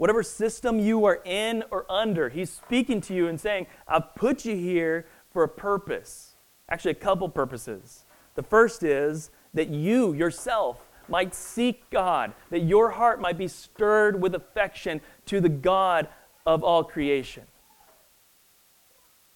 whatever 0.00 0.22
system 0.22 0.80
you 0.80 1.04
are 1.04 1.20
in 1.26 1.62
or 1.70 1.84
under, 1.90 2.30
He's 2.30 2.48
speaking 2.48 3.02
to 3.02 3.14
you 3.14 3.28
and 3.28 3.38
saying, 3.38 3.66
I've 3.86 4.14
put 4.14 4.46
you 4.46 4.56
here 4.56 5.04
for 5.30 5.42
a 5.42 5.48
purpose. 5.48 6.36
Actually, 6.70 6.92
a 6.92 6.94
couple 6.94 7.28
purposes. 7.28 8.06
The 8.34 8.42
first 8.42 8.82
is 8.82 9.30
that 9.52 9.68
you 9.68 10.14
yourself 10.14 10.78
might 11.06 11.34
seek 11.34 11.90
God, 11.90 12.32
that 12.48 12.60
your 12.60 12.92
heart 12.92 13.20
might 13.20 13.36
be 13.36 13.46
stirred 13.46 14.22
with 14.22 14.34
affection 14.34 15.02
to 15.26 15.38
the 15.38 15.50
God 15.50 16.08
of 16.46 16.64
all 16.64 16.82
creation. 16.82 17.42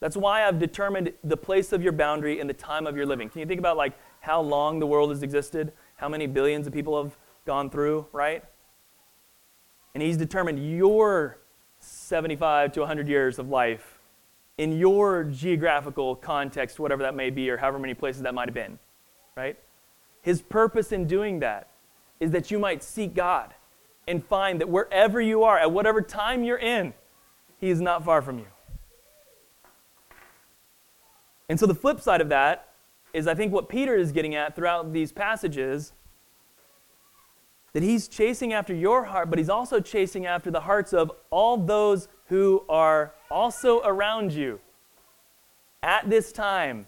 That's 0.00 0.16
why 0.16 0.48
I've 0.48 0.58
determined 0.58 1.12
the 1.22 1.36
place 1.36 1.74
of 1.74 1.82
your 1.82 1.92
boundary 1.92 2.40
and 2.40 2.48
the 2.48 2.54
time 2.54 2.86
of 2.86 2.96
your 2.96 3.04
living. 3.04 3.28
Can 3.28 3.40
you 3.40 3.46
think 3.46 3.58
about 3.58 3.76
like 3.76 3.92
how 4.20 4.40
long 4.40 4.78
the 4.78 4.86
world 4.86 5.10
has 5.10 5.22
existed? 5.22 5.74
How 5.96 6.08
many 6.08 6.26
billions 6.26 6.66
of 6.66 6.72
people 6.72 7.02
have 7.02 7.18
gone 7.44 7.68
through, 7.68 8.06
right? 8.12 8.42
And 9.94 10.02
He's 10.02 10.16
determined 10.16 10.76
your 10.76 11.38
75 11.78 12.72
to 12.72 12.80
100 12.80 13.08
years 13.08 13.38
of 13.38 13.48
life 13.48 13.98
in 14.58 14.72
your 14.78 15.24
geographical 15.24 16.16
context, 16.16 16.78
whatever 16.78 17.02
that 17.02 17.14
may 17.14 17.30
be, 17.30 17.50
or 17.50 17.56
however 17.56 17.78
many 17.78 17.94
places 17.94 18.22
that 18.22 18.34
might 18.34 18.48
have 18.48 18.54
been, 18.54 18.78
right? 19.36 19.58
His 20.22 20.40
purpose 20.42 20.92
in 20.92 21.06
doing 21.06 21.40
that 21.40 21.68
is 22.20 22.30
that 22.30 22.50
you 22.50 22.58
might 22.58 22.82
seek 22.82 23.14
God 23.14 23.54
and 24.06 24.24
find 24.24 24.60
that 24.60 24.68
wherever 24.68 25.20
you 25.20 25.44
are, 25.44 25.58
at 25.58 25.72
whatever 25.72 26.00
time 26.00 26.44
you're 26.44 26.58
in, 26.58 26.94
He 27.58 27.70
is 27.70 27.80
not 27.80 28.04
far 28.04 28.22
from 28.22 28.38
you. 28.38 28.46
And 31.48 31.58
so 31.58 31.66
the 31.66 31.74
flip 31.74 32.00
side 32.00 32.20
of 32.20 32.28
that 32.30 32.68
is, 33.12 33.26
I 33.26 33.34
think, 33.34 33.52
what 33.52 33.68
Peter 33.68 33.94
is 33.94 34.12
getting 34.12 34.34
at 34.34 34.56
throughout 34.56 34.92
these 34.92 35.12
passages 35.12 35.92
that 37.74 37.82
he's 37.82 38.08
chasing 38.08 38.52
after 38.52 38.72
your 38.72 39.04
heart, 39.04 39.28
but 39.28 39.38
he's 39.38 39.50
also 39.50 39.80
chasing 39.80 40.24
after 40.24 40.50
the 40.50 40.60
hearts 40.60 40.92
of 40.92 41.12
all 41.30 41.56
those 41.56 42.08
who 42.26 42.64
are 42.68 43.12
also 43.30 43.82
around 43.82 44.32
you 44.32 44.60
at 45.82 46.08
this 46.08 46.32
time 46.32 46.86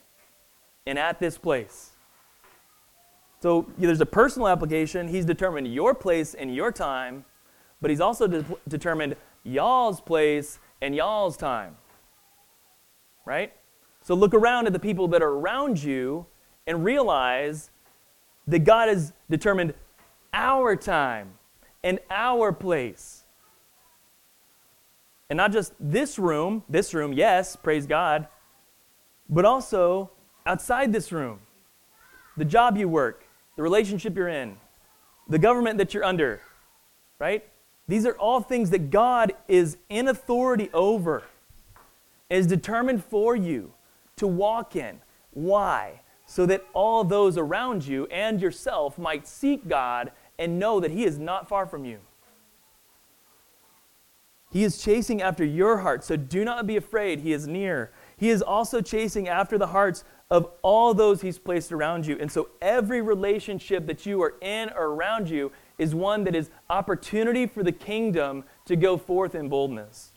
and 0.87 0.99
at 0.99 1.19
this 1.19 1.37
place. 1.37 1.91
So 3.43 3.71
there's 3.77 4.01
a 4.01 4.07
personal 4.07 4.49
application. 4.49 5.09
He's 5.09 5.25
determined 5.25 5.73
your 5.73 5.95
place 5.95 6.35
and 6.35 6.55
your 6.55 6.73
time, 6.73 7.25
but 7.81 7.91
he's 7.91 8.01
also 8.01 8.27
de- 8.27 8.45
determined 8.69 9.17
y'all's 9.43 10.01
place 10.01 10.59
and 10.81 10.95
y'all's 10.95 11.37
time. 11.37 11.77
Right? 13.25 13.53
So 14.03 14.15
look 14.15 14.35
around 14.35 14.69
at 14.69 14.73
the 14.73 14.79
people 14.79 15.09
that 15.09 15.21
are 15.21 15.33
around 15.33 15.83
you 15.83 16.27
and 16.67 16.85
realize 16.85 17.71
that 18.47 18.61
God 18.61 18.89
has 18.89 19.13
determined 19.29 19.75
our 20.37 20.77
time 20.77 21.31
and 21.83 21.99
our 22.11 22.53
place. 22.53 23.25
And 25.29 25.39
not 25.39 25.51
just 25.51 25.73
this 25.81 26.19
room, 26.19 26.63
this 26.69 26.95
room, 26.95 27.13
yes, 27.13 27.57
praise 27.57 27.87
God, 27.87 28.29
but 29.29 29.45
also 29.45 30.11
outside 30.45 30.93
this 30.93 31.11
room. 31.11 31.41
The 32.37 32.45
job 32.45 32.77
you 32.77 32.89
work, 32.89 33.25
the 33.57 33.63
relationship 33.63 34.15
you're 34.15 34.29
in, 34.29 34.59
the 35.29 35.39
government 35.39 35.79
that 35.79 35.95
you're 35.95 36.05
under, 36.05 36.43
right? 37.19 37.45
These 37.89 38.05
are 38.07 38.13
all 38.13 38.41
things 38.41 38.71
that 38.71 38.91
God 38.91 39.33
is 39.49 39.79
in 39.89 40.07
authority 40.07 40.71
over, 40.75 41.23
is 42.29 42.47
determined 42.47 43.05
for 43.05 43.35
you 43.35 43.73
to 44.17 44.27
walk 44.27 44.77
in. 44.77 45.01
Why? 45.31 46.03
So 46.27 46.45
that 46.47 46.65
all 46.73 47.05
those 47.05 47.39
around 47.39 47.87
you 47.87 48.07
and 48.07 48.41
yourself 48.41 48.99
might 48.99 49.27
seek 49.27 49.69
God 49.69 50.11
and 50.39 50.59
know 50.59 50.81
that 50.81 50.91
He 50.91 51.05
is 51.05 51.19
not 51.19 51.49
far 51.49 51.67
from 51.67 51.85
you. 51.85 51.99
He 54.51 54.65
is 54.65 54.83
chasing 54.83 55.21
after 55.21 55.45
your 55.45 55.79
heart, 55.79 56.05
so 56.05 56.17
do 56.17 56.45
not 56.45 56.67
be 56.67 56.77
afraid. 56.77 57.21
He 57.21 57.33
is 57.33 57.47
near. 57.47 57.91
He 58.17 58.31
is 58.31 58.41
also 58.41 58.81
chasing 58.81 59.29
after 59.29 59.59
the 59.59 59.67
hearts 59.67 60.05
of 60.31 60.51
all 60.63 60.95
those 60.95 61.21
He's 61.21 61.39
placed 61.39 61.73
around 61.73 62.07
you. 62.07 62.17
And 62.21 62.31
so 62.31 62.49
every 62.63 63.03
relationship 63.03 63.87
that 63.87 64.07
you 64.07 64.23
are 64.23 64.35
in 64.41 64.71
or 64.71 64.87
around 64.87 65.29
you 65.29 65.53
is 65.79 65.95
one 65.95 66.25
that 66.25 66.35
is 66.35 66.51
opportunity 66.71 67.47
for 67.47 67.63
the 67.63 67.73
kingdom 67.73 68.45
to 68.65 68.77
go 68.77 68.97
forth 68.97 69.35
in 69.35 69.49
boldness. 69.49 70.13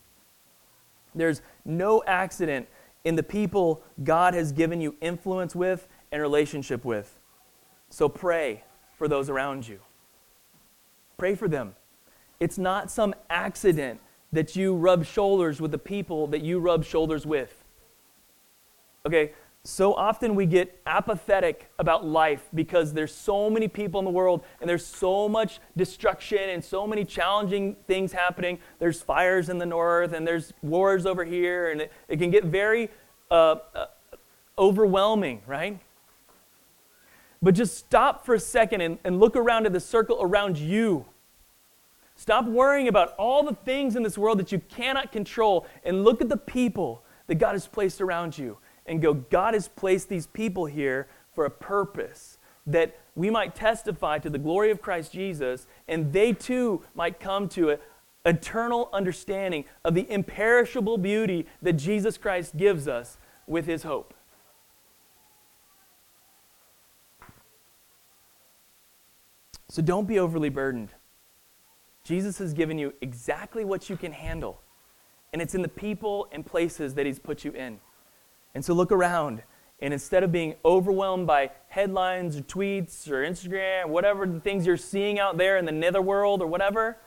There's 1.14 1.42
no 1.66 2.04
accident 2.08 2.68
in 3.04 3.16
the 3.16 3.24
people 3.24 3.82
God 4.04 4.34
has 4.34 4.52
given 4.52 4.80
you 4.80 4.96
influence 5.02 5.56
with 5.56 5.88
and 6.12 6.22
relationship 6.22 6.86
with. 6.86 7.20
So 7.90 8.08
pray 8.08 8.64
for 8.98 9.08
those 9.08 9.30
around 9.30 9.68
you. 9.68 9.80
Pray 11.20 11.36
for 11.36 11.48
them. 11.50 11.76
It's 12.40 12.58
not 12.58 12.90
some 12.90 13.14
accident 13.30 14.00
that 14.32 14.56
you 14.56 14.74
rub 14.74 15.06
shoulders 15.06 15.60
with 15.60 15.72
the 15.72 15.78
people 15.78 16.28
that 16.28 16.42
you 16.42 16.60
rub 16.60 16.86
shoulders 16.86 17.26
with. 17.26 17.66
Okay, 19.06 19.34
so 19.66 19.94
often 19.94 20.34
we 20.34 20.46
get 20.46 20.82
apathetic 20.86 21.70
about 21.78 22.06
life 22.06 22.48
because 22.56 22.94
there's 22.94 23.14
so 23.14 23.50
many 23.50 23.68
people 23.68 24.00
in 24.00 24.06
the 24.06 24.12
world 24.12 24.46
and 24.62 24.70
there's 24.70 24.86
so 24.86 25.28
much 25.28 25.60
destruction 25.76 26.50
and 26.50 26.64
so 26.64 26.88
many 26.88 27.04
challenging 27.04 27.76
things 27.86 28.14
happening. 28.14 28.58
There's 28.80 29.02
fires 29.02 29.50
in 29.50 29.58
the 29.58 29.66
north 29.66 30.14
and 30.14 30.26
there's 30.26 30.54
wars 30.62 31.06
over 31.06 31.26
here, 31.26 31.72
and 31.72 31.82
it, 31.82 31.92
it 32.08 32.18
can 32.18 32.32
get 32.32 32.46
very 32.46 32.90
uh, 33.30 33.58
uh, 33.76 33.86
overwhelming, 34.58 35.42
right? 35.46 35.82
But 37.42 37.56
just 37.56 37.78
stop 37.78 38.26
for 38.26 38.36
a 38.36 38.40
second 38.40 38.82
and, 38.82 38.98
and 39.04 39.20
look 39.20 39.36
around 39.36 39.66
at 39.66 39.74
the 39.74 39.80
circle 39.80 40.18
around 40.20 40.58
you. 40.58 41.06
Stop 42.16 42.46
worrying 42.46 42.90
about 42.90 43.14
all 43.18 43.44
the 43.44 43.56
things 43.56 43.96
in 43.96 44.04
this 44.04 44.18
world 44.18 44.40
that 44.40 44.52
you 44.52 44.60
cannot 44.60 45.12
control 45.12 45.66
and 45.86 46.04
look 46.04 46.20
at 46.20 46.28
the 46.28 46.38
people 46.38 47.04
that 47.28 47.36
God 47.36 47.54
has 47.54 47.66
placed 47.66 48.02
around 48.02 48.38
you 48.38 48.58
and 48.86 49.02
go, 49.02 49.14
God 49.14 49.54
has 49.54 49.70
placed 49.70 50.10
these 50.10 50.28
people 50.28 50.66
here 50.66 51.08
for 51.34 51.46
a 51.46 51.50
purpose 51.50 52.38
that 52.68 53.00
we 53.16 53.30
might 53.30 53.56
testify 53.56 54.20
to 54.20 54.30
the 54.30 54.38
glory 54.38 54.70
of 54.70 54.82
Christ 54.82 55.14
Jesus 55.14 55.66
and 55.88 56.12
they 56.12 56.34
too 56.34 56.84
might 56.94 57.20
come 57.20 57.48
to 57.50 57.70
an 57.70 57.80
eternal 58.26 58.90
understanding 58.92 59.64
of 59.86 59.94
the 59.96 60.12
imperishable 60.12 60.98
beauty 60.98 61.46
that 61.62 61.74
Jesus 61.74 62.18
Christ 62.18 62.58
gives 62.58 62.88
us 62.88 63.18
with 63.48 63.66
his 63.66 63.84
hope. 63.84 64.14
So 69.70 69.82
don't 69.84 70.08
be 70.08 70.18
overly 70.18 70.50
burdened. 70.50 70.90
Jesus 72.04 72.40
has 72.40 72.54
given 72.54 72.80
you 72.80 72.94
exactly 73.02 73.64
what 73.64 73.90
you 73.90 73.96
can 73.96 74.12
handle, 74.12 74.62
and 75.32 75.42
it's 75.42 75.54
in 75.54 75.62
the 75.62 75.68
people 75.68 76.28
and 76.32 76.44
places 76.44 76.96
that 76.96 77.06
He's 77.06 77.20
put 77.20 77.46
you 77.46 77.52
in. 77.52 77.80
And 78.56 78.66
so 78.66 78.74
look 78.74 78.92
around, 78.92 79.44
and 79.80 79.94
instead 79.94 80.24
of 80.24 80.32
being 80.32 80.56
overwhelmed 80.66 81.28
by 81.28 81.52
headlines 81.68 82.36
or 82.36 82.42
tweets 82.42 83.08
or 83.10 83.24
Instagram, 83.24 83.90
whatever 83.90 84.26
the 84.26 84.40
things 84.40 84.66
you're 84.66 84.76
seeing 84.76 85.20
out 85.20 85.38
there 85.38 85.58
in 85.58 85.66
the 85.66 85.72
netherworld 85.72 86.42
or 86.42 86.48
whatever, 86.48 86.98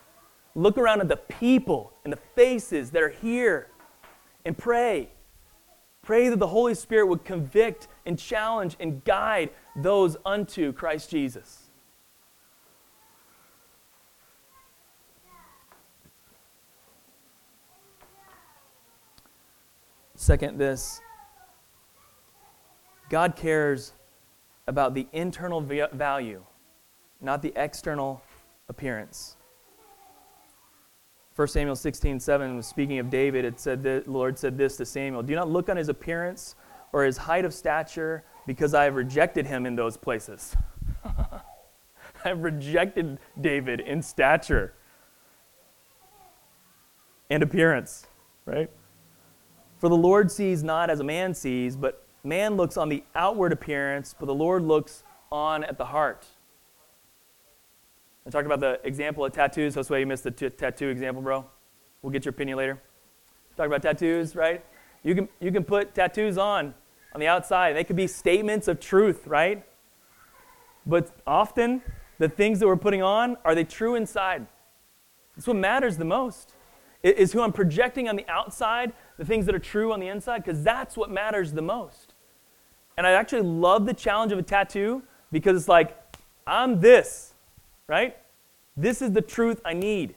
look 0.54 0.78
around 0.78 1.00
at 1.00 1.08
the 1.08 1.16
people 1.16 1.92
and 2.04 2.12
the 2.12 2.18
faces 2.36 2.92
that 2.92 3.02
are 3.02 3.08
here 3.08 3.66
and 4.44 4.56
pray. 4.56 5.08
Pray 6.02 6.28
that 6.28 6.38
the 6.38 6.46
Holy 6.46 6.74
Spirit 6.74 7.06
would 7.06 7.24
convict 7.24 7.88
and 8.06 8.18
challenge 8.18 8.76
and 8.78 9.04
guide 9.04 9.50
those 9.74 10.16
unto 10.24 10.72
Christ 10.72 11.10
Jesus. 11.10 11.61
Second, 20.22 20.56
this 20.56 21.00
God 23.10 23.34
cares 23.34 23.92
about 24.68 24.94
the 24.94 25.08
internal 25.12 25.60
value, 25.60 26.44
not 27.20 27.42
the 27.42 27.52
external 27.56 28.22
appearance. 28.68 29.36
1 31.34 31.48
Samuel 31.48 31.74
16, 31.74 32.20
7 32.20 32.54
was 32.54 32.68
speaking 32.68 33.00
of 33.00 33.10
David. 33.10 33.44
It 33.44 33.58
said 33.58 33.82
the 33.82 34.04
Lord 34.06 34.38
said 34.38 34.56
this 34.56 34.76
to 34.76 34.86
Samuel 34.86 35.24
Do 35.24 35.34
not 35.34 35.50
look 35.50 35.68
on 35.68 35.76
his 35.76 35.88
appearance 35.88 36.54
or 36.92 37.02
his 37.02 37.16
height 37.16 37.44
of 37.44 37.52
stature, 37.52 38.22
because 38.46 38.74
I 38.74 38.84
have 38.84 38.94
rejected 38.94 39.44
him 39.44 39.66
in 39.66 39.74
those 39.74 39.96
places. 39.96 40.54
I 41.04 41.42
have 42.22 42.44
rejected 42.44 43.18
David 43.40 43.80
in 43.80 44.00
stature 44.00 44.72
and 47.28 47.42
appearance, 47.42 48.06
right? 48.46 48.70
For 49.82 49.88
the 49.88 49.96
Lord 49.96 50.30
sees 50.30 50.62
not 50.62 50.90
as 50.90 51.00
a 51.00 51.04
man 51.04 51.34
sees, 51.34 51.74
but 51.74 52.06
man 52.22 52.56
looks 52.56 52.76
on 52.76 52.88
the 52.88 53.02
outward 53.16 53.50
appearance, 53.50 54.14
but 54.16 54.26
the 54.26 54.34
Lord 54.34 54.62
looks 54.62 55.02
on 55.32 55.64
at 55.64 55.76
the 55.76 55.86
heart. 55.86 56.24
I 58.24 58.30
talked 58.30 58.46
about 58.46 58.60
the 58.60 58.78
example 58.84 59.24
of 59.24 59.32
tattoos. 59.32 59.74
Why 59.90 59.98
you 59.98 60.06
missed 60.06 60.22
the 60.22 60.30
t- 60.30 60.50
tattoo 60.50 60.88
example, 60.88 61.20
bro. 61.20 61.44
We'll 62.00 62.12
get 62.12 62.24
your 62.24 62.30
opinion 62.30 62.58
later. 62.58 62.80
Talk 63.56 63.66
about 63.66 63.82
tattoos, 63.82 64.36
right? 64.36 64.64
You 65.02 65.16
can, 65.16 65.28
you 65.40 65.50
can 65.50 65.64
put 65.64 65.96
tattoos 65.96 66.38
on 66.38 66.74
on 67.12 67.20
the 67.20 67.26
outside. 67.26 67.74
They 67.74 67.82
could 67.82 67.96
be 67.96 68.06
statements 68.06 68.68
of 68.68 68.78
truth, 68.78 69.26
right? 69.26 69.66
But 70.86 71.10
often, 71.26 71.82
the 72.20 72.28
things 72.28 72.60
that 72.60 72.68
we're 72.68 72.76
putting 72.76 73.02
on, 73.02 73.36
are 73.44 73.56
they 73.56 73.64
true 73.64 73.96
inside? 73.96 74.46
That's 75.34 75.48
what 75.48 75.56
matters 75.56 75.96
the 75.96 76.04
most. 76.04 76.54
Is 77.02 77.32
who 77.32 77.40
I'm 77.40 77.52
projecting 77.52 78.08
on 78.08 78.16
the 78.16 78.26
outside 78.28 78.92
the 79.18 79.24
things 79.24 79.46
that 79.46 79.54
are 79.54 79.60
true 79.60 79.92
on 79.92 80.00
the 80.00 80.08
inside, 80.08 80.44
because 80.44 80.62
that's 80.62 80.96
what 80.96 81.10
matters 81.10 81.52
the 81.52 81.62
most. 81.62 82.14
And 82.96 83.06
I 83.06 83.12
actually 83.12 83.42
love 83.42 83.86
the 83.86 83.94
challenge 83.94 84.32
of 84.32 84.38
a 84.38 84.42
tattoo 84.42 85.02
because 85.32 85.56
it's 85.56 85.68
like, 85.68 85.96
I'm 86.46 86.80
this, 86.80 87.34
right? 87.88 88.16
This 88.76 89.02
is 89.02 89.12
the 89.12 89.22
truth 89.22 89.60
I 89.64 89.72
need. 89.72 90.14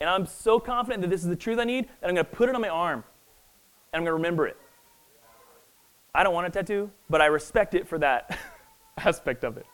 And 0.00 0.08
I'm 0.08 0.26
so 0.26 0.58
confident 0.58 1.02
that 1.02 1.10
this 1.10 1.22
is 1.22 1.28
the 1.28 1.36
truth 1.36 1.58
I 1.58 1.64
need 1.64 1.88
that 2.00 2.08
I'm 2.08 2.14
going 2.14 2.24
to 2.24 2.30
put 2.30 2.48
it 2.48 2.54
on 2.54 2.60
my 2.60 2.68
arm 2.68 3.04
and 3.92 4.00
I'm 4.00 4.04
going 4.04 4.10
to 4.10 4.14
remember 4.14 4.46
it. 4.46 4.56
I 6.14 6.22
don't 6.22 6.34
want 6.34 6.46
a 6.46 6.50
tattoo, 6.50 6.90
but 7.08 7.20
I 7.20 7.26
respect 7.26 7.74
it 7.74 7.86
for 7.86 7.98
that 7.98 8.38
aspect 8.98 9.44
of 9.44 9.56
it. 9.56 9.66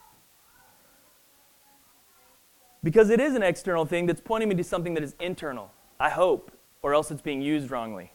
Because 2.83 3.11
it 3.11 3.21
is 3.21 3.35
an 3.35 3.43
external 3.43 3.85
thing 3.87 4.07
that's 4.07 4.21
pointing 4.21 4.49
me 4.49 4.55
to 4.57 4.65
something 4.65 4.95
that 4.95 5.03
is 5.03 5.15
internal, 5.19 5.73
I 5.99 6.11
hope, 6.11 6.51
or 6.83 6.95
else 6.95 7.11
it's 7.11 7.23
being 7.23 7.41
used 7.41 7.71
wrongly. 7.71 8.13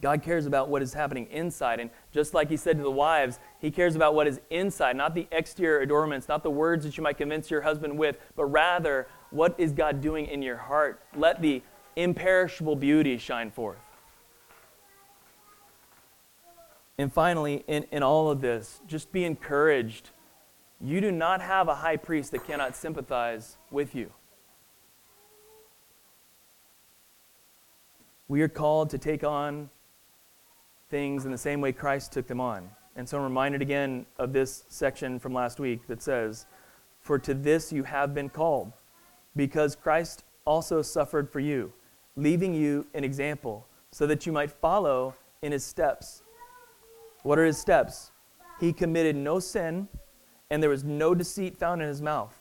God 0.00 0.22
cares 0.22 0.46
about 0.46 0.68
what 0.68 0.80
is 0.82 0.94
happening 0.94 1.26
inside. 1.30 1.80
And 1.80 1.90
just 2.12 2.32
like 2.32 2.48
he 2.48 2.56
said 2.56 2.76
to 2.76 2.82
the 2.82 2.90
wives, 2.90 3.38
he 3.60 3.70
cares 3.70 3.96
about 3.96 4.14
what 4.14 4.26
is 4.26 4.40
inside, 4.50 4.96
not 4.96 5.14
the 5.14 5.26
exterior 5.32 5.80
adornments, 5.80 6.28
not 6.28 6.42
the 6.42 6.50
words 6.50 6.84
that 6.84 6.96
you 6.96 7.02
might 7.02 7.18
convince 7.18 7.50
your 7.50 7.62
husband 7.62 7.98
with, 7.98 8.16
but 8.36 8.44
rather, 8.44 9.08
what 9.30 9.54
is 9.58 9.72
God 9.72 10.00
doing 10.00 10.26
in 10.26 10.40
your 10.40 10.56
heart? 10.56 11.02
Let 11.16 11.42
the 11.42 11.62
imperishable 11.96 12.76
beauty 12.76 13.18
shine 13.18 13.50
forth. 13.50 13.78
And 16.96 17.12
finally, 17.12 17.64
in, 17.66 17.84
in 17.90 18.02
all 18.02 18.30
of 18.30 18.40
this, 18.40 18.80
just 18.86 19.12
be 19.12 19.24
encouraged. 19.24 20.10
You 20.80 21.00
do 21.00 21.10
not 21.10 21.40
have 21.40 21.68
a 21.68 21.74
high 21.74 21.96
priest 21.96 22.30
that 22.32 22.46
cannot 22.46 22.76
sympathize 22.76 23.56
with 23.70 23.94
you. 23.94 24.12
We 28.28 28.42
are 28.42 28.48
called 28.48 28.90
to 28.90 28.98
take 28.98 29.24
on 29.24 29.70
things 30.90 31.24
in 31.24 31.32
the 31.32 31.38
same 31.38 31.60
way 31.60 31.72
Christ 31.72 32.12
took 32.12 32.26
them 32.26 32.40
on. 32.40 32.70
And 32.94 33.08
so 33.08 33.16
I'm 33.16 33.24
reminded 33.24 33.62
again 33.62 34.06
of 34.18 34.32
this 34.32 34.64
section 34.68 35.18
from 35.18 35.32
last 35.32 35.58
week 35.58 35.86
that 35.88 36.02
says, 36.02 36.46
For 37.00 37.18
to 37.20 37.34
this 37.34 37.72
you 37.72 37.84
have 37.84 38.14
been 38.14 38.28
called, 38.28 38.72
because 39.34 39.76
Christ 39.76 40.24
also 40.44 40.82
suffered 40.82 41.30
for 41.30 41.40
you, 41.40 41.72
leaving 42.16 42.54
you 42.54 42.86
an 42.94 43.04
example, 43.04 43.66
so 43.90 44.06
that 44.06 44.26
you 44.26 44.32
might 44.32 44.50
follow 44.50 45.14
in 45.42 45.52
his 45.52 45.64
steps. 45.64 46.22
What 47.22 47.38
are 47.38 47.44
his 47.44 47.58
steps? 47.58 48.10
He 48.60 48.72
committed 48.72 49.16
no 49.16 49.38
sin, 49.38 49.88
and 50.50 50.62
there 50.62 50.70
was 50.70 50.84
no 50.84 51.14
deceit 51.14 51.56
found 51.56 51.82
in 51.82 51.88
his 51.88 52.02
mouth. 52.02 52.40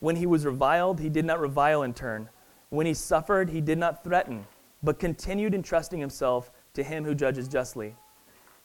When 0.00 0.16
he 0.16 0.26
was 0.26 0.46
reviled, 0.46 1.00
he 1.00 1.08
did 1.08 1.24
not 1.24 1.40
revile 1.40 1.82
in 1.82 1.92
turn. 1.92 2.28
When 2.70 2.86
he 2.86 2.94
suffered, 2.94 3.50
he 3.50 3.60
did 3.60 3.78
not 3.78 4.04
threaten, 4.04 4.46
but 4.82 4.98
continued 4.98 5.54
entrusting 5.54 6.00
himself 6.00 6.50
to 6.74 6.82
him 6.82 7.04
who 7.04 7.14
judges 7.14 7.48
justly. 7.48 7.96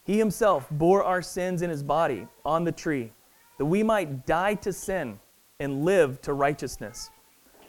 He 0.04 0.18
himself 0.18 0.68
bore 0.70 1.04
our 1.04 1.22
sins 1.22 1.62
in 1.62 1.70
his 1.70 1.82
body 1.82 2.28
on 2.46 2.64
the 2.64 2.72
tree, 2.72 3.12
that 3.58 3.66
we 3.66 3.82
might 3.82 4.26
die 4.26 4.54
to 4.56 4.72
sin 4.72 5.20
and 5.60 5.84
live 5.84 6.22
to 6.22 6.34
righteousness. 6.34 7.10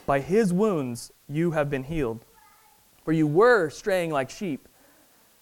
By 0.05 0.21
his 0.21 0.53
wounds 0.53 1.13
you 1.29 1.53
have 1.53 1.71
been 1.71 1.85
healed. 1.85 2.25
For 3.05 3.13
you 3.13 3.27
were 3.27 3.71
straying 3.71 4.11
like 4.11 4.31
sheep, 4.31 4.69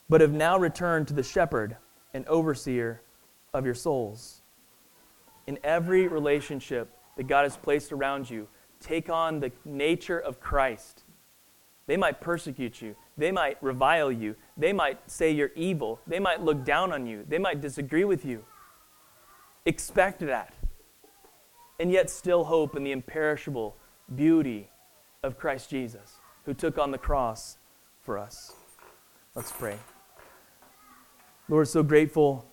but 0.08 0.20
have 0.20 0.32
now 0.32 0.58
returned 0.58 1.08
to 1.08 1.14
the 1.14 1.22
shepherd 1.22 1.76
and 2.12 2.26
overseer 2.26 3.02
of 3.52 3.64
your 3.64 3.74
souls. 3.74 4.42
In 5.46 5.58
every 5.62 6.08
relationship 6.08 6.90
that 7.16 7.26
God 7.26 7.42
has 7.42 7.56
placed 7.56 7.92
around 7.92 8.28
you, 8.30 8.48
take 8.80 9.08
on 9.10 9.40
the 9.40 9.52
nature 9.64 10.18
of 10.18 10.40
Christ. 10.40 11.04
They 11.86 11.96
might 11.96 12.20
persecute 12.20 12.80
you. 12.80 12.96
They 13.16 13.30
might 13.30 13.62
revile 13.62 14.10
you. 14.10 14.36
They 14.56 14.72
might 14.72 15.10
say 15.10 15.30
you're 15.30 15.52
evil. 15.54 16.00
They 16.06 16.18
might 16.18 16.42
look 16.42 16.64
down 16.64 16.92
on 16.92 17.06
you. 17.06 17.24
They 17.28 17.38
might 17.38 17.60
disagree 17.60 18.04
with 18.04 18.24
you. 18.24 18.44
Expect 19.66 20.20
that. 20.20 20.54
And 21.78 21.90
yet 21.90 22.08
still 22.08 22.44
hope 22.44 22.76
in 22.76 22.84
the 22.84 22.92
imperishable 22.92 23.76
beauty 24.14 24.70
of 25.22 25.38
Christ 25.38 25.70
Jesus. 25.70 26.18
who 26.44 26.54
took 26.54 26.78
on 26.78 26.90
the 26.90 26.98
cross 26.98 27.56
for 28.02 28.18
us. 28.18 28.52
Let's 29.34 29.52
pray. 29.52 29.78
Lord, 31.48 31.68
so 31.68 31.82
grateful 31.82 32.46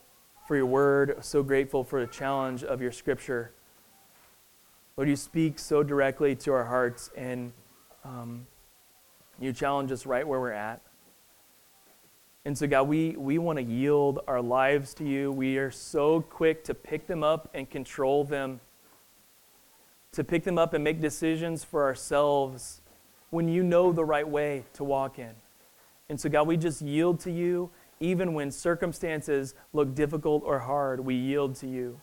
for 0.52 0.58
your 0.58 0.66
word, 0.66 1.16
so 1.22 1.42
grateful 1.42 1.82
for 1.82 2.02
the 2.02 2.12
challenge 2.12 2.62
of 2.62 2.82
your 2.82 2.92
scripture. 2.92 3.54
Lord, 4.98 5.08
you 5.08 5.16
speak 5.16 5.58
so 5.58 5.82
directly 5.82 6.36
to 6.36 6.52
our 6.52 6.66
hearts 6.66 7.10
and 7.16 7.54
um, 8.04 8.46
you 9.40 9.54
challenge 9.54 9.94
us 9.94 10.06
right 10.06 10.28
where 10.28 10.42
we're 10.42 10.52
at. 10.52 10.82
And 12.44 12.58
so, 12.58 12.68
God, 12.68 12.90
we, 12.90 13.12
we 13.12 13.38
want 13.38 13.60
to 13.60 13.64
yield 13.64 14.20
our 14.28 14.42
lives 14.42 14.94
to 14.96 15.06
you. 15.06 15.32
We 15.32 15.58
are 15.58 15.72
so 15.72 16.20
quick 16.20 16.66
to 16.66 16.74
pick 16.74 17.08
them 17.08 17.24
up 17.24 17.50
and 17.54 17.70
control 17.70 18.26
them, 18.26 18.60
to 20.12 20.22
pick 20.22 20.44
them 20.44 20.58
up 20.58 20.74
and 20.74 20.84
make 20.84 21.00
decisions 21.00 21.64
for 21.64 21.86
ourselves 21.86 22.82
when 23.30 23.48
you 23.48 23.64
know 23.64 23.94
the 23.94 24.04
right 24.04 24.28
way 24.28 24.66
to 24.74 24.84
walk 24.84 25.18
in. 25.18 25.32
And 26.10 26.20
so, 26.20 26.28
God, 26.28 26.46
we 26.46 26.58
just 26.58 26.82
yield 26.82 27.22
to 27.22 27.32
you. 27.32 27.72
Even 28.02 28.34
when 28.34 28.50
circumstances 28.50 29.54
look 29.74 29.94
difficult 29.94 30.42
or 30.44 30.60
hard, 30.60 31.00
we 31.00 31.14
yield 31.14 31.56
to 31.58 31.68
you. 31.68 32.02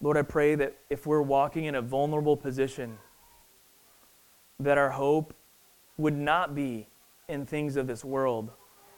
Lord, 0.00 0.16
I 0.16 0.22
pray 0.22 0.54
that 0.54 0.78
if 0.88 1.06
we're 1.06 1.20
walking 1.20 1.66
in 1.66 1.74
a 1.74 1.82
vulnerable 1.82 2.38
position, 2.38 2.96
that 4.58 4.78
our 4.78 4.90
hope 4.90 5.34
would 5.98 6.16
not 6.16 6.54
be 6.54 6.88
in 7.28 7.44
things 7.44 7.76
of 7.76 7.86
this 7.86 8.02
world, 8.04 8.50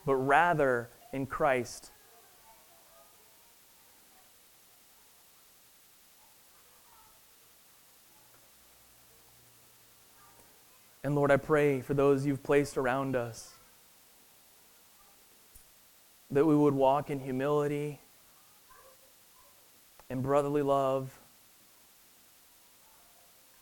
but 0.06 0.14
rather 0.14 0.90
in 1.12 1.26
Christ. 1.26 1.90
And 11.02 11.14
Lord, 11.14 11.30
I 11.30 11.36
pray 11.38 11.80
for 11.80 11.94
those 11.94 12.26
you've 12.26 12.42
placed 12.42 12.76
around 12.76 13.16
us 13.16 13.52
that 16.30 16.44
we 16.44 16.54
would 16.54 16.74
walk 16.74 17.10
in 17.10 17.20
humility 17.20 18.00
and 20.08 20.22
brotherly 20.22 20.62
love 20.62 21.18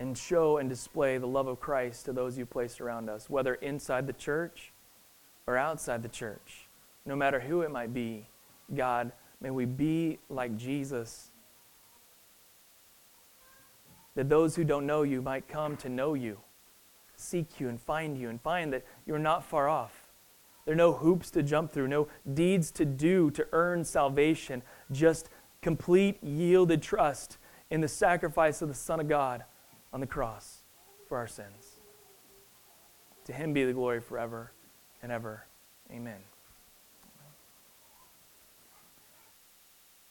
and 0.01 0.17
show 0.17 0.59
and 0.59 0.69
display 0.69 1.19
the 1.19 1.27
love 1.27 1.47
of 1.47 1.61
Christ 1.61 2.05
to 2.05 2.13
those 2.13 2.39
you 2.39 2.47
placed 2.47 2.81
around 2.81 3.09
us, 3.09 3.29
whether 3.29 3.55
inside 3.55 4.07
the 4.07 4.13
church 4.13 4.73
or 5.47 5.57
outside 5.57 6.03
the 6.03 6.09
church. 6.09 6.69
No 7.05 7.17
matter 7.17 7.41
who 7.41 7.63
it 7.63 7.71
might 7.71 7.95
be, 7.95 8.29
God, 8.75 9.13
may 9.41 9.51
we 9.51 9.65
be 9.65 10.19
like 10.29 10.57
Jesus. 10.57 11.31
That 14.15 14.29
those 14.29 14.57
who 14.57 14.65
don't 14.65 14.87
know 14.87 15.03
you 15.03 15.23
might 15.23 15.49
come 15.49 15.77
to 15.79 15.89
know 15.89 16.15
you, 16.15 16.39
seek 17.19 17.61
you, 17.61 17.69
and 17.69 17.81
find 17.81 18.17
you, 18.17 18.29
and 18.29 18.41
find 18.41 18.73
that 18.73 18.85
you're 19.07 19.19
not 19.19 19.45
far 19.45 19.69
off. 19.69 20.09
There 20.65 20.75
are 20.75 20.77
no 20.77 20.93
hoops 20.93 21.31
to 21.33 21.43
jump 21.43 21.73
through, 21.73 21.89
no 21.89 22.09
deeds 22.35 22.71
to 22.73 22.85
do 22.85 23.31
to 23.33 23.47
earn 23.53 23.85
salvation, 23.85 24.63
just 24.93 25.31
complete 25.63 26.23
yielded 26.23 26.83
trust 26.83 27.39
in 27.71 27.81
the 27.81 27.89
sacrifice 27.89 28.63
of 28.63 28.69
the 28.69 28.75
Son 28.75 29.01
of 29.01 29.09
God 29.09 29.45
on 29.93 30.01
the 30.01 30.07
cross 30.07 30.63
for 31.09 31.19
our 31.19 31.27
sins. 31.27 31.81
To 33.25 33.33
him 33.33 33.53
be 33.53 33.65
the 33.65 33.73
glory 33.73 34.01
forever 34.01 34.53
and 35.03 35.11
ever. 35.13 35.45
Amen. 35.91 36.21